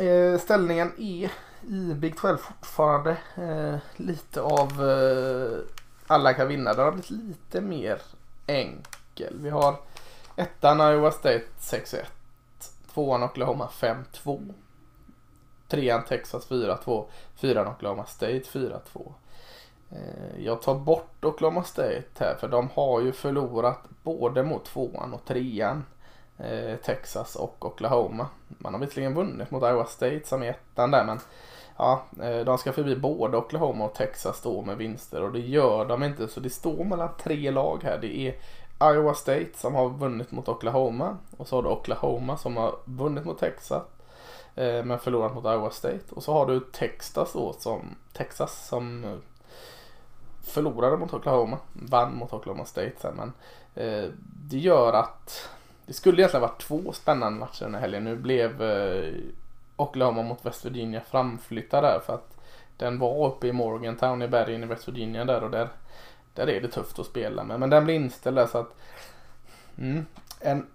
Eh, 0.00 0.38
ställningen 0.38 0.92
är 0.98 1.30
i 1.68 1.94
Big 1.94 2.16
12 2.16 2.36
fortfarande 2.36 3.16
eh, 3.36 3.78
lite 3.96 4.40
av 4.40 4.88
eh, 4.90 5.58
alla 6.06 6.34
kan 6.34 6.48
vinna. 6.48 6.74
Det 6.74 6.82
har 6.82 6.92
blivit 6.92 7.10
lite 7.10 7.60
mer 7.60 8.02
enkel. 8.46 9.36
Vi 9.40 9.50
har 9.50 9.76
ettan 10.36 10.80
Iowa 10.80 11.10
State 11.10 11.44
6-1. 11.60 12.04
Tvåan 12.94 13.22
Oklahoma 13.22 13.68
5-2. 13.72 14.54
Trean 15.68 16.04
Texas 16.04 16.48
4-2. 16.48 17.06
Fyran 17.36 17.66
Oklahoma 17.66 18.06
State 18.06 18.42
4-2. 18.52 19.12
Eh, 19.90 20.44
jag 20.44 20.62
tar 20.62 20.74
bort 20.74 21.24
Oklahoma 21.24 21.64
State 21.64 22.04
här 22.18 22.34
för 22.34 22.48
de 22.48 22.68
har 22.74 23.00
ju 23.00 23.12
förlorat 23.12 23.78
både 24.02 24.42
mot 24.42 24.64
tvåan 24.64 25.14
och 25.14 25.24
trean. 25.24 25.84
Eh, 26.38 26.76
Texas 26.76 27.36
och 27.36 27.66
Oklahoma. 27.66 28.28
Man 28.48 28.74
har 28.74 28.80
visserligen 28.80 29.14
vunnit 29.14 29.50
mot 29.50 29.62
Iowa 29.62 29.84
State 29.84 30.20
som 30.24 30.42
är 30.42 30.50
ettan 30.50 30.90
där 30.90 31.04
men 31.04 31.20
ja, 31.76 32.02
eh, 32.22 32.38
de 32.38 32.58
ska 32.58 32.72
förbi 32.72 32.96
både 32.96 33.36
Oklahoma 33.36 33.84
och 33.84 33.94
Texas 33.94 34.40
då 34.42 34.62
med 34.62 34.76
vinster 34.76 35.22
och 35.22 35.32
det 35.32 35.40
gör 35.40 35.84
de 35.84 36.02
inte 36.02 36.28
så 36.28 36.40
det 36.40 36.50
står 36.50 36.84
mellan 36.84 37.08
tre 37.18 37.50
lag 37.50 37.80
här. 37.82 37.98
Det 37.98 38.18
är 38.18 38.34
Iowa 38.92 39.14
State 39.14 39.50
som 39.54 39.74
har 39.74 39.88
vunnit 39.88 40.32
mot 40.32 40.48
Oklahoma 40.48 41.16
och 41.36 41.48
så 41.48 41.56
har 41.56 41.62
du 41.62 41.68
Oklahoma 41.68 42.36
som 42.36 42.56
har 42.56 42.74
vunnit 42.84 43.24
mot 43.24 43.38
Texas 43.38 43.82
men 44.84 44.98
förlorat 44.98 45.34
mot 45.34 45.44
Iowa 45.44 45.70
State 45.70 46.00
och 46.10 46.22
så 46.22 46.32
har 46.32 46.46
du 46.46 46.60
Texas 46.60 47.32
då 47.32 47.52
som 47.52 47.96
Texas 48.12 48.68
som 48.68 49.04
förlorade 50.46 50.96
mot 50.96 51.14
Oklahoma, 51.14 51.58
vann 51.72 52.14
mot 52.14 52.32
Oklahoma 52.32 52.64
State 52.64 52.92
sen 52.98 53.14
men 53.16 53.32
eh, 53.74 54.10
det 54.48 54.58
gör 54.58 54.92
att 54.92 55.48
det 55.86 55.92
skulle 55.92 56.20
egentligen 56.22 56.42
varit 56.42 56.62
två 56.62 56.92
spännande 56.92 57.38
matcher 57.40 57.64
den 57.64 57.74
här 57.74 57.80
helgen. 57.80 58.04
Nu 58.04 58.16
blev 58.16 58.62
eh, 58.62 59.14
Oklahoma 59.76 60.22
mot 60.22 60.46
West 60.46 60.64
Virginia 60.64 61.00
framflyttad 61.00 61.84
där 61.84 62.00
för 62.06 62.14
att 62.14 62.36
den 62.76 62.98
var 62.98 63.26
uppe 63.26 63.46
i 63.46 63.52
Morgantown 63.52 64.22
i 64.22 64.28
bergen 64.28 64.62
i 64.62 64.66
West 64.66 64.88
Virginia 64.88 65.24
där 65.24 65.44
och 65.44 65.50
där, 65.50 65.68
där 66.34 66.48
är 66.48 66.60
det 66.60 66.68
tufft 66.68 66.98
att 66.98 67.06
spela 67.06 67.44
med. 67.44 67.60
Men 67.60 67.70
den 67.70 67.84
blev 67.84 67.96
inställd 67.96 68.36
där 68.36 68.46
så 68.46 68.58
att 68.58 68.76
mm, 69.78 70.06
en 70.40 70.66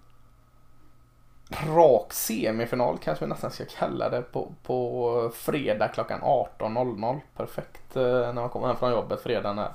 rak 1.52 2.14
semifinal 2.14 2.98
kanske 2.98 3.26
vi 3.26 3.30
nästan 3.30 3.52
ska 3.52 3.66
kalla 3.66 4.10
det 4.10 4.22
på, 4.22 4.52
på 4.64 5.32
fredag 5.34 5.88
klockan 5.88 6.22
18.00. 6.22 7.20
Perfekt 7.36 7.96
eh, 7.96 8.04
när 8.04 8.34
man 8.34 8.50
kommer 8.50 8.68
hem 8.68 8.76
från 8.76 8.92
jobbet 8.92 9.22
fredagen 9.22 9.58
här. 9.58 9.72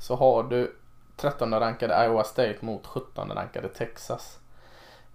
Så 0.00 0.16
har 0.16 0.42
du 0.42 0.76
13 1.16 1.54
rankade 1.54 2.04
Iowa 2.04 2.24
State 2.24 2.56
mot 2.60 2.86
17 2.86 3.30
rankade 3.30 3.68
Texas. 3.68 4.38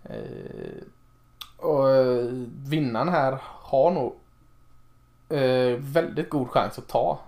Eh, 0.04 0.84
och 1.58 1.90
eh, 1.90 2.26
vinnaren 2.66 3.10
här 3.10 3.40
har 3.44 3.92
nog 3.92 4.16
väldigt 5.78 6.30
god 6.30 6.50
chans 6.50 6.80
att 6.80 6.88
ta 6.88 7.20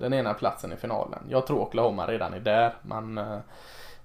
den 0.00 0.12
ena 0.12 0.34
platsen 0.34 0.72
i 0.72 0.76
finalen. 0.76 1.18
Jag 1.28 1.46
tror 1.46 1.58
Oklahoma 1.60 2.06
redan 2.06 2.34
är 2.34 2.40
där. 2.40 2.74
Man, 2.82 3.20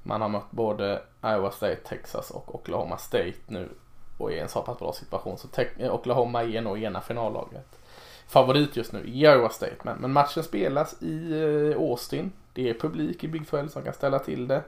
man 0.03 0.21
har 0.21 0.29
mött 0.29 0.51
både 0.51 1.01
Iowa 1.25 1.51
State, 1.51 1.75
Texas 1.75 2.31
och 2.31 2.55
Oklahoma 2.55 2.97
State 2.97 3.33
nu 3.47 3.69
och 4.17 4.31
är 4.31 4.35
i 4.35 4.39
en 4.39 4.49
så 4.49 4.61
pass 4.61 4.79
bra 4.79 4.93
situation. 4.93 5.37
Så 5.37 5.47
eh, 5.77 5.93
Oklahoma 5.93 6.43
är 6.43 6.61
nog 6.61 6.83
ena 6.83 7.01
finallaget. 7.01 7.79
Favorit 8.27 8.77
just 8.77 8.93
nu 8.93 8.99
är 8.99 9.35
Iowa 9.35 9.49
State. 9.49 9.75
Men, 9.83 9.97
men 9.97 10.13
matchen 10.13 10.43
spelas 10.43 11.01
i 11.01 11.41
eh, 11.41 11.81
Austin. 11.81 12.31
Det 12.53 12.69
är 12.69 12.73
publik 12.73 13.23
i 13.23 13.27
Big 13.27 13.49
12 13.49 13.67
som 13.67 13.83
kan 13.83 13.93
ställa 13.93 14.19
till 14.19 14.47
det. 14.47 14.61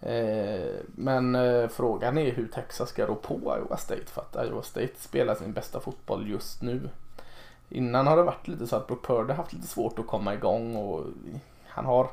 Eh, 0.00 0.74
men 0.86 1.34
eh, 1.34 1.68
frågan 1.68 2.18
är 2.18 2.32
hur 2.32 2.48
Texas 2.48 2.88
ska 2.88 3.06
rå 3.06 3.14
på 3.14 3.34
Iowa 3.34 3.76
State 3.76 4.06
för 4.06 4.20
att 4.20 4.46
Iowa 4.46 4.62
State 4.62 4.92
spelar 4.96 5.34
sin 5.34 5.52
bästa 5.52 5.80
fotboll 5.80 6.30
just 6.30 6.62
nu. 6.62 6.88
Innan 7.68 8.06
har 8.06 8.16
det 8.16 8.22
varit 8.22 8.48
lite 8.48 8.66
så 8.66 8.76
att 8.76 8.86
Brook 8.86 9.06
Purdy 9.06 9.32
haft 9.32 9.52
lite 9.52 9.66
svårt 9.66 9.98
att 9.98 10.06
komma 10.06 10.34
igång 10.34 10.76
och 10.76 11.04
han 11.66 11.84
har 11.84 12.08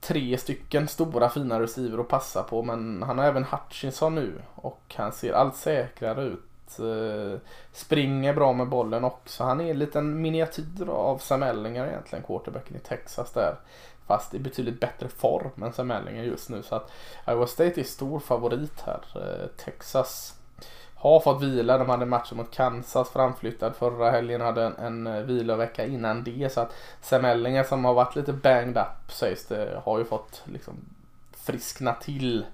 tre 0.00 0.38
stycken 0.38 0.88
stora 0.88 1.28
fina 1.28 1.60
receiver 1.60 1.98
att 1.98 2.08
passa 2.08 2.42
på 2.42 2.62
men 2.62 3.02
han 3.02 3.18
har 3.18 3.24
även 3.24 3.44
Hutchinson 3.44 4.14
nu 4.14 4.32
och 4.54 4.94
han 4.96 5.12
ser 5.12 5.32
allt 5.32 5.56
säkrare 5.56 6.22
ut. 6.22 6.78
Eh, 6.78 7.38
springer 7.72 8.34
bra 8.34 8.52
med 8.52 8.68
bollen 8.68 9.04
också. 9.04 9.44
Han 9.44 9.60
är 9.60 9.70
en 9.70 9.78
liten 9.78 10.22
miniatyr 10.22 10.88
av 10.88 11.18
Sam 11.18 11.42
Ellinger 11.42 11.86
egentligen, 11.86 12.24
quarterbacken 12.24 12.76
i 12.76 12.80
Texas 12.80 13.32
där. 13.32 13.56
Fast 14.06 14.34
i 14.34 14.38
betydligt 14.38 14.80
bättre 14.80 15.08
form 15.08 15.62
än 15.62 15.72
Sam 15.72 15.90
Ellinger 15.90 16.22
just 16.22 16.50
nu. 16.50 16.62
Så 16.62 16.74
att 16.74 16.90
Iowa 17.28 17.46
State 17.46 17.80
är 17.80 17.84
stor 17.84 18.20
favorit 18.20 18.80
här. 18.86 19.00
Eh, 19.14 19.46
Texas 19.64 20.34
har 20.96 21.20
fått 21.20 21.42
vila. 21.42 21.78
De 21.78 21.88
hade 21.88 22.06
matchen 22.06 22.36
mot 22.36 22.50
Kansas 22.50 23.10
framflyttad 23.10 23.76
förra 23.76 24.10
helgen. 24.10 24.40
Hade 24.40 24.64
en, 24.64 24.76
en 24.76 25.06
eh, 25.06 25.22
vilovecka 25.22 25.86
innan 25.86 26.24
det. 26.24 26.52
Så 26.52 26.60
att 26.60 26.74
Sam 27.00 27.24
Ellinger 27.24 27.64
som 27.64 27.84
har 27.84 27.94
varit 27.94 28.16
lite 28.16 28.32
banged 28.32 28.76
up 28.76 29.12
sägs 29.12 29.46
det 29.46 29.80
har 29.84 29.98
ju 29.98 30.04
fått 30.04 30.42
liksom 30.44 30.74
friskna 31.36 31.92
till. 31.92 32.46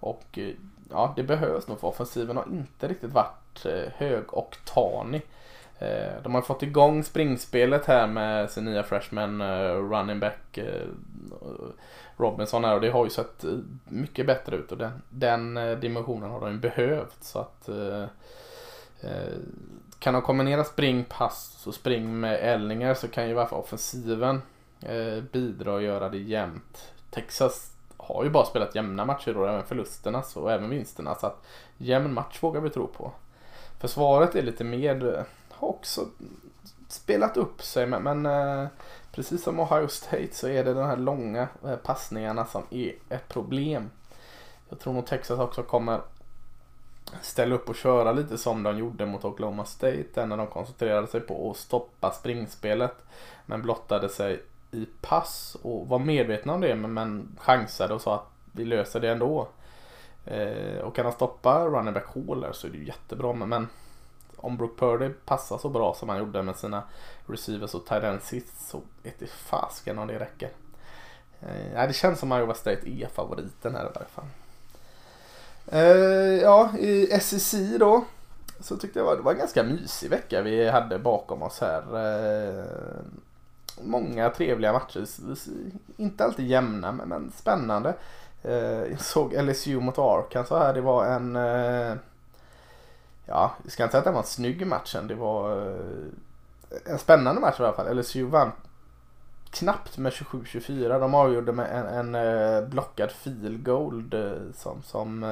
Och 0.00 0.38
eh, 0.38 0.54
ja, 0.90 1.12
det 1.16 1.22
behövs 1.22 1.68
nog 1.68 1.80
för 1.80 1.88
offensiven 1.88 2.36
har 2.36 2.46
inte 2.50 2.88
riktigt 2.88 3.12
varit 3.12 3.66
eh, 3.66 3.92
hög 3.96 4.34
och 4.34 4.56
tanig. 4.64 5.22
De 6.22 6.34
har 6.34 6.42
fått 6.42 6.62
igång 6.62 7.04
springspelet 7.04 7.86
här 7.86 8.06
med 8.06 8.50
sin 8.50 8.64
nya 8.64 8.82
freshman 8.82 9.42
running 9.90 10.20
back 10.20 10.58
Robinson 12.16 12.64
här 12.64 12.74
och 12.74 12.80
det 12.80 12.90
har 12.90 13.04
ju 13.04 13.10
sett 13.10 13.44
eh, 13.44 13.50
mycket 13.84 14.26
bättre 14.26 14.56
ut 14.56 14.72
och 14.72 14.78
den, 14.78 15.02
den 15.08 15.56
eh, 15.56 15.78
dimensionen 15.78 16.30
har 16.30 16.40
de 16.40 16.52
ju 16.52 16.58
behövt 16.58 17.24
så 17.24 17.38
att 17.38 17.68
eh, 17.68 18.04
kan 19.98 20.14
de 20.14 20.22
kombinera 20.22 20.64
spring, 20.64 21.04
pass 21.04 21.66
och 21.66 21.74
spring 21.74 22.20
med 22.20 22.54
Ellinger 22.54 22.94
så 22.94 23.08
kan 23.08 23.28
ju 23.28 23.34
varför 23.34 23.56
offensiven 23.56 24.42
bidra 25.32 25.72
och 25.72 25.82
göra 25.82 26.08
det 26.08 26.18
jämnt. 26.18 26.92
Texas 27.10 27.72
har 27.96 28.24
ju 28.24 28.30
bara 28.30 28.44
spelat 28.44 28.74
jämna 28.74 29.04
matcher 29.04 29.34
då, 29.34 29.46
även 29.46 29.64
förlusterna 29.64 30.22
och 30.34 30.52
även 30.52 30.70
vinsterna 30.70 31.14
så 31.14 31.26
att 31.26 31.46
jämn 31.76 32.14
match 32.14 32.42
vågar 32.42 32.60
vi 32.60 32.70
tro 32.70 32.86
på. 32.86 33.12
Försvaret 33.78 34.34
är 34.34 34.42
lite 34.42 34.64
mer 34.64 35.24
har 35.50 35.68
också 35.68 36.06
spelat 36.88 37.36
upp 37.36 37.62
sig 37.62 37.86
men, 37.86 38.02
men 38.02 38.26
eh, 38.26 38.68
precis 39.14 39.42
som 39.42 39.60
Ohio 39.60 39.88
State 39.88 40.28
så 40.32 40.48
är 40.48 40.64
det 40.64 40.74
de 40.74 40.84
här 40.84 40.96
långa 40.96 41.48
eh, 41.64 41.76
passningarna 41.76 42.46
som 42.46 42.62
är 42.70 42.94
ett 43.08 43.28
problem. 43.28 43.90
Jag 44.68 44.80
tror 44.80 44.92
nog 44.92 45.06
Texas 45.06 45.38
också 45.38 45.62
kommer 45.62 46.00
ställa 47.22 47.54
upp 47.54 47.68
och 47.68 47.76
köra 47.76 48.12
lite 48.12 48.38
som 48.38 48.62
de 48.62 48.78
gjorde 48.78 49.06
mot 49.06 49.24
Oklahoma 49.24 49.64
State. 49.64 50.04
Där 50.14 50.26
när 50.26 50.36
de 50.36 50.46
koncentrerade 50.46 51.06
sig 51.06 51.20
på 51.20 51.50
att 51.50 51.56
stoppa 51.56 52.10
springspelet. 52.10 52.94
Men 53.46 53.62
blottade 53.62 54.08
sig 54.08 54.42
i 54.70 54.86
pass 55.00 55.56
och 55.62 55.88
var 55.88 55.98
medvetna 55.98 56.52
om 56.52 56.60
det 56.60 56.74
men, 56.74 57.36
chansade 57.40 57.94
och 57.94 58.00
sa 58.00 58.14
att 58.14 58.26
vi 58.52 58.64
löser 58.64 59.00
det 59.00 59.10
ändå. 59.10 59.48
Eh, 60.24 60.78
och 60.78 60.96
kan 60.96 61.04
han 61.04 61.14
stoppa 61.14 61.66
running 61.66 61.94
back 61.94 62.14
Hall 62.14 62.46
så 62.52 62.66
är 62.66 62.70
det 62.70 62.78
ju 62.78 62.86
jättebra. 62.86 63.32
Men 63.32 63.68
om 64.44 64.56
Brook 64.56 64.78
Purdy 64.78 65.10
passar 65.24 65.58
så 65.58 65.68
bra 65.68 65.94
som 65.94 66.08
han 66.08 66.18
gjorde 66.18 66.42
med 66.42 66.56
sina 66.56 66.82
receivers 67.26 67.74
och 67.74 67.86
tight 67.86 68.22
sist 68.22 68.70
så 68.70 68.80
vete 69.02 69.26
fasken 69.26 69.98
om 69.98 70.06
det 70.06 70.18
räcker. 70.18 70.50
Eh, 71.40 71.86
det 71.86 71.94
känns 71.94 72.20
som 72.20 72.32
att 72.32 72.40
Iowa 72.40 72.54
State 72.54 72.90
är 72.90 73.08
favoriten 73.08 73.74
här 73.74 73.84
i 73.84 73.92
varje 73.94 74.08
fall. 74.08 74.24
Eh, 75.66 76.42
ja, 76.42 76.70
i 76.78 77.20
SEC 77.20 77.54
då 77.78 78.04
så 78.60 78.76
tyckte 78.76 78.98
jag 78.98 79.18
det 79.18 79.22
var 79.22 79.32
en 79.32 79.38
ganska 79.38 79.62
mysig 79.62 80.10
vecka 80.10 80.42
vi 80.42 80.70
hade 80.70 80.98
bakom 80.98 81.42
oss 81.42 81.60
här. 81.60 81.82
Eh, 81.82 82.64
många 83.82 84.30
trevliga 84.30 84.72
matcher. 84.72 85.06
Inte 85.96 86.24
alltid 86.24 86.46
jämna 86.46 86.92
men, 86.92 87.08
men 87.08 87.32
spännande. 87.36 87.94
Eh, 88.42 88.84
jag 88.90 89.00
såg 89.00 89.32
LSU 89.32 89.80
mot 89.80 89.98
Arkansas 89.98 90.62
här. 90.62 90.74
Det 90.74 90.80
var 90.80 91.06
en... 91.06 91.36
Eh, 91.36 91.96
Ja, 93.26 93.54
jag 93.62 93.72
ska 93.72 93.82
inte 93.82 93.92
säga 93.92 93.98
att 93.98 94.04
det 94.04 94.10
var 94.10 94.18
en 94.18 94.26
snygg 94.26 94.66
matchen. 94.66 95.08
Det 95.08 95.14
var 95.14 95.68
eh, 95.68 96.92
en 96.92 96.98
spännande 96.98 97.40
match 97.40 97.60
i 97.60 97.62
alla 97.62 97.72
fall. 97.72 97.96
LSU 97.96 98.24
vann 98.24 98.52
knappt 99.50 99.98
med 99.98 100.12
27-24. 100.12 101.00
De 101.00 101.14
avgjorde 101.14 101.52
med 101.52 101.78
en, 101.78 101.86
en 101.86 102.14
eh, 102.14 102.68
blockad 102.68 103.10
field 103.10 103.64
goal 103.64 104.14
eh, 104.14 104.52
som, 104.54 104.82
som 104.82 105.24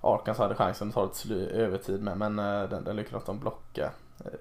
Arkansas 0.00 0.42
hade 0.42 0.54
chansen 0.54 0.88
att 0.88 0.94
ta 0.94 1.04
ett 1.04 1.30
övertid 1.50 2.02
med. 2.02 2.18
Men 2.18 2.36
den, 2.70 2.84
den 2.84 2.96
lyckades 2.96 3.24
de 3.24 3.38
blocka. 3.38 3.90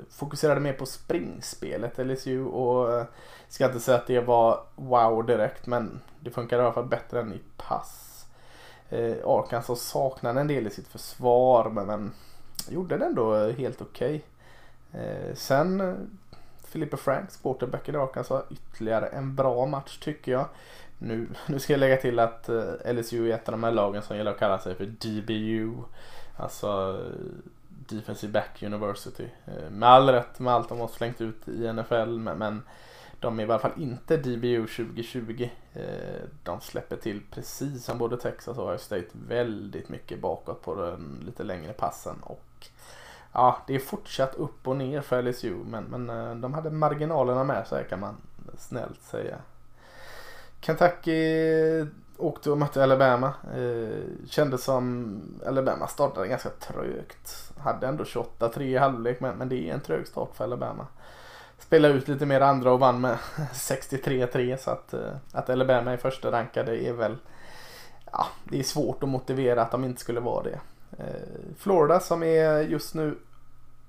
Fokuserade 0.09 0.61
mer 0.61 0.73
på 0.73 0.85
springspelet 0.85 1.97
LSU 1.97 2.45
och 2.45 3.05
ska 3.47 3.65
inte 3.65 3.79
säga 3.79 3.97
att 3.97 4.07
det 4.07 4.19
var 4.19 4.63
wow 4.75 5.25
direkt 5.25 5.67
men 5.67 6.01
det 6.19 6.31
funkade 6.31 6.61
i 6.61 6.65
alla 6.65 6.73
fall 6.73 6.85
bättre 6.85 7.19
än 7.19 7.33
i 7.33 7.41
pass. 7.57 8.25
Arkansas 9.25 9.81
saknade 9.81 10.41
en 10.41 10.47
del 10.47 10.67
i 10.67 10.69
sitt 10.69 10.87
försvar 10.87 11.69
men 11.69 12.11
gjorde 12.71 12.97
det 12.97 13.05
ändå 13.05 13.35
eh, 13.35 13.55
helt 13.55 13.81
okej. 13.81 14.25
Okay. 14.91 15.35
Sen 15.35 15.81
eh, 15.81 15.93
Filippa 16.67 16.97
Franks, 16.97 17.37
quarterback 17.37 17.89
i 17.89 17.95
Arkansas, 17.95 18.43
ytterligare 18.49 19.07
en 19.07 19.35
bra 19.35 19.65
match 19.65 19.97
tycker 19.97 20.31
jag. 20.31 20.45
Nu, 20.97 21.27
nu 21.47 21.59
ska 21.59 21.73
jag 21.73 21.79
lägga 21.79 21.97
till 21.97 22.19
att 22.19 22.49
LSU 22.85 23.29
är 23.29 23.35
ett 23.35 23.49
av 23.49 23.51
de 23.51 23.63
här 23.63 23.71
lagen 23.71 24.01
som 24.01 24.17
gillar 24.17 24.31
att 24.31 24.39
kalla 24.39 24.59
sig 24.59 24.75
för 24.75 24.85
DBU. 24.85 25.73
Alltså 26.37 26.99
Defensive 27.69 28.33
Back 28.33 28.63
University. 28.63 29.27
Med 29.69 29.89
all 29.89 30.09
rätt 30.09 30.39
med 30.39 30.53
allt 30.53 30.69
de 30.69 30.79
har 30.79 30.87
slängt 30.87 31.21
ut 31.21 31.47
i 31.47 31.73
NFL 31.73 32.19
men 32.19 32.61
de 33.19 33.39
är 33.39 33.43
i 33.43 33.45
alla 33.45 33.59
fall 33.59 33.81
inte 33.81 34.17
DBU 34.17 34.67
2020. 34.67 35.49
De 36.43 36.61
släpper 36.61 36.95
till 36.95 37.21
precis 37.31 37.85
som 37.85 37.97
både 37.97 38.17
Texas 38.17 38.57
och 38.57 38.67
Ohio 38.67 38.77
State 38.77 39.07
väldigt 39.27 39.89
mycket 39.89 40.21
bakåt 40.21 40.61
på 40.61 40.75
den 40.75 41.23
lite 41.25 41.43
längre 41.43 41.73
passen. 41.73 42.15
Och 42.23 42.44
ja, 43.35 43.57
det 43.67 43.75
är 43.75 43.79
fortsatt 43.79 44.35
upp 44.35 44.67
och 44.67 44.75
ner 44.75 45.01
för 45.01 45.21
LSU 45.21 45.55
men, 45.65 45.83
men 45.83 46.09
eh, 46.09 46.35
de 46.35 46.53
hade 46.53 46.69
marginalerna 46.69 47.43
med 47.43 47.67
sig 47.67 47.85
kan 47.89 47.99
man 47.99 48.15
snällt 48.57 49.01
säga. 49.01 49.37
Kentucky 50.61 51.21
åkte 52.17 52.51
och 52.51 52.57
mötte 52.57 52.83
Alabama. 52.83 53.33
Eh, 53.55 54.27
kändes 54.29 54.63
som 54.63 55.21
Alabama 55.45 55.87
startade 55.87 56.27
ganska 56.27 56.49
trögt. 56.49 57.51
Hade 57.57 57.87
ändå 57.87 58.03
28-3 58.03 58.61
i 58.61 58.77
halvlek 58.77 59.19
men, 59.19 59.37
men 59.37 59.49
det 59.49 59.69
är 59.69 59.73
en 59.73 59.81
trög 59.81 60.07
start 60.07 60.35
för 60.35 60.43
Alabama 60.43 60.87
spelade 61.59 61.93
ut 61.93 62.07
lite 62.07 62.25
mer 62.25 62.41
andra 62.41 62.71
och 62.71 62.79
vann 62.79 63.01
med 63.01 63.17
63-3 63.53 64.57
så 64.57 64.71
att, 64.71 64.93
eh, 64.93 65.15
att 65.31 65.49
Alabama 65.49 65.91
är 65.91 65.97
första 65.97 66.31
rankade 66.31 66.83
är 66.83 66.93
väl 66.93 67.17
ja, 68.11 68.27
det 68.43 68.59
är 68.59 68.63
svårt 68.63 69.03
att 69.03 69.09
motivera 69.09 69.61
att 69.61 69.71
de 69.71 69.83
inte 69.85 70.01
skulle 70.01 70.19
vara 70.19 70.43
det. 70.43 70.59
Florida 71.57 71.99
som 71.99 72.23
är 72.23 72.59
just 72.59 72.95
nu 72.95 73.17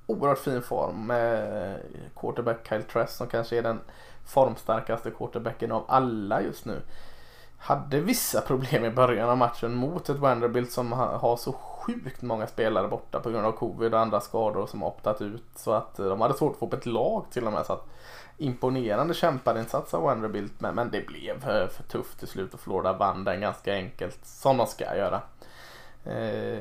oerhört 0.07 0.39
fin 0.39 0.63
form 0.63 1.07
med 1.07 1.81
quarterback 2.17 2.69
Kyle 2.69 2.83
Trask 2.83 3.17
som 3.17 3.27
kanske 3.27 3.59
är 3.59 3.63
den 3.63 3.81
formstarkaste 4.27 5.11
quarterbacken 5.11 5.73
av 5.73 5.85
alla 5.89 6.43
just 6.43 6.65
nu 6.65 6.83
hade 7.59 8.01
vissa 8.01 8.41
problem 8.41 8.85
i 8.85 8.91
början 8.91 9.29
av 9.29 9.39
matchen 9.39 9.75
mot 9.75 10.09
ett 10.09 10.17
Vanderbilt 10.17 10.73
som 10.73 10.93
har 10.93 11.37
så 11.37 11.53
sjukt 11.53 12.23
många 12.23 12.47
spelare 12.47 12.89
borta 12.89 13.21
på 13.21 13.31
grund 13.31 13.47
av 13.47 13.53
covid 13.53 13.95
och 13.95 14.01
andra 14.01 14.21
skador 14.21 14.67
som 14.67 14.83
optat 14.83 15.23
ut. 15.23 15.45
Så 15.57 15.73
att 15.73 15.97
de 15.97 16.21
hade 16.21 16.35
svårt 16.35 16.53
att 16.53 16.59
få 16.59 16.67
upp 16.67 16.73
ett 16.73 16.87
lag 16.87 17.25
till 17.31 17.47
och 17.47 17.53
med. 17.53 17.67
Så 17.67 17.73
att 17.73 17.87
imponerande 18.37 19.15
kämparinsats 19.15 19.95
av 19.95 20.03
Vanderbilt 20.03 20.61
men, 20.61 20.75
men 20.75 20.91
det 20.91 21.07
blev 21.07 21.41
för 21.41 21.83
tufft 21.89 22.19
till 22.19 22.29
slut 22.29 22.55
och 22.55 22.61
Florida 22.61 22.93
vann 22.93 23.25
den 23.25 23.41
ganska 23.41 23.75
enkelt 23.75 24.19
som 24.23 24.57
de 24.57 24.67
ska 24.67 24.97
göra. 24.97 25.21
Eh, 26.05 26.61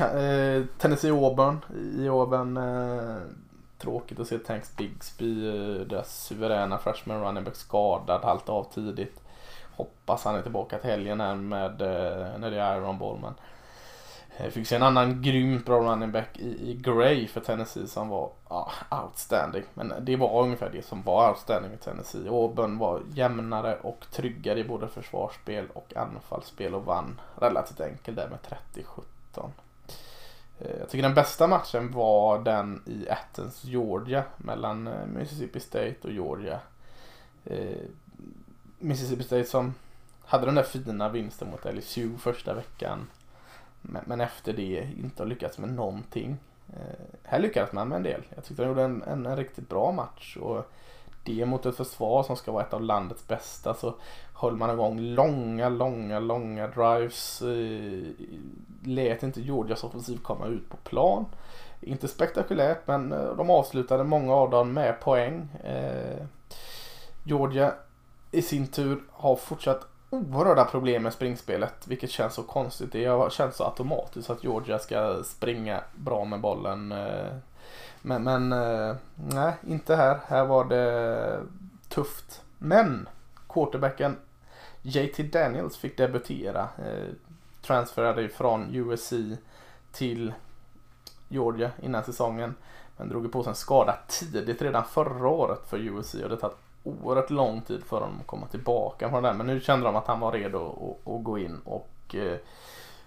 Eh, 0.00 0.64
Tennessee 0.78 1.10
Auburn 1.10 1.64
i 1.98 2.08
Auburn 2.08 2.56
eh, 2.56 3.16
tråkigt 3.78 4.20
att 4.20 4.26
se 4.26 4.38
Tanks 4.38 4.76
Bigsby, 4.76 5.48
eh, 5.48 5.86
deras 5.86 6.24
suveräna 6.24 6.78
freshman 6.78 7.24
running 7.24 7.44
back 7.44 7.56
skadad, 7.56 8.24
halt 8.24 8.48
av 8.48 8.64
tidigt. 8.64 9.20
Hoppas 9.76 10.24
han 10.24 10.34
är 10.34 10.42
tillbaka 10.42 10.78
till 10.78 10.90
helgen 10.90 11.20
här 11.20 11.34
med 11.34 11.74
när 12.40 12.50
det 12.50 12.60
är 12.60 12.76
Iron 12.76 12.98
Ball. 12.98 13.18
Men 13.18 13.34
fick 14.50 14.66
se 14.66 14.76
en 14.76 14.82
annan 14.82 15.22
grymt 15.22 15.66
bra 15.66 15.80
running 15.80 16.12
back 16.12 16.38
i, 16.38 16.70
i 16.70 16.74
Gray 16.74 17.26
för 17.26 17.40
Tennessee 17.40 17.86
som 17.86 18.08
var 18.08 18.30
ah, 18.48 18.70
outstanding. 19.02 19.62
Men 19.74 19.92
det 20.00 20.16
var 20.16 20.42
ungefär 20.42 20.70
det 20.70 20.84
som 20.84 21.02
var 21.02 21.28
outstanding 21.28 21.72
i 21.72 21.76
Tennessee. 21.76 22.28
Auburn 22.28 22.78
var 22.78 23.02
jämnare 23.14 23.76
och 23.82 24.06
tryggare 24.10 24.58
i 24.58 24.64
både 24.64 24.88
försvarsspel 24.88 25.66
och 25.74 25.96
anfallsspel 25.96 26.74
och 26.74 26.84
vann 26.84 27.20
relativt 27.40 27.80
enkelt 27.80 28.16
där 28.16 28.28
med 28.28 28.38
30-17. 28.74 29.50
Eh, 30.58 30.78
jag 30.78 30.88
tycker 30.88 31.02
den 31.02 31.14
bästa 31.14 31.46
matchen 31.46 31.92
var 31.92 32.38
den 32.38 32.82
i 32.86 33.08
Athens, 33.10 33.64
Georgia 33.64 34.24
mellan 34.36 34.86
eh, 34.86 35.06
Mississippi 35.06 35.60
State 35.60 35.96
och 36.02 36.12
Georgia. 36.12 36.60
Eh, 37.44 37.76
Mississippi 38.78 39.22
State 39.22 39.44
som 39.44 39.74
hade 40.24 40.46
den 40.46 40.54
där 40.54 40.62
fina 40.62 41.08
vinsten 41.08 41.50
mot 41.50 41.74
LSU 41.74 42.16
första 42.18 42.54
veckan. 42.54 43.06
Men, 43.82 44.20
efter 44.20 44.52
det 44.52 44.88
inte 44.98 45.22
har 45.22 45.28
lyckats 45.28 45.58
med 45.58 45.68
någonting. 45.68 46.36
Här 47.22 47.38
lyckades 47.38 47.72
man 47.72 47.88
med 47.88 47.96
en 47.96 48.02
del. 48.02 48.22
Jag 48.34 48.44
tyckte 48.44 48.62
de 48.62 48.68
gjorde 48.68 48.82
en, 48.82 49.02
en, 49.02 49.26
en, 49.26 49.36
riktigt 49.36 49.68
bra 49.68 49.92
match. 49.92 50.36
Och 50.36 50.70
det 51.24 51.46
mot 51.46 51.66
ett 51.66 51.76
försvar 51.76 52.22
som 52.22 52.36
ska 52.36 52.52
vara 52.52 52.64
ett 52.64 52.74
av 52.74 52.82
landets 52.82 53.28
bästa 53.28 53.74
så 53.74 53.94
höll 54.34 54.56
man 54.56 54.70
igång 54.70 55.00
långa, 55.00 55.68
långa, 55.68 56.18
långa 56.18 56.66
drives. 56.66 57.42
Eh, 57.42 58.26
lät 58.84 59.22
inte 59.22 59.40
Georgias 59.40 59.84
offensiv 59.84 60.18
komma 60.18 60.46
ut 60.46 60.70
på 60.70 60.76
plan. 60.76 61.26
Inte 61.80 62.08
spektakulärt 62.08 62.86
men 62.86 63.12
eh, 63.12 63.36
de 63.36 63.50
avslutade 63.50 64.04
många 64.04 64.34
av 64.34 64.50
dem 64.50 64.72
med 64.72 65.00
poäng. 65.00 65.48
Eh, 65.64 66.26
Georgia 67.24 67.72
i 68.30 68.42
sin 68.42 68.66
tur 68.66 69.02
har 69.10 69.36
fortsatt 69.36 69.86
oerhörda 70.10 70.64
problem 70.64 71.02
med 71.02 71.12
springspelet, 71.12 71.86
vilket 71.86 72.10
känns 72.10 72.34
så 72.34 72.42
konstigt. 72.42 72.92
Det 72.92 73.04
har 73.04 73.30
känts 73.30 73.56
så 73.56 73.64
automatiskt 73.64 74.30
att 74.30 74.44
Georgia 74.44 74.78
ska 74.78 75.22
springa 75.24 75.80
bra 75.94 76.24
med 76.24 76.40
bollen. 76.40 76.94
Men, 78.06 78.24
men 78.24 78.52
eh, 78.52 78.96
nej, 79.16 79.54
inte 79.66 79.96
här. 79.96 80.20
Här 80.26 80.44
var 80.44 80.64
det 80.64 81.40
tufft. 81.88 82.42
Men 82.58 83.08
quarterbacken 83.48 84.16
JT 84.82 85.32
Daniels 85.32 85.76
fick 85.76 85.96
debutera. 85.96 86.68
Eh, 86.78 87.08
transferade 87.62 88.28
från 88.28 88.74
USC 88.74 89.12
till 89.92 90.32
Georgia 91.28 91.70
innan 91.82 92.04
säsongen. 92.04 92.54
Men 92.96 93.08
drog 93.08 93.32
på 93.32 93.42
sig 93.42 93.50
en 93.50 93.56
skada 93.56 93.98
tidigt 94.08 94.62
redan 94.62 94.84
förra 94.84 95.28
året 95.28 95.60
för 95.68 95.78
USC 95.78 96.14
och 96.14 96.30
det 96.30 96.36
tagit 96.36 96.56
oerhört 96.82 97.30
lång 97.30 97.60
tid 97.60 97.84
för 97.84 98.00
honom 98.00 98.20
att 98.20 98.26
komma 98.26 98.46
tillbaka 98.46 99.10
från 99.10 99.22
den. 99.22 99.36
Men 99.36 99.46
nu 99.46 99.60
kände 99.60 99.86
de 99.86 99.96
att 99.96 100.06
han 100.06 100.20
var 100.20 100.32
redo 100.32 100.66
att, 101.06 101.12
att 101.12 101.24
gå 101.24 101.38
in 101.38 101.60
och 101.64 102.14
eh, 102.14 102.38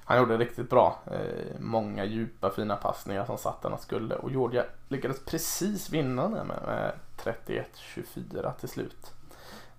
han 0.07 0.17
gjorde 0.17 0.37
riktigt 0.37 0.69
bra. 0.69 0.99
Eh, 1.11 1.59
många 1.59 2.05
djupa 2.05 2.49
fina 2.49 2.75
passningar 2.75 3.25
som 3.25 3.37
satt 3.37 3.61
där 3.61 3.69
han 3.69 3.79
skulle 3.79 4.15
och 4.15 4.31
Georgia 4.31 4.65
lyckades 4.87 5.25
precis 5.25 5.89
vinna 5.89 6.29
med, 6.29 6.47
med 6.47 6.93
31-24 7.17 8.53
till 8.59 8.69
slut. 8.69 9.13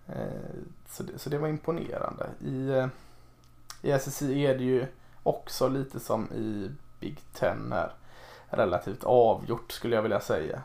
Eh, 0.07 0.61
så, 0.89 1.03
det, 1.03 1.19
så 1.19 1.31
det 1.31 1.39
var 1.39 1.49
imponerande. 1.49 2.27
I, 2.41 2.69
eh, 2.69 2.87
I 3.83 3.91
SSI 3.91 4.47
är 4.47 4.59
det 4.59 4.65
ju 4.65 4.87
också 5.23 5.69
lite 5.69 6.01
som 6.01 6.33
i 6.33 6.71
Big 7.01 7.21
Ten 7.33 7.73
här. 7.73 7.93
Relativt 8.51 9.05
avgjort 9.05 9.73
skulle 9.73 9.95
jag 9.95 10.03
vilja 10.03 10.21
säga. 10.21 10.63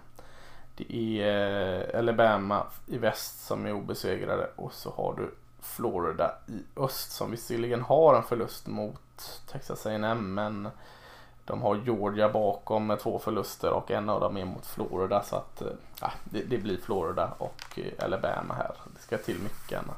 Det 0.75 1.21
är 1.21 1.93
eh, 1.93 1.99
Alabama 1.99 2.65
i 2.87 2.97
väst 2.97 3.45
som 3.45 3.65
är 3.65 3.73
obesegrade 3.73 4.49
och 4.55 4.73
så 4.73 4.91
har 4.91 5.15
du 5.17 5.31
Florida 5.61 6.35
i 6.47 6.79
öst 6.79 7.11
som 7.11 7.31
visserligen 7.31 7.81
har 7.81 8.15
en 8.15 8.23
förlust 8.23 8.67
mot 8.67 9.02
Texas 9.51 9.85
A&M 9.85 10.33
men 10.33 10.69
de 11.45 11.61
har 11.61 11.75
Georgia 11.75 12.29
bakom 12.29 12.87
med 12.87 12.99
två 12.99 13.19
förluster 13.19 13.69
och 13.69 13.91
en 13.91 14.09
av 14.09 14.21
dem 14.21 14.37
är 14.37 14.45
mot 14.45 14.65
Florida 14.65 15.23
så 15.23 15.35
att 15.35 15.61
eh, 15.61 15.67
ja, 16.01 16.11
det, 16.23 16.43
det 16.43 16.57
blir 16.57 16.77
Florida 16.77 17.33
och 17.37 17.79
eh, 17.79 18.05
Alabama 18.05 18.53
här. 18.53 18.71
Det 18.95 19.01
ska 19.01 19.17
till 19.17 19.39
mycket 19.39 19.79
annat. 19.79 19.97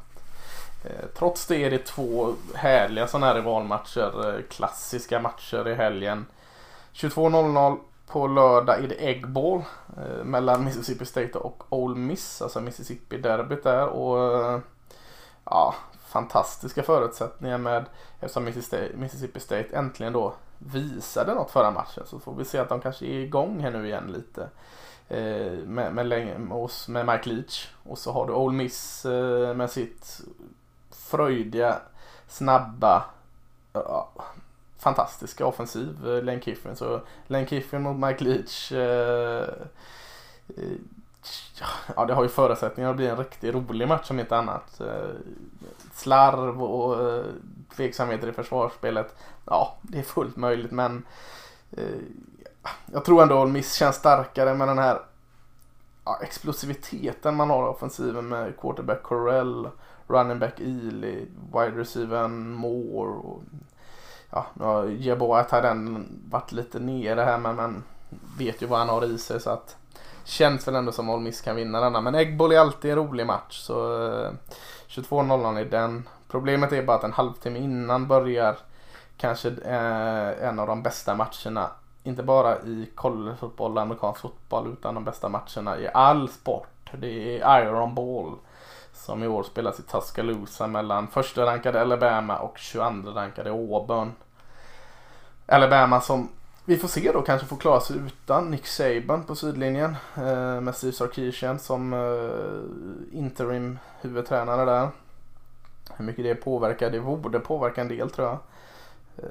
Eh, 0.83 1.05
trots 1.17 1.47
det 1.47 1.63
är 1.63 1.71
det 1.71 1.85
två 1.85 2.33
härliga 2.55 3.07
sådana 3.07 3.27
här 3.27 3.35
rivalmatcher, 3.35 4.41
klassiska 4.49 5.19
matcher 5.19 5.67
i 5.67 5.73
helgen. 5.73 6.25
22.00 6.93 7.77
på 8.07 8.27
lördag 8.27 8.83
är 8.83 8.87
det 8.87 8.95
Egg 8.95 9.27
Bowl 9.27 9.61
eh, 9.97 10.23
mellan 10.23 10.63
Mississippi 10.63 11.05
State 11.05 11.37
och 11.37 11.63
Ole 11.69 11.95
Miss, 11.95 12.41
alltså 12.41 12.59
Mississippi-derbyt 12.59 13.63
där. 13.63 13.87
Och 13.87 14.43
eh, 14.45 14.59
ja, 15.45 15.75
fantastiska 16.15 16.83
förutsättningar 16.83 17.57
med 17.57 17.85
eftersom 18.19 18.43
Mississippi 18.95 19.39
State 19.39 19.67
äntligen 19.77 20.13
då 20.13 20.33
visade 20.57 21.33
något 21.33 21.51
förra 21.51 21.71
matchen 21.71 22.03
så 22.05 22.19
får 22.19 22.35
vi 22.35 22.45
se 22.45 22.57
att 22.57 22.69
de 22.69 22.81
kanske 22.81 23.05
är 23.05 23.19
igång 23.19 23.59
här 23.59 23.71
nu 23.71 23.87
igen 23.87 24.11
lite. 24.11 24.49
Eh, 25.07 25.57
med, 25.67 25.93
med, 25.93 26.07
med, 26.07 26.69
med 26.87 27.05
Mike 27.05 27.29
Leach 27.29 27.67
och 27.83 27.97
så 27.97 28.11
har 28.11 28.27
du 28.27 28.33
Ole 28.33 28.57
Miss 28.57 29.05
eh, 29.05 29.53
med 29.53 29.71
sitt 29.71 30.21
fröjdiga, 30.91 31.79
snabba, 32.27 33.05
fantastiska 34.77 35.45
offensiv, 35.45 36.07
eh, 36.07 36.23
Lane 36.23 36.41
Kiffin. 36.41 36.75
Så 36.75 37.01
Lane 37.27 37.47
Kiffin 37.47 37.81
mot 37.81 37.97
Mike 37.97 38.23
Leach. 38.23 38.71
Eh, 38.71 39.49
eh, 40.47 40.77
ja, 41.95 42.05
det 42.05 42.13
har 42.13 42.23
ju 42.23 42.29
förutsättningar 42.29 42.89
att 42.89 42.95
bli 42.95 43.07
en 43.07 43.17
riktigt 43.17 43.55
rolig 43.55 43.87
match 43.87 44.11
om 44.11 44.19
inte 44.19 44.37
annat. 44.37 44.81
Eh, 44.81 45.09
Slarv 45.95 46.63
och 46.63 47.09
eh, 47.09 47.25
tveksamheter 47.75 48.27
i 48.27 48.31
försvarsspelet. 48.31 49.15
Ja, 49.45 49.77
det 49.81 49.99
är 49.99 50.03
fullt 50.03 50.35
möjligt 50.35 50.71
men 50.71 51.05
eh, 51.71 51.99
jag 52.85 53.05
tror 53.05 53.21
ändå 53.21 53.43
att 53.43 53.49
Miss 53.49 53.73
känns 53.73 53.95
starkare 53.95 54.53
med 54.53 54.67
den 54.67 54.77
här 54.77 55.01
ja, 56.05 56.19
explosiviteten 56.21 57.35
man 57.35 57.49
har 57.49 57.63
i 57.63 57.69
offensiven 57.69 58.27
med 58.27 58.59
quarterback 58.59 59.03
Corell, 59.03 59.69
running 60.07 60.39
back 60.39 60.59
Ely, 60.59 61.25
wide 61.53 61.79
receiver 61.79 62.27
Moore 62.27 63.11
och 63.11 63.41
ja, 64.29 64.45
nu 64.53 64.63
har 64.63 64.85
Jeboat 64.85 65.49
den 65.49 66.07
varit 66.29 66.51
lite 66.51 66.79
nere 66.79 67.21
här 67.21 67.37
men 67.37 67.55
men 67.55 67.83
vet 68.37 68.61
ju 68.61 68.65
vad 68.65 68.79
han 68.79 68.89
har 68.89 69.05
i 69.05 69.17
sig 69.17 69.39
så 69.39 69.49
att 69.49 69.77
känns 70.25 70.67
väl 70.67 70.75
ändå 70.75 70.91
som 70.91 71.09
Ole 71.09 71.23
Miss 71.23 71.41
kan 71.41 71.55
vinna 71.55 71.81
denna. 71.81 72.01
Men 72.01 72.15
Eggball 72.15 72.51
är 72.51 72.59
alltid 72.59 72.91
en 72.91 72.97
rolig 72.97 73.25
match 73.25 73.59
så 73.59 74.07
eh, 74.07 74.31
22.00 74.95 75.59
är 75.59 75.65
den. 75.65 76.09
Problemet 76.27 76.71
är 76.71 76.83
bara 76.83 76.97
att 76.97 77.03
en 77.03 77.13
halvtimme 77.13 77.59
innan 77.59 78.07
börjar 78.07 78.57
kanske 79.17 79.49
eh, 79.49 80.47
en 80.47 80.59
av 80.59 80.67
de 80.67 80.83
bästa 80.83 81.15
matcherna. 81.15 81.69
Inte 82.03 82.23
bara 82.23 82.59
i 82.59 82.89
collegefotboll 82.95 83.75
och 83.75 83.81
amerikansk 83.81 84.21
fotboll 84.21 84.73
utan 84.73 84.95
de 84.95 85.03
bästa 85.03 85.29
matcherna 85.29 85.79
i 85.79 85.89
all 85.93 86.29
sport. 86.29 86.91
Det 86.91 87.41
är 87.41 87.61
Iron 87.61 87.95
Ball 87.95 88.35
som 88.93 89.23
i 89.23 89.27
år 89.27 89.43
spelas 89.43 89.79
i 89.79 89.83
Tuscaloosa 89.83 90.67
mellan 90.67 91.07
första 91.07 91.45
rankade 91.45 91.81
Alabama 91.81 92.37
och 92.37 92.57
22 92.57 93.11
rankade 93.11 93.49
Auburn. 93.49 94.11
Alabama 95.45 96.01
som 96.01 96.29
vi 96.65 96.77
får 96.77 96.87
se 96.87 97.11
då 97.11 97.21
kanske 97.21 97.47
får 97.47 97.57
klara 97.57 97.79
sig 97.79 97.97
utan 97.97 98.51
Nick 98.51 98.67
Saban 98.67 99.23
på 99.23 99.35
sidlinjen 99.35 99.95
eh, 100.15 100.61
med 100.61 100.75
Steve 100.75 100.93
Sarkisian 100.93 101.59
som 101.59 101.93
eh, 101.93 103.19
interim 103.19 103.79
huvudtränare 104.01 104.65
där. 104.65 104.89
Hur 105.97 106.05
mycket 106.05 106.23
det 106.23 106.35
påverkar, 106.35 106.91
det 106.91 106.99
borde 106.99 107.39
påverka 107.39 107.81
en 107.81 107.87
del 107.87 108.09
tror 108.09 108.27
jag. 108.27 108.37
Eh, 109.17 109.29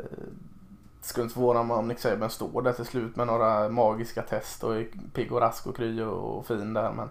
skulle 1.01 1.24
inte 1.24 1.35
förvåna 1.35 1.62
mig 1.62 1.76
om 1.76 1.89
Nick 1.89 1.99
Saban 1.99 2.30
står 2.30 2.62
där 2.62 2.72
till 2.72 2.85
slut 2.85 3.16
med 3.16 3.26
några 3.26 3.68
magiska 3.68 4.22
test 4.22 4.64
och 4.64 4.76
är 4.76 4.87
pigg 5.12 5.32
och 5.32 5.41
rask 5.41 5.66
och 5.66 5.76
kry 5.76 6.03
och, 6.03 6.39
och 6.39 6.47
fin 6.47 6.74
där. 6.74 6.93
Men 6.93 7.09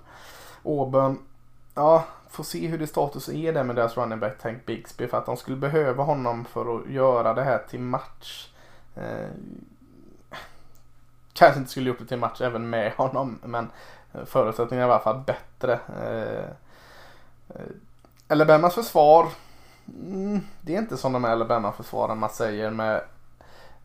Auburn, 0.63 1.17
ja, 1.75 2.03
får 2.29 2.43
se 2.43 2.67
hur 2.67 2.77
det 2.77 2.87
status 2.87 3.29
är 3.29 3.53
där 3.53 3.63
med 3.63 3.75
deras 3.75 3.97
running 3.97 4.19
back 4.19 4.41
Tank 4.41 4.65
Bixby 4.65 5.07
för 5.07 5.17
att 5.17 5.25
de 5.25 5.37
skulle 5.37 5.57
behöva 5.57 6.03
honom 6.03 6.45
för 6.45 6.75
att 6.75 6.89
göra 6.89 7.33
det 7.33 7.43
här 7.43 7.63
till 7.69 7.79
match. 7.79 8.49
Eh, 8.95 9.29
kanske 11.33 11.59
inte 11.59 11.71
skulle 11.71 11.89
gjort 11.89 11.99
det 11.99 12.05
till 12.05 12.17
match 12.17 12.41
även 12.41 12.69
med 12.69 12.91
honom 12.91 13.39
men 13.43 13.69
förutsättningarna 14.25 14.85
är 14.85 14.89
i 14.89 14.93
alla 14.93 15.03
fall 15.03 15.23
bättre. 15.25 15.79
Eh, 16.01 16.49
eh, 17.49 17.71
Alabamas 18.27 18.75
försvar, 18.75 19.27
mm, 19.87 20.41
det 20.61 20.75
är 20.75 20.79
inte 20.79 20.97
som 20.97 21.13
de 21.13 21.25
Alabama-försvaren 21.25 22.17
man 22.17 22.29
säger 22.29 22.71
med, 22.71 23.01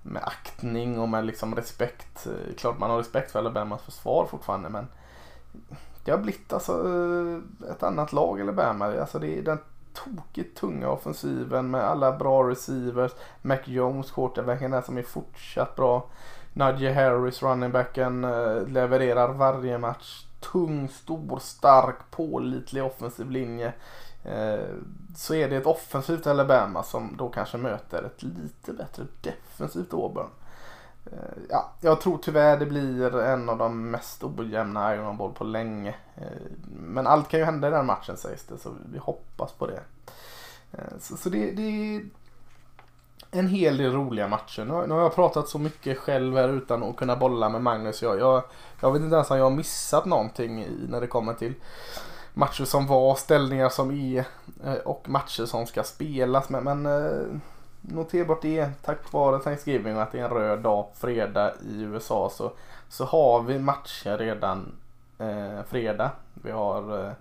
med 0.03 0.23
aktning 0.23 1.01
och 1.01 1.09
med 1.09 1.25
liksom 1.25 1.55
respekt. 1.55 2.27
Eh, 2.27 2.55
klart 2.57 2.79
man 2.79 2.91
har 2.91 2.99
respekt 2.99 3.31
för 3.31 3.39
Alabamas 3.39 3.83
försvar 3.83 4.27
fortfarande 4.31 4.69
men 4.69 4.89
det 6.05 6.11
har 6.11 6.19
blivit 6.19 6.53
alltså 6.53 6.85
ett 7.71 7.83
annat 7.83 8.13
lag 8.13 8.41
Alabama. 8.41 8.87
Alltså 8.87 9.19
det 9.19 9.39
är 9.39 9.43
den 9.43 9.59
tokigt 9.95 10.59
tunga 10.59 10.89
offensiven 10.89 11.71
med 11.71 11.85
alla 11.85 12.13
bra 12.13 12.51
receivers. 12.51 13.13
Mac 13.43 13.59
Jones, 13.65 14.11
quarterbacken 14.11 14.71
där 14.71 14.83
som 14.83 14.99
är 14.99 15.03
fortsatt 15.03 15.77
bra. 15.77 16.07
Najee 16.59 16.93
Harris, 16.93 17.43
runningbacken, 17.43 18.25
eh, 18.25 18.67
levererar 18.67 19.29
varje 19.29 19.79
match. 19.79 20.25
Tung, 20.41 20.89
stor, 20.89 21.39
stark, 21.39 22.11
pålitlig 22.11 22.85
offensiv 22.85 23.31
linje. 23.31 23.73
Eh, 24.25 24.75
så 25.17 25.35
är 25.35 25.51
det 25.51 25.57
ett 25.57 25.67
offensivt 25.67 26.27
Alabama 26.27 26.83
som 26.83 27.17
då 27.17 27.29
kanske 27.29 27.59
möter 27.59 28.03
ett 28.03 28.23
lite 28.23 28.73
bättre 28.73 29.05
defensivt 29.21 29.95
Auburn. 29.95 30.27
Eh, 31.07 31.39
ja, 31.51 31.73
jag 31.81 32.01
tror 32.01 32.19
tyvärr 32.23 32.57
det 32.57 32.67
blir 32.67 33.21
en 33.21 33.49
av 33.49 33.59
de 33.59 33.91
mest 33.91 34.25
ojämna 34.25 34.95
Iron 34.95 35.17
Ball 35.17 35.33
på 35.33 35.45
länge. 35.45 35.95
Men 36.73 37.07
allt 37.07 37.29
kan 37.29 37.41
ju 37.41 37.47
hända 37.47 37.69
i 37.69 37.71
den 37.71 37.87
matchen 37.87 38.17
sägs 38.17 38.45
det 38.45 38.59
så 38.59 38.71
vi 38.93 38.99
hoppas 38.99 39.53
på 39.53 39.67
det. 39.67 39.81
Så, 40.99 41.17
så 41.17 41.29
det, 41.29 41.51
det, 41.51 42.03
en 43.31 43.49
hel 43.49 43.77
del 43.77 43.93
roliga 43.93 44.29
matcher. 44.29 44.65
Nu, 44.65 44.87
nu 44.87 44.95
har 44.95 45.01
jag 45.01 45.15
pratat 45.15 45.49
så 45.49 45.59
mycket 45.59 45.99
själv 45.99 46.37
här 46.37 46.49
utan 46.49 46.83
att 46.83 46.97
kunna 46.97 47.17
bolla 47.17 47.49
med 47.49 47.63
Magnus. 47.63 48.03
Jag, 48.03 48.21
jag, 48.21 48.43
jag 48.81 48.93
vet 48.93 49.03
inte 49.03 49.15
ens 49.15 49.31
om 49.31 49.39
jag 49.39 49.45
har 49.45 49.51
missat 49.51 50.05
någonting 50.05 50.63
i, 50.63 50.87
när 50.89 51.01
det 51.01 51.07
kommer 51.07 51.35
till 51.35 51.55
matcher 52.35 52.65
som 52.65 52.87
var, 52.87 53.15
ställningar 53.15 53.69
som 53.69 53.91
är 53.91 54.25
eh, 54.65 54.75
och 54.75 55.09
matcher 55.09 55.45
som 55.45 55.67
ska 55.67 55.83
spelas. 55.83 56.49
Men, 56.49 56.65
men 56.65 56.87
eh, 56.87 57.41
noterbart 57.81 58.45
är 58.45 58.73
tack 58.85 59.13
vare 59.13 59.39
Thanksgiving 59.39 59.97
och 59.97 60.03
att 60.03 60.13
det 60.13 60.19
är 60.19 60.25
en 60.25 60.31
röd 60.31 60.59
dag 60.59 60.87
fredag 60.95 61.53
i 61.61 61.83
USA 61.83 62.31
så, 62.33 62.53
så 62.89 63.05
har 63.05 63.43
vi 63.43 63.59
matcher 63.59 64.19
redan 64.19 64.73
eh, 65.19 65.63
fredag. 65.69 66.11
Vi 66.35 66.51
har 66.51 67.07
eh, 67.07 67.13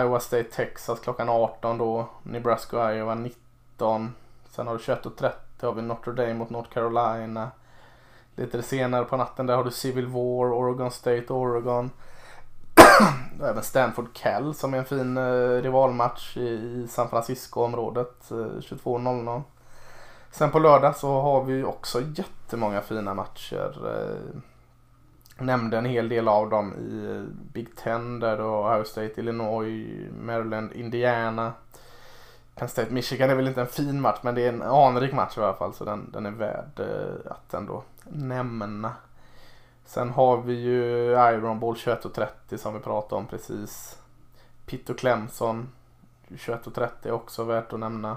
Iowa 0.00 0.20
State 0.20 0.50
Texas 0.50 1.00
klockan 1.00 1.28
18 1.28 1.78
då. 1.78 2.08
Nebraska 2.22 2.94
Iowa 2.94 3.14
19. 3.14 4.12
Sen 4.56 4.66
har 4.66 4.74
du 4.74 4.80
21.30 4.80 5.32
har 5.60 5.72
vi 5.72 5.82
Notre 5.82 6.12
Dame 6.12 6.34
mot 6.34 6.50
North 6.50 6.70
Carolina. 6.70 7.50
Lite 8.36 8.62
senare 8.62 9.04
på 9.04 9.16
natten 9.16 9.46
där 9.46 9.56
har 9.56 9.64
du 9.64 9.70
Civil 9.70 10.06
War, 10.06 10.52
Oregon 10.52 10.90
State, 10.90 11.32
Oregon. 11.32 11.90
Även 13.42 13.62
Stanford 13.62 14.14
Cal 14.14 14.54
som 14.54 14.74
är 14.74 14.78
en 14.78 14.84
fin 14.84 15.16
eh, 15.16 15.62
rivalmatch 15.62 16.36
i 16.36 16.86
San 16.90 17.08
Francisco-området 17.08 18.30
eh, 18.30 18.34
22.00. 18.36 19.42
Sen 20.30 20.50
på 20.50 20.58
lördag 20.58 20.96
så 20.96 21.20
har 21.20 21.44
vi 21.44 21.64
också 21.64 22.00
jättemånga 22.00 22.80
fina 22.80 23.14
matcher. 23.14 23.72
Eh, 23.86 24.40
nämnde 25.44 25.78
en 25.78 25.84
hel 25.84 26.08
del 26.08 26.28
av 26.28 26.50
dem 26.50 26.74
i 26.74 27.16
eh, 27.16 27.22
Big 27.52 27.76
Ten 27.76 28.20
där 28.20 28.36
du 28.36 28.42
har 28.42 28.72
Ohio 28.72 28.84
State, 28.84 29.20
Illinois, 29.20 30.10
Maryland, 30.20 30.72
Indiana. 30.72 31.52
Penn 32.56 32.68
State 32.68 32.92
Michigan 32.92 33.30
är 33.30 33.34
väl 33.34 33.48
inte 33.48 33.60
en 33.60 33.66
fin 33.66 34.00
match 34.00 34.18
men 34.22 34.34
det 34.34 34.42
är 34.42 34.48
en 34.48 34.62
anrik 34.62 35.12
match 35.12 35.38
i 35.38 35.40
alla 35.40 35.54
fall 35.54 35.74
så 35.74 35.84
den, 35.84 36.10
den 36.12 36.26
är 36.26 36.30
värd 36.30 36.80
eh, 36.80 37.32
att 37.32 37.54
ändå 37.54 37.82
nämna. 38.04 38.92
Sen 39.84 40.10
har 40.10 40.36
vi 40.42 40.54
ju 40.54 41.10
Iron 41.10 41.60
Ball 41.60 41.74
21.30 41.74 42.56
som 42.56 42.74
vi 42.74 42.80
pratade 42.80 43.14
om 43.20 43.26
precis. 43.26 43.98
Pitt 44.66 44.90
och 44.90 44.98
Clemson 44.98 45.68
21.30 46.28 46.88
är 47.02 47.12
också 47.12 47.44
värt 47.44 47.72
att 47.72 47.80
nämna. 47.80 48.16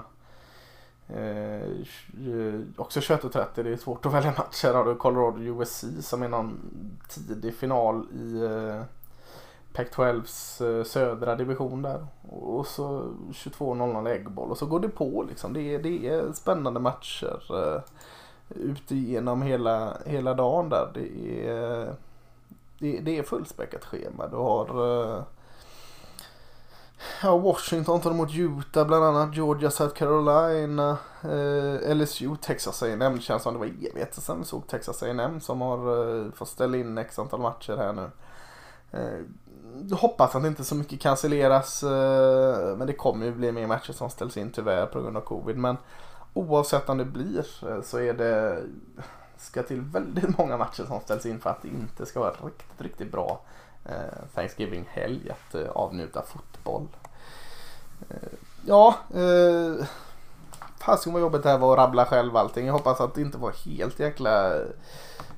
Eh, 1.08 1.62
eh 1.62 2.60
också 2.76 3.00
21.30 3.00 3.62
det 3.62 3.72
är 3.72 3.76
svårt 3.76 4.06
att 4.06 4.12
välja 4.14 4.34
matcher. 4.38 4.74
Har 4.74 4.84
du 4.84 4.94
Colorado 4.94 5.40
USC 5.40 5.84
som 6.00 6.22
är 6.22 6.28
någon 6.28 6.60
tidig 7.08 7.54
final 7.54 8.06
i 8.12 8.42
eh, 8.42 8.82
Pac-12s 9.72 10.62
eh, 10.78 10.84
södra 10.84 11.36
division 11.36 11.82
där. 11.82 12.06
Och 12.28 12.66
så 12.66 13.14
22.00 13.30 14.08
äggboll 14.08 14.50
och 14.50 14.58
så 14.58 14.66
går 14.66 14.80
det 14.80 14.88
på 14.88 15.26
liksom. 15.28 15.52
Det 15.52 15.74
är, 15.74 15.78
det 15.78 16.08
är 16.08 16.32
spännande 16.32 16.80
matcher 16.80 17.42
eh, 17.50 17.82
ute 18.48 18.96
genom 18.96 19.42
hela, 19.42 19.96
hela 20.06 20.34
dagen 20.34 20.68
där. 20.68 20.90
Det 20.94 21.48
är, 21.48 21.94
det, 22.78 23.00
det 23.00 23.18
är 23.18 23.22
fullspäckat 23.22 23.84
schema. 23.84 24.28
Du 24.28 24.36
har 24.36 24.66
eh, 25.16 25.22
Ja, 27.22 27.36
Washington 27.38 28.00
tar 28.00 28.10
emot 28.10 28.34
Utah 28.34 28.86
bland 28.86 29.04
annat. 29.04 29.36
Georgia, 29.36 29.70
South 29.70 29.94
Carolina, 29.94 30.98
eh, 31.22 31.96
LSU, 31.96 32.36
Texas 32.36 32.82
A&M. 32.82 33.16
Det 33.16 33.20
känns 33.20 33.42
som 33.42 33.52
det 33.52 33.58
var 33.58 33.66
evigheter 33.66 34.20
sedan 34.20 34.38
vi 34.38 34.44
såg 34.44 34.66
Texas 34.66 35.02
A&M 35.02 35.40
som 35.40 35.60
har 35.60 35.78
eh, 36.08 36.32
fått 36.32 36.48
ställa 36.48 36.76
in 36.76 36.98
x 36.98 37.18
antal 37.18 37.40
matcher 37.40 37.76
här 37.76 37.92
nu. 37.92 38.10
Eh, 38.90 39.20
hoppas 39.92 40.34
att 40.34 40.44
inte 40.44 40.64
så 40.64 40.74
mycket 40.74 41.00
cancelleras. 41.00 41.82
Eh, 41.82 42.76
men 42.76 42.86
det 42.86 42.92
kommer 42.92 43.26
ju 43.26 43.32
bli 43.32 43.52
mer 43.52 43.66
matcher 43.66 43.92
som 43.92 44.10
ställs 44.10 44.36
in 44.36 44.50
tyvärr 44.50 44.86
på 44.86 45.00
grund 45.00 45.16
av 45.16 45.20
covid. 45.20 45.56
Men 45.56 45.76
oavsett 46.34 46.88
om 46.88 46.98
det 46.98 47.04
blir 47.04 47.46
så 47.82 47.98
är 47.98 48.14
det 48.14 48.62
ska 49.40 49.62
till 49.62 49.80
väldigt 49.80 50.38
många 50.38 50.56
matcher 50.56 50.84
som 50.84 51.00
ställs 51.00 51.26
in 51.26 51.40
för 51.40 51.50
att 51.50 51.62
det 51.62 51.68
inte 51.68 52.06
ska 52.06 52.20
vara 52.20 52.30
riktigt, 52.30 52.80
riktigt 52.80 53.12
bra 53.12 53.40
eh, 53.84 54.24
Thanksgiving-helg 54.34 55.30
att 55.30 55.54
eh, 55.54 55.70
avnjuta 55.70 56.22
fotboll. 56.22 56.88
Eh, 58.08 58.16
ja, 58.66 58.94
eh, 59.14 59.86
fasiken 60.78 61.12
vad 61.12 61.22
jobbigt 61.22 61.42
det 61.42 61.48
här 61.48 61.58
var 61.58 61.72
att 61.72 61.78
rabbla 61.78 62.04
själv 62.04 62.36
allting. 62.36 62.66
Jag 62.66 62.72
hoppas 62.72 63.00
att 63.00 63.14
det 63.14 63.20
inte 63.20 63.38
var 63.38 63.52
helt 63.66 64.00
jäkla 64.00 64.54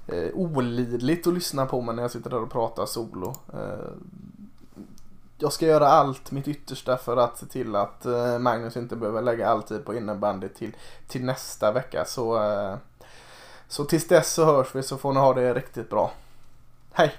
eh, 0.06 0.34
olidligt 0.34 1.26
att 1.26 1.34
lyssna 1.34 1.66
på 1.66 1.80
mig 1.80 1.94
när 1.94 2.02
jag 2.02 2.10
sitter 2.10 2.30
där 2.30 2.42
och 2.42 2.50
pratar 2.50 2.86
solo. 2.86 3.34
Eh, 3.52 3.92
jag 5.42 5.52
ska 5.52 5.66
göra 5.66 5.88
allt 5.88 6.30
mitt 6.30 6.48
yttersta 6.48 6.96
för 6.96 7.16
att 7.16 7.38
se 7.38 7.46
till 7.46 7.76
att 7.76 8.06
eh, 8.06 8.38
Magnus 8.38 8.76
inte 8.76 8.96
behöver 8.96 9.22
lägga 9.22 9.48
all 9.48 9.62
tid 9.62 9.84
på 9.84 9.94
innebandy 9.94 10.48
till, 10.48 10.76
till 11.08 11.24
nästa 11.24 11.72
vecka. 11.72 12.04
Så, 12.04 12.42
eh, 12.42 12.76
så 13.68 13.84
tills 13.84 14.08
dess 14.08 14.32
så 14.32 14.44
hörs 14.44 14.74
vi 14.74 14.82
så 14.82 14.98
får 14.98 15.12
ni 15.12 15.20
ha 15.20 15.34
det 15.34 15.54
riktigt 15.54 15.90
bra. 15.90 16.12
Hej! 16.92 17.14